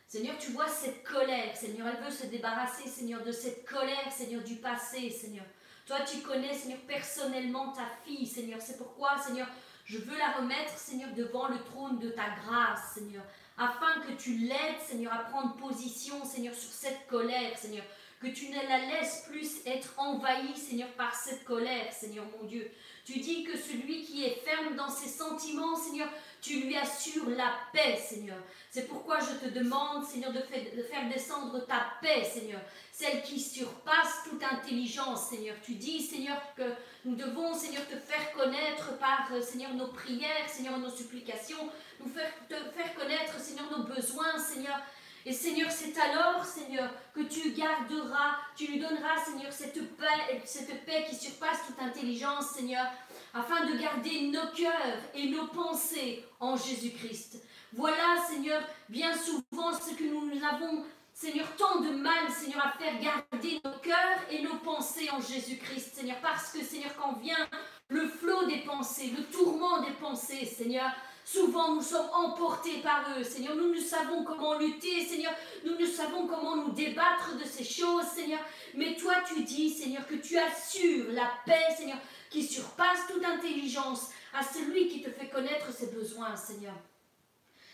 [0.06, 4.42] Seigneur, tu vois cette colère, Seigneur, elle veut se débarrasser, Seigneur, de cette colère, Seigneur,
[4.42, 5.44] du passé, Seigneur.
[5.88, 8.60] Toi, tu connais, Seigneur, personnellement ta fille, Seigneur.
[8.60, 9.46] C'est pourquoi, Seigneur,
[9.86, 13.24] je veux la remettre, Seigneur, devant le trône de ta grâce, Seigneur,
[13.56, 17.84] afin que tu l'aides, Seigneur, à prendre position, Seigneur, sur cette colère, Seigneur.
[18.20, 22.70] Que tu ne la laisses plus être envahie, Seigneur, par cette colère, Seigneur mon Dieu.
[23.10, 26.10] Tu dis que celui qui est ferme dans ses sentiments, Seigneur,
[26.42, 28.36] tu lui assures la paix, Seigneur.
[28.70, 32.60] C'est pourquoi je te demande, Seigneur, de faire descendre ta paix, Seigneur,
[32.92, 35.56] celle qui surpasse toute intelligence, Seigneur.
[35.62, 36.74] Tu dis, Seigneur, que
[37.06, 41.70] nous devons, Seigneur, te faire connaître par, euh, Seigneur, nos prières, Seigneur, nos supplications,
[42.00, 44.78] nous faire, te faire connaître, Seigneur, nos besoins, Seigneur.
[45.26, 50.84] Et Seigneur, c'est alors, Seigneur, que tu garderas, tu lui donneras, Seigneur, cette paix, cette
[50.84, 52.86] paix qui surpasse toute intelligence, Seigneur,
[53.34, 57.42] afin de garder nos cœurs et nos pensées en Jésus-Christ.
[57.74, 62.98] Voilà, Seigneur, bien souvent ce que nous avons, Seigneur, tant de mal, Seigneur, à faire
[63.00, 67.48] garder nos cœurs et nos pensées en Jésus-Christ, Seigneur, parce que, Seigneur, quand vient
[67.88, 70.90] le flot des pensées, le tourment des pensées, Seigneur,
[71.30, 73.54] Souvent, nous sommes emportés par eux, Seigneur.
[73.54, 75.32] Nous ne savons comment lutter, Seigneur.
[75.62, 78.40] Nous ne savons comment nous débattre de ces choses, Seigneur.
[78.74, 81.98] Mais toi, tu dis, Seigneur, que tu assures la paix, Seigneur,
[82.30, 86.74] qui surpasse toute intelligence à celui qui te fait connaître ses besoins, Seigneur.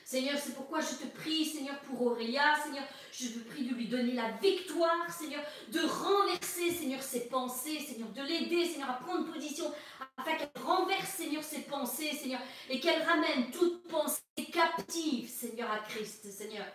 [0.05, 3.89] Seigneur, c'est pourquoi je te prie, Seigneur, pour Aurélia, Seigneur, je te prie de lui
[3.89, 9.33] donner la victoire, Seigneur, de renverser, Seigneur, ses pensées, Seigneur, de l'aider, Seigneur, à prendre
[9.33, 9.73] position,
[10.19, 14.21] afin qu'elle renverse, Seigneur, ses pensées, Seigneur, et qu'elle ramène toute pensée
[14.53, 16.67] captive, Seigneur, à Christ, Seigneur.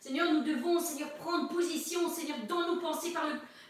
[0.00, 3.14] Seigneur, nous devons, Seigneur, prendre position, Seigneur, dans nos pensées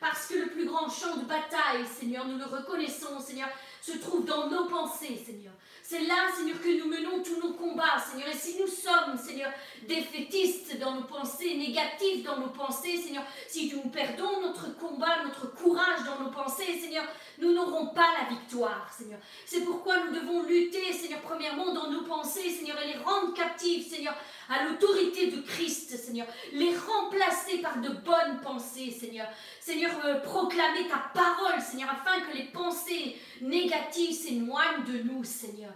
[0.01, 3.51] parce que le plus grand champ de bataille, Seigneur, nous le reconnaissons, Seigneur,
[3.82, 5.52] se trouve dans nos pensées, Seigneur.
[5.93, 8.27] C'est là, Seigneur, que nous menons tous nos combats, Seigneur.
[8.31, 9.51] Et si nous sommes, Seigneur,
[9.86, 15.55] défaitistes dans nos pensées, négatifs dans nos pensées, Seigneur, si nous perdons notre combat, notre
[15.55, 17.05] courage dans nos pensées, Seigneur,
[17.36, 19.19] nous n'aurons pas la victoire, Seigneur.
[19.44, 23.86] C'est pourquoi nous devons lutter, Seigneur, premièrement dans nos pensées, Seigneur, et les rendre captives,
[23.86, 24.16] Seigneur,
[24.48, 26.27] à l'autorité de Christ, Seigneur.
[26.55, 29.27] Les remplacer par de bonnes pensées, Seigneur.
[29.60, 35.73] Seigneur, euh, proclamer ta parole, Seigneur, afin que les pensées négatives s'éloignent de nous, Seigneur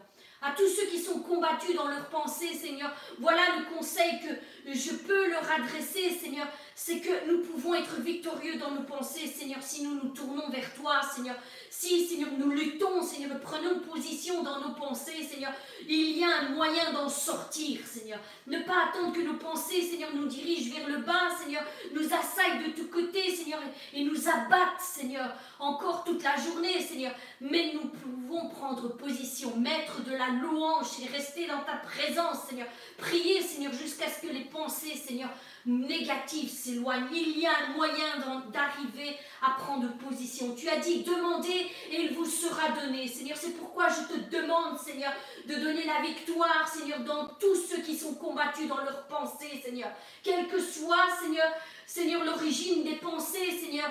[0.47, 2.91] à tous ceux qui sont combattus dans leurs pensées, Seigneur.
[3.19, 6.47] Voilà le conseil que je peux leur adresser, Seigneur.
[6.79, 10.75] C'est que nous pouvons être victorieux dans nos pensées, Seigneur, si nous nous tournons vers
[10.75, 11.35] toi, Seigneur.
[11.71, 15.53] Si, Seigneur, nous luttons, Seigneur, nous prenons position dans nos pensées, Seigneur,
[15.89, 18.21] il y a un moyen d'en sortir, Seigneur.
[18.47, 22.69] Ne pas attendre que nos pensées, Seigneur, nous dirigent vers le bas, Seigneur, nous assaillent
[22.69, 23.61] de tous côtés, Seigneur,
[23.95, 27.15] et nous abattent, Seigneur, encore toute la journée, Seigneur.
[27.41, 32.69] Mais nous pouvons prendre position, maître de la louange et rester dans ta présence, Seigneur.
[32.99, 35.31] Prier, Seigneur, jusqu'à ce que les pensées, Seigneur,
[35.67, 37.09] négatives s'éloignent.
[37.13, 38.19] Il y a un moyen
[38.53, 40.55] d'arriver à prendre position.
[40.55, 43.09] Tu as dit, demandez et il vous sera donné.
[43.09, 45.13] Seigneur, c'est pourquoi je te demande, Seigneur,
[45.47, 49.91] de donner la victoire, Seigneur, dans tous ceux qui sont combattus dans leurs pensées, Seigneur.
[50.23, 51.51] Quelle que soit, Seigneur,
[51.87, 53.91] Seigneur, l'origine des pensées, Seigneur.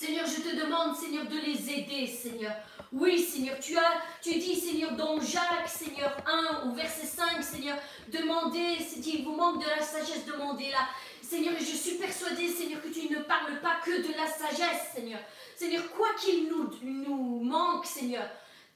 [0.00, 2.54] Seigneur, je te demande, Seigneur, de les aider, Seigneur.
[2.90, 7.76] Oui, Seigneur, tu as, tu dis, Seigneur, dans Jacques, Seigneur 1, au verset 5, Seigneur,
[8.10, 10.88] demandez, il vous manque de la sagesse, demandez-la.
[11.20, 15.20] Seigneur, je suis persuadée, Seigneur, que tu ne parles pas que de la sagesse, Seigneur.
[15.54, 18.26] Seigneur, quoi qu'il nous, manque, Seigneur,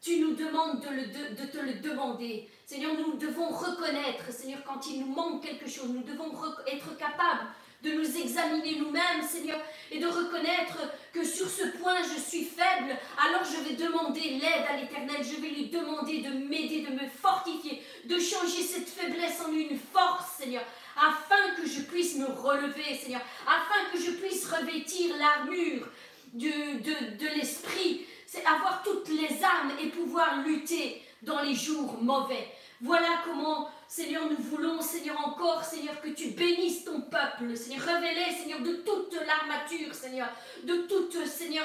[0.02, 2.50] tu nous demandes de, le, de, te le demander.
[2.66, 6.30] Seigneur, nous devons reconnaître, Seigneur, quand il nous manque quelque chose, nous devons
[6.66, 7.46] être capables
[7.82, 9.60] de nous examiner nous-mêmes, Seigneur,
[9.90, 10.78] et de reconnaître
[11.12, 15.40] que sur ce point je suis faible, alors je vais demander l'aide à l'Éternel, je
[15.40, 20.36] vais lui demander de m'aider, de me fortifier, de changer cette faiblesse en une force,
[20.38, 20.64] Seigneur,
[20.96, 25.88] afin que je puisse me relever, Seigneur, afin que je puisse revêtir l'armure
[26.34, 32.48] de, l'esprit, c'est avoir toutes les armes et pouvoir lutter dans les jours mauvais.
[32.80, 38.34] Voilà comment Seigneur, nous voulons, Seigneur, encore, Seigneur, que tu bénisses ton peuple, Seigneur, révélez,
[38.36, 40.28] Seigneur, de toute l'armature, Seigneur,
[40.64, 41.64] de toute, Seigneur,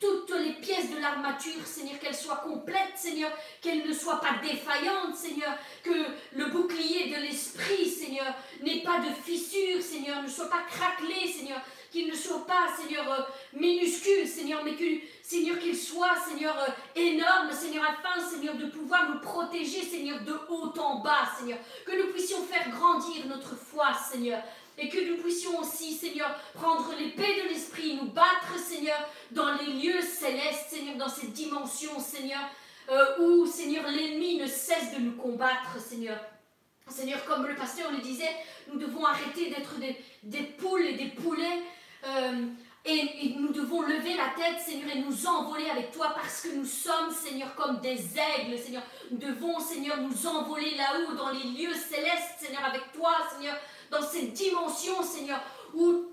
[0.00, 3.30] toutes les pièces de l'armature, Seigneur, qu'elles soient complètes, Seigneur,
[3.60, 5.52] qu'elles ne soient pas défaillantes, Seigneur,
[5.82, 11.26] que le bouclier de l'esprit, Seigneur, n'ait pas de fissure, Seigneur, ne soit pas craquelé,
[11.26, 11.60] Seigneur,
[11.90, 14.84] qu'il ne soit pas, Seigneur, minuscule, Seigneur, mais que,
[15.28, 20.32] Seigneur, qu'il soit, Seigneur, euh, énorme, Seigneur, afin, Seigneur, de pouvoir nous protéger, Seigneur, de
[20.48, 24.40] haut en bas, Seigneur, que nous puissions faire grandir notre foi, Seigneur,
[24.78, 29.00] et que nous puissions aussi, Seigneur, prendre l'épée de l'Esprit, nous battre, Seigneur,
[29.32, 32.42] dans les lieux célestes, Seigneur, dans ces dimensions, Seigneur,
[32.88, 36.20] euh, où, Seigneur, l'ennemi ne cesse de nous combattre, Seigneur.
[36.86, 38.30] Seigneur, comme le pasteur le disait,
[38.72, 39.74] nous devons arrêter d'être
[40.22, 41.64] des, poules et des poulets.
[42.04, 42.46] Euh,
[42.86, 46.64] et, nous devons lever la tête, Seigneur, et nous envoler avec toi parce que nous
[46.64, 48.82] sommes, Seigneur, comme des aigles, Seigneur.
[49.10, 53.56] Nous devons, Seigneur, nous envoler là-haut, dans les lieux célestes, Seigneur, avec toi, Seigneur,
[53.90, 55.40] dans cette dimension, Seigneur,
[55.74, 56.06] où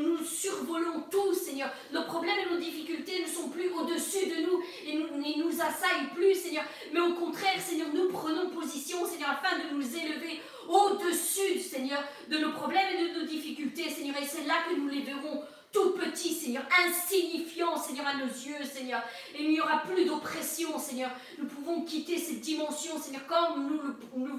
[0.00, 1.70] nous survolons tout, Seigneur.
[1.92, 6.08] Nos problèmes et nos difficultés ne sont plus au-dessus de nous et nous, nous assaillent
[6.14, 6.64] plus, Seigneur.
[6.92, 12.38] Mais au contraire, Seigneur, nous prenons position, Seigneur, afin de nous élever au-dessus, Seigneur, de
[12.38, 14.16] nos problèmes et de nos difficultés, Seigneur.
[14.20, 15.42] Et c'est là que nous les verrons
[15.74, 19.02] tout petit, Seigneur, insignifiant, Seigneur, à nos yeux, Seigneur.
[19.34, 21.10] Et il n'y aura plus d'oppression, Seigneur.
[21.36, 24.36] Nous pouvons quitter cette dimension, Seigneur, comme nous le,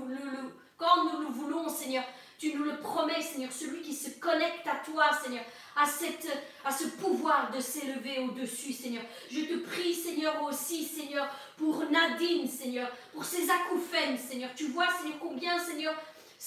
[1.29, 2.05] voulons, Seigneur.
[2.39, 5.43] Tu nous le promets, Seigneur, celui qui se connecte à toi, Seigneur,
[5.75, 9.03] à, à ce pouvoir de s'élever au-dessus, Seigneur.
[9.29, 14.51] Je te prie, Seigneur, aussi, Seigneur, pour Nadine, Seigneur, pour ses acouphènes, Seigneur.
[14.55, 15.93] Tu vois, Seigneur, combien, Seigneur,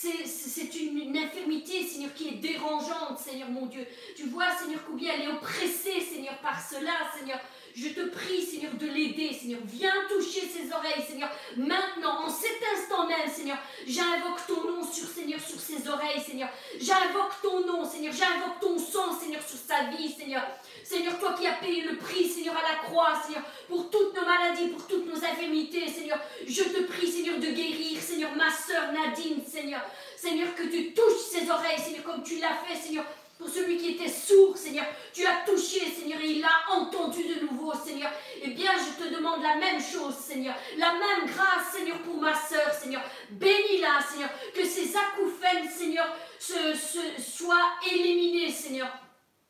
[0.00, 3.84] c'est une, infirmité, Seigneur, qui est dérangeante, Seigneur mon Dieu.
[4.16, 7.40] Tu vois, Seigneur, combien elle est oppressée, Seigneur, par cela, Seigneur.
[7.74, 9.60] Je te prie, Seigneur, de l'aider, Seigneur.
[9.64, 11.30] Viens toucher ses oreilles, Seigneur.
[11.56, 16.48] Maintenant, en cet instant même, Seigneur, j'invoque ton nom sur, Seigneur, sur ses oreilles, Seigneur.
[16.80, 18.12] J'invoque ton nom, Seigneur.
[18.12, 20.42] J'invoque ton sang, Seigneur, sur sa vie, Seigneur.
[20.88, 24.24] Seigneur, toi qui as payé le prix, Seigneur, à la croix, Seigneur, pour toutes nos
[24.24, 26.18] maladies, pour toutes nos infirmités, Seigneur.
[26.46, 29.82] Je te prie, Seigneur, de guérir, Seigneur, ma soeur Nadine, Seigneur.
[30.16, 33.04] Seigneur, que tu touches ses oreilles, Seigneur, comme tu l'as fait, Seigneur,
[33.38, 34.86] pour celui qui était sourd, Seigneur.
[35.12, 38.10] Tu as touché, Seigneur, et il a entendu de nouveau, Seigneur.
[38.42, 40.54] Eh bien, je te demande la même chose, Seigneur.
[40.78, 43.02] La même grâce, Seigneur, pour ma sœur, Seigneur.
[43.32, 44.30] Bénis-la, Seigneur.
[44.54, 46.74] Que ces acouphènes, Seigneur, se,
[47.20, 48.88] soient éliminés, Seigneur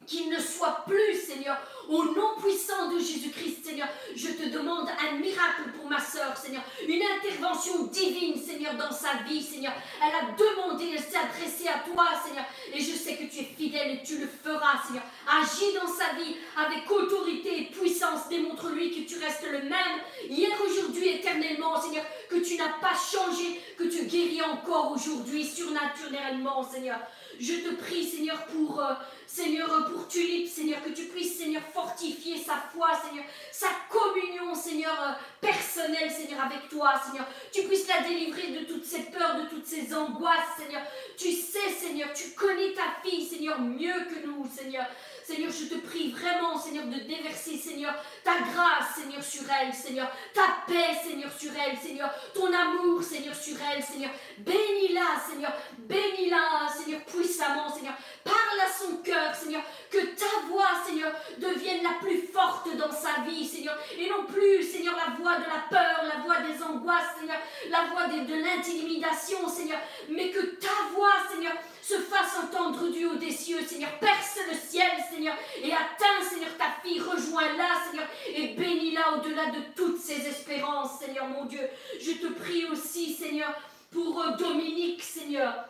[0.09, 1.59] qu'il ne soit plus, Seigneur,
[1.89, 3.89] au nom puissant de Jésus-Christ, Seigneur.
[4.17, 6.63] Je te demande un miracle pour ma sœur, Seigneur.
[6.87, 9.73] Une intervention divine, Seigneur, dans sa vie, Seigneur.
[10.03, 12.45] Elle a demandé, elle s'est adressée à toi, Seigneur.
[12.73, 15.05] Et je sais que tu es fidèle et tu le feras, Seigneur.
[15.31, 18.29] Agis dans sa vie avec autorité et puissance.
[18.31, 22.05] Démontre-lui que tu restes le même, hier, aujourd'hui, éternellement, Seigneur.
[22.59, 26.99] N'as pas changé, que tu guéris encore aujourd'hui, surnaturellement, Seigneur.
[27.39, 28.95] Je te prie, Seigneur, pour, euh,
[29.29, 34.97] Seigneur, pour Tulipe, Seigneur, que tu puisses, Seigneur, fortifier sa foi, Seigneur, sa communion, Seigneur,
[35.01, 37.27] euh, personnelle, Seigneur, avec toi, Seigneur.
[37.53, 40.83] Tu puisses la délivrer de toutes ces peurs, de toutes ces angoisses, Seigneur.
[41.17, 44.87] Tu sais, Seigneur, tu connais ta fille, Seigneur, mieux que nous, Seigneur.
[45.29, 47.95] Seigneur, je te prie vraiment, Seigneur, de déverser, Seigneur,
[48.25, 53.35] ta grâce, Seigneur, sur elle, Seigneur, ta paix, Seigneur, sur elle, Seigneur, ton amour, Seigneur,
[53.35, 54.11] sur elle, Seigneur.
[54.41, 57.95] Bénis-la, Seigneur, bénis-la, Seigneur, puissamment, Seigneur.
[58.25, 63.23] Parle à son cœur, Seigneur, que ta voix, Seigneur, devienne la plus forte dans sa
[63.23, 67.17] vie, Seigneur, et non plus, Seigneur, la voix de la peur, la voix des angoisses,
[67.19, 67.39] Seigneur,
[67.71, 69.79] la voix de, l'intimidation, Seigneur,
[70.09, 73.91] mais que ta voix, Seigneur, se fasse entendre du haut des cieux, Seigneur.
[73.99, 77.01] Perce le ciel, Seigneur, et atteins, Seigneur, ta fille.
[77.01, 81.67] Rejoins-la, Seigneur, et bénis-la au-delà de toutes ses espérances, Seigneur, mon Dieu.
[81.99, 83.55] Je te prie aussi, Seigneur,
[83.91, 85.65] pour euh, Dominique, Seigneur,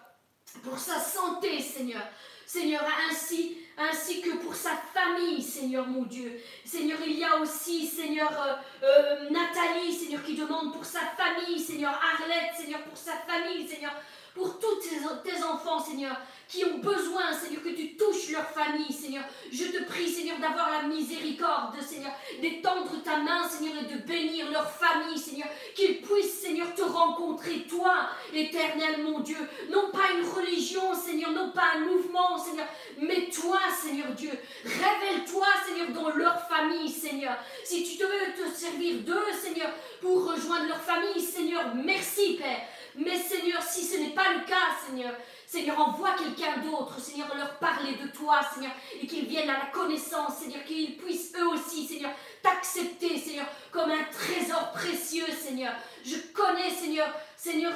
[0.62, 2.02] pour sa santé, Seigneur.
[2.46, 6.40] Seigneur, ainsi, ainsi que pour sa famille, Seigneur mon Dieu.
[6.64, 11.60] Seigneur, il y a aussi, Seigneur, euh, euh, Nathalie, Seigneur, qui demande pour sa famille,
[11.60, 13.92] Seigneur, Arlette, Seigneur, pour sa famille, Seigneur
[14.38, 14.76] pour tous
[15.24, 16.16] tes, enfants, Seigneur,
[16.48, 19.24] qui ont besoin, Seigneur, que tu touches leur famille, Seigneur.
[19.52, 24.50] Je te prie, Seigneur, d'avoir la miséricorde, Seigneur, d'étendre ta main, Seigneur, et de bénir
[24.50, 25.48] leur famille, Seigneur.
[25.74, 29.36] Qu'ils puissent, Seigneur, te rencontrer, toi, éternel, mon Dieu.
[29.70, 34.32] Non pas une religion, Seigneur, non pas un mouvement, Seigneur, mais toi, Seigneur Dieu.
[34.64, 37.36] Révèle-toi, Seigneur, dans leur famille, Seigneur.
[37.64, 39.70] Si tu veux te servir d'eux, Seigneur,
[40.00, 42.60] pour rejoindre leur famille, Seigneur, merci, Père.
[42.98, 45.14] Mais Seigneur, si ce n'est pas le cas, Seigneur,
[45.46, 49.66] Seigneur, envoie quelqu'un d'autre, Seigneur, leur parler de toi, Seigneur, et qu'ils viennent à la
[49.66, 52.10] connaissance, Seigneur, qu'ils puissent eux aussi, Seigneur,
[52.42, 55.72] t'accepter, Seigneur, comme un trésor précieux, Seigneur.
[56.04, 57.72] Je connais, Seigneur, Seigneur,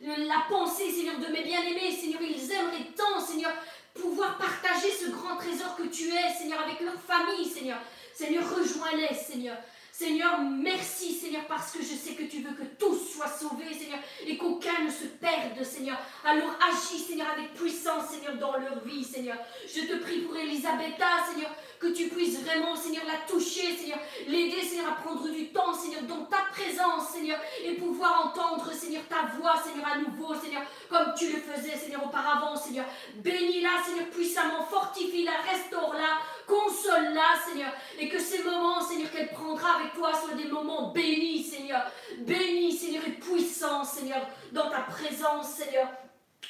[0.00, 3.52] la pensée, Seigneur, de mes bien-aimés, Seigneur, ils aimeraient tant, Seigneur,
[3.92, 7.78] pouvoir partager ce grand trésor que tu es, Seigneur, avec leur famille, Seigneur.
[8.14, 9.56] Seigneur, rejoins-les, Seigneur.
[9.96, 14.00] Seigneur, merci Seigneur parce que je sais que tu veux que tous soient sauvés Seigneur
[14.26, 15.96] et qu'aucun ne se perde Seigneur.
[16.24, 19.36] Alors agis Seigneur avec puissance Seigneur dans leur vie Seigneur.
[19.72, 24.00] Je te prie pour Elisabetta Seigneur que tu puisses vraiment Seigneur la toucher Seigneur.
[24.26, 29.02] L'aider Seigneur à prendre du temps Seigneur dans ta présence Seigneur et pouvoir entendre Seigneur
[29.08, 32.86] ta voix Seigneur à nouveau Seigneur comme tu le faisais Seigneur auparavant Seigneur.
[33.18, 39.83] Bénis-la Seigneur puissamment, fortifie-la, restaure-la console-la, Seigneur, et que ces moments, Seigneur, qu'elle prendra avec
[39.94, 41.82] toi soient des moments bénis, Seigneur,
[42.18, 45.88] bénis, Seigneur, et puissants, Seigneur, dans ta présence, Seigneur.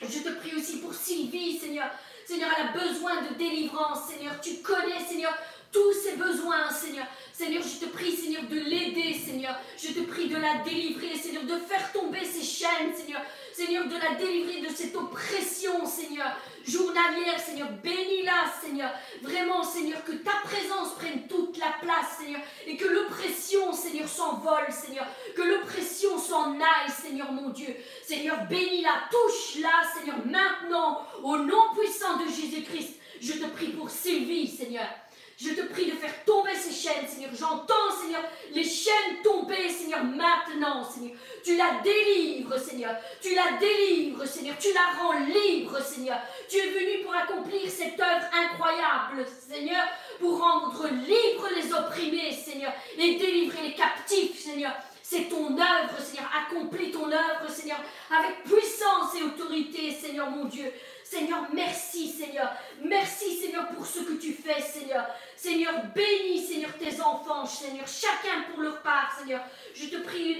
[0.00, 1.86] Je te prie aussi pour Sylvie, Seigneur.
[2.26, 4.40] Seigneur, elle a besoin de délivrance, Seigneur.
[4.40, 5.32] Tu connais, Seigneur,
[5.72, 7.06] tous ses besoins, Seigneur.
[7.32, 9.56] Seigneur, je te prie, Seigneur, de l'aider, Seigneur.
[9.76, 13.20] Je te prie de la délivrer, Seigneur, de faire tomber ses chaînes, Seigneur.
[13.54, 16.36] Seigneur, de la délivrer de cette oppression, Seigneur,
[16.66, 17.68] journalière, Seigneur.
[17.84, 18.90] Bénis-la, Seigneur.
[19.22, 22.40] Vraiment, Seigneur, que ta présence prenne toute la place, Seigneur.
[22.66, 25.06] Et que l'oppression, Seigneur, s'envole, Seigneur.
[25.36, 27.76] Que l'oppression s'en aille, Seigneur, mon Dieu.
[28.02, 32.98] Seigneur, bénis-la, touche-la, Seigneur, maintenant, au nom puissant de Jésus-Christ.
[33.20, 34.88] Je te prie pour Sylvie, Seigneur.
[35.36, 37.30] Je te prie de faire tomber ces chaînes, Seigneur.
[37.36, 41.16] J'entends, Seigneur, les chaînes tomber, Seigneur, maintenant, Seigneur.
[41.42, 42.94] Tu la délivres, Seigneur.
[43.20, 44.56] Tu la délivres, Seigneur.
[44.58, 46.18] Tu la rends libre, Seigneur.
[46.48, 49.84] Tu es venu pour accomplir cette œuvre incroyable, Seigneur,
[50.20, 54.72] pour rendre libres les opprimés, Seigneur, et délivrer les captifs, Seigneur.
[55.02, 56.30] C'est ton œuvre, Seigneur.
[56.46, 57.78] Accomplis ton œuvre, Seigneur,
[58.10, 60.72] avec puissance et autorité, Seigneur mon Dieu.
[61.04, 62.50] Seigneur, merci Seigneur.
[62.82, 65.06] Merci Seigneur pour ce que tu fais Seigneur.
[65.36, 69.42] Seigneur, bénis Seigneur tes enfants Seigneur, chacun pour leur part Seigneur.
[69.74, 70.36] Je te prie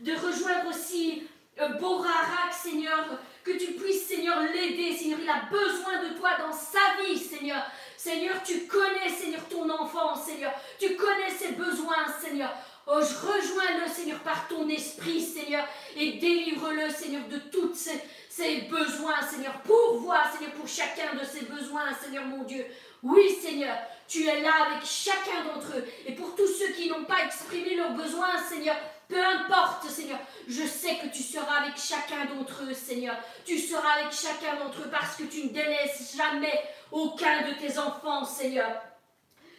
[0.00, 1.22] de, rejoindre aussi
[1.58, 5.18] euh, Borarak Seigneur, que tu puisses Seigneur l'aider Seigneur.
[5.22, 7.64] Il a besoin de toi dans sa vie Seigneur.
[7.96, 10.52] Seigneur, tu connais Seigneur ton enfant Seigneur.
[10.78, 12.52] Tu connais ses besoins Seigneur.
[12.86, 15.66] Oh, je rejoins-le, Seigneur, par ton esprit, Seigneur,
[15.96, 17.40] et délivre-le, Seigneur, de
[17.74, 19.54] ces, ses besoins, Seigneur.
[19.62, 22.66] Pourvois, Seigneur, pour chacun de ses besoins, Seigneur mon Dieu.
[23.02, 25.84] Oui, Seigneur, tu es là avec chacun d'entre eux.
[26.06, 28.76] Et pour tous ceux qui n'ont pas exprimé leurs besoins, Seigneur,
[29.08, 33.16] peu importe, Seigneur, je sais que tu seras avec chacun d'entre eux, Seigneur.
[33.44, 37.78] Tu seras avec chacun d'entre eux parce que tu ne délaisses jamais aucun de tes
[37.78, 38.70] enfants, Seigneur.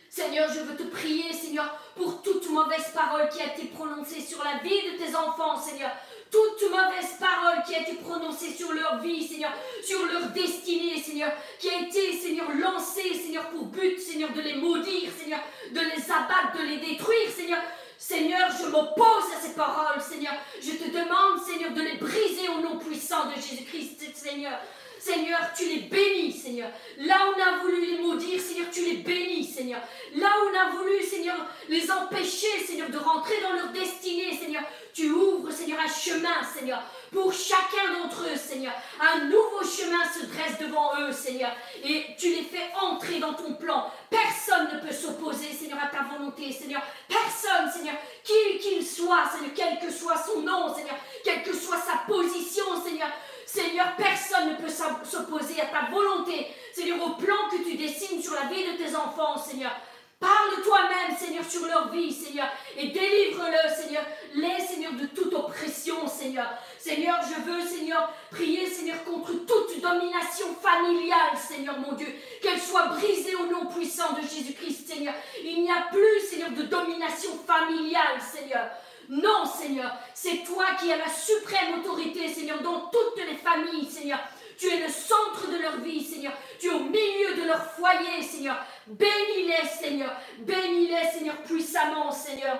[0.10, 4.43] Seigneur, je veux te prier, Seigneur, pour toute mauvaise parole qui a été prononcée sur
[4.43, 5.91] la vie de tes enfants, Seigneur
[6.35, 9.51] toute mauvaise parole qui a été prononcée sur leur vie, Seigneur,
[9.84, 14.55] sur leur destinée, Seigneur, qui a été, Seigneur, lancée, Seigneur, pour but, Seigneur, de les
[14.55, 15.39] maudire, Seigneur,
[15.72, 17.59] de les abattre, de les détruire, Seigneur.
[17.97, 20.34] Seigneur, je m'oppose à ces paroles, Seigneur.
[20.61, 24.59] Je te demande, Seigneur, de les briser au nom puissant de Jésus-Christ, Seigneur.
[25.06, 26.69] Seigneur, tu les bénis, Seigneur.
[26.98, 29.80] Là où on a voulu les maudire, Seigneur, tu les bénis, Seigneur.
[30.15, 31.38] Là où on a voulu, Seigneur,
[31.69, 34.64] les empêcher, Seigneur, de rentrer dans leur destinée, Seigneur,
[34.95, 38.73] tu ouvres, Seigneur, un chemin, Seigneur, pour chacun d'entre eux, Seigneur.
[38.99, 41.52] Un nouveau chemin se dresse devant eux, Seigneur,
[41.84, 43.91] et tu les fais entrer dans ton plan.
[44.10, 46.82] Personne ne peut s'opposer, Seigneur, à ta volonté, Seigneur.
[47.07, 51.77] Personne, Seigneur, qui qu'il soit, Seigneur, quel que soit son nom, Seigneur, quelle que soit
[51.77, 53.10] sa position, Seigneur.
[53.45, 58.34] Seigneur, personne ne peut s'opposer à ta volonté, Seigneur, au plan que tu dessines sur
[58.34, 59.72] la vie de tes enfants, Seigneur.
[60.19, 62.47] Parle toi-même, Seigneur, sur leur vie, Seigneur,
[62.77, 64.03] et délivre-le, Seigneur.
[64.34, 66.47] Les, Seigneur, de toute oppression, Seigneur.
[66.80, 72.07] Seigneur, je veux, Seigneur, prier, Seigneur, contre toute domination familiale, Seigneur, mon Dieu.
[72.41, 75.13] Qu'elle soit brisée au nom puissant de Jésus-Christ, Seigneur.
[75.43, 78.69] Il n'y a plus, Seigneur, de domination familiale, Seigneur.
[79.10, 84.19] Non, Seigneur, c'est toi qui as la suprême autorité, Seigneur, dans toutes les familles, Seigneur.
[84.57, 86.34] Tu es le centre de leur vie, Seigneur.
[86.60, 88.57] Tu es au milieu de leur foyer, Seigneur.
[88.88, 90.11] Bénis-les, Seigneur.
[90.40, 92.60] Bénis-les, Seigneur, puissamment, Seigneur.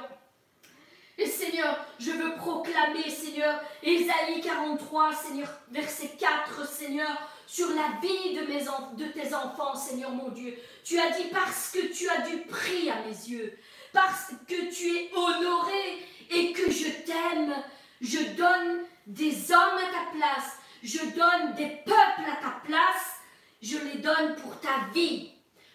[1.18, 8.36] Et Seigneur, je veux proclamer, Seigneur, Ésaïe 43, Seigneur, verset 4, Seigneur, sur la vie
[8.36, 10.58] de, de tes enfants, Seigneur mon Dieu.
[10.84, 13.58] Tu as dit parce que tu as du prix à mes yeux,
[13.94, 16.00] parce que tu es honoré
[16.32, 17.56] et que je t'aime,
[18.02, 23.20] je donne des hommes à ta place, je donne des peuples à ta place,
[23.62, 25.32] je les donne pour ta vie.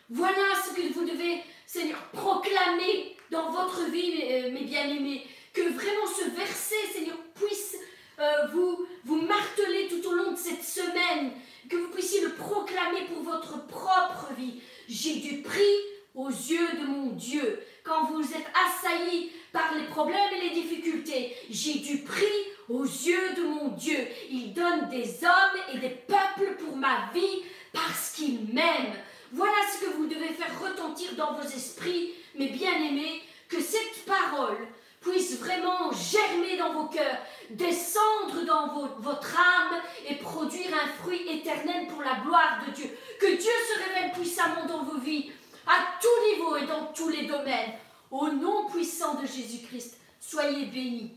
[0.08, 4.14] Voilà ce que vous devez, Seigneur, proclamer dans votre vie,
[4.52, 5.26] mes, bien-aimés.
[5.52, 7.76] Que vraiment ce verset, Seigneur, puisse
[8.18, 11.32] euh, vous, vous marteler tout au long de cette semaine.
[11.68, 14.60] Que vous puissiez le proclamer pour votre propre vie.
[14.88, 15.76] J'ai du prix
[16.14, 17.60] aux yeux de mon Dieu.
[17.84, 22.24] Quand vous êtes assaillis par les problèmes et les difficultés, j'ai du prix
[22.68, 23.98] aux yeux de mon Dieu.
[24.30, 28.94] Il donne des hommes et des peuples pour ma vie parce qu'il m'aime.
[29.32, 34.58] Voilà ce que vous devez faire retentir dans vos esprits, mes bien-aimés, que cette parole
[35.00, 37.18] puisse vraiment germer dans vos cœurs,
[37.50, 42.90] descendre dans votre âme et produire un fruit éternel pour la gloire de Dieu.
[43.18, 45.32] Que Dieu se révèle puissamment dans vos vies,
[45.66, 47.72] à tout niveau et dans tous les domaines.
[48.10, 51.16] Au nom puissant de Jésus-Christ, soyez bénis.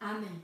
[0.00, 0.40] Amen.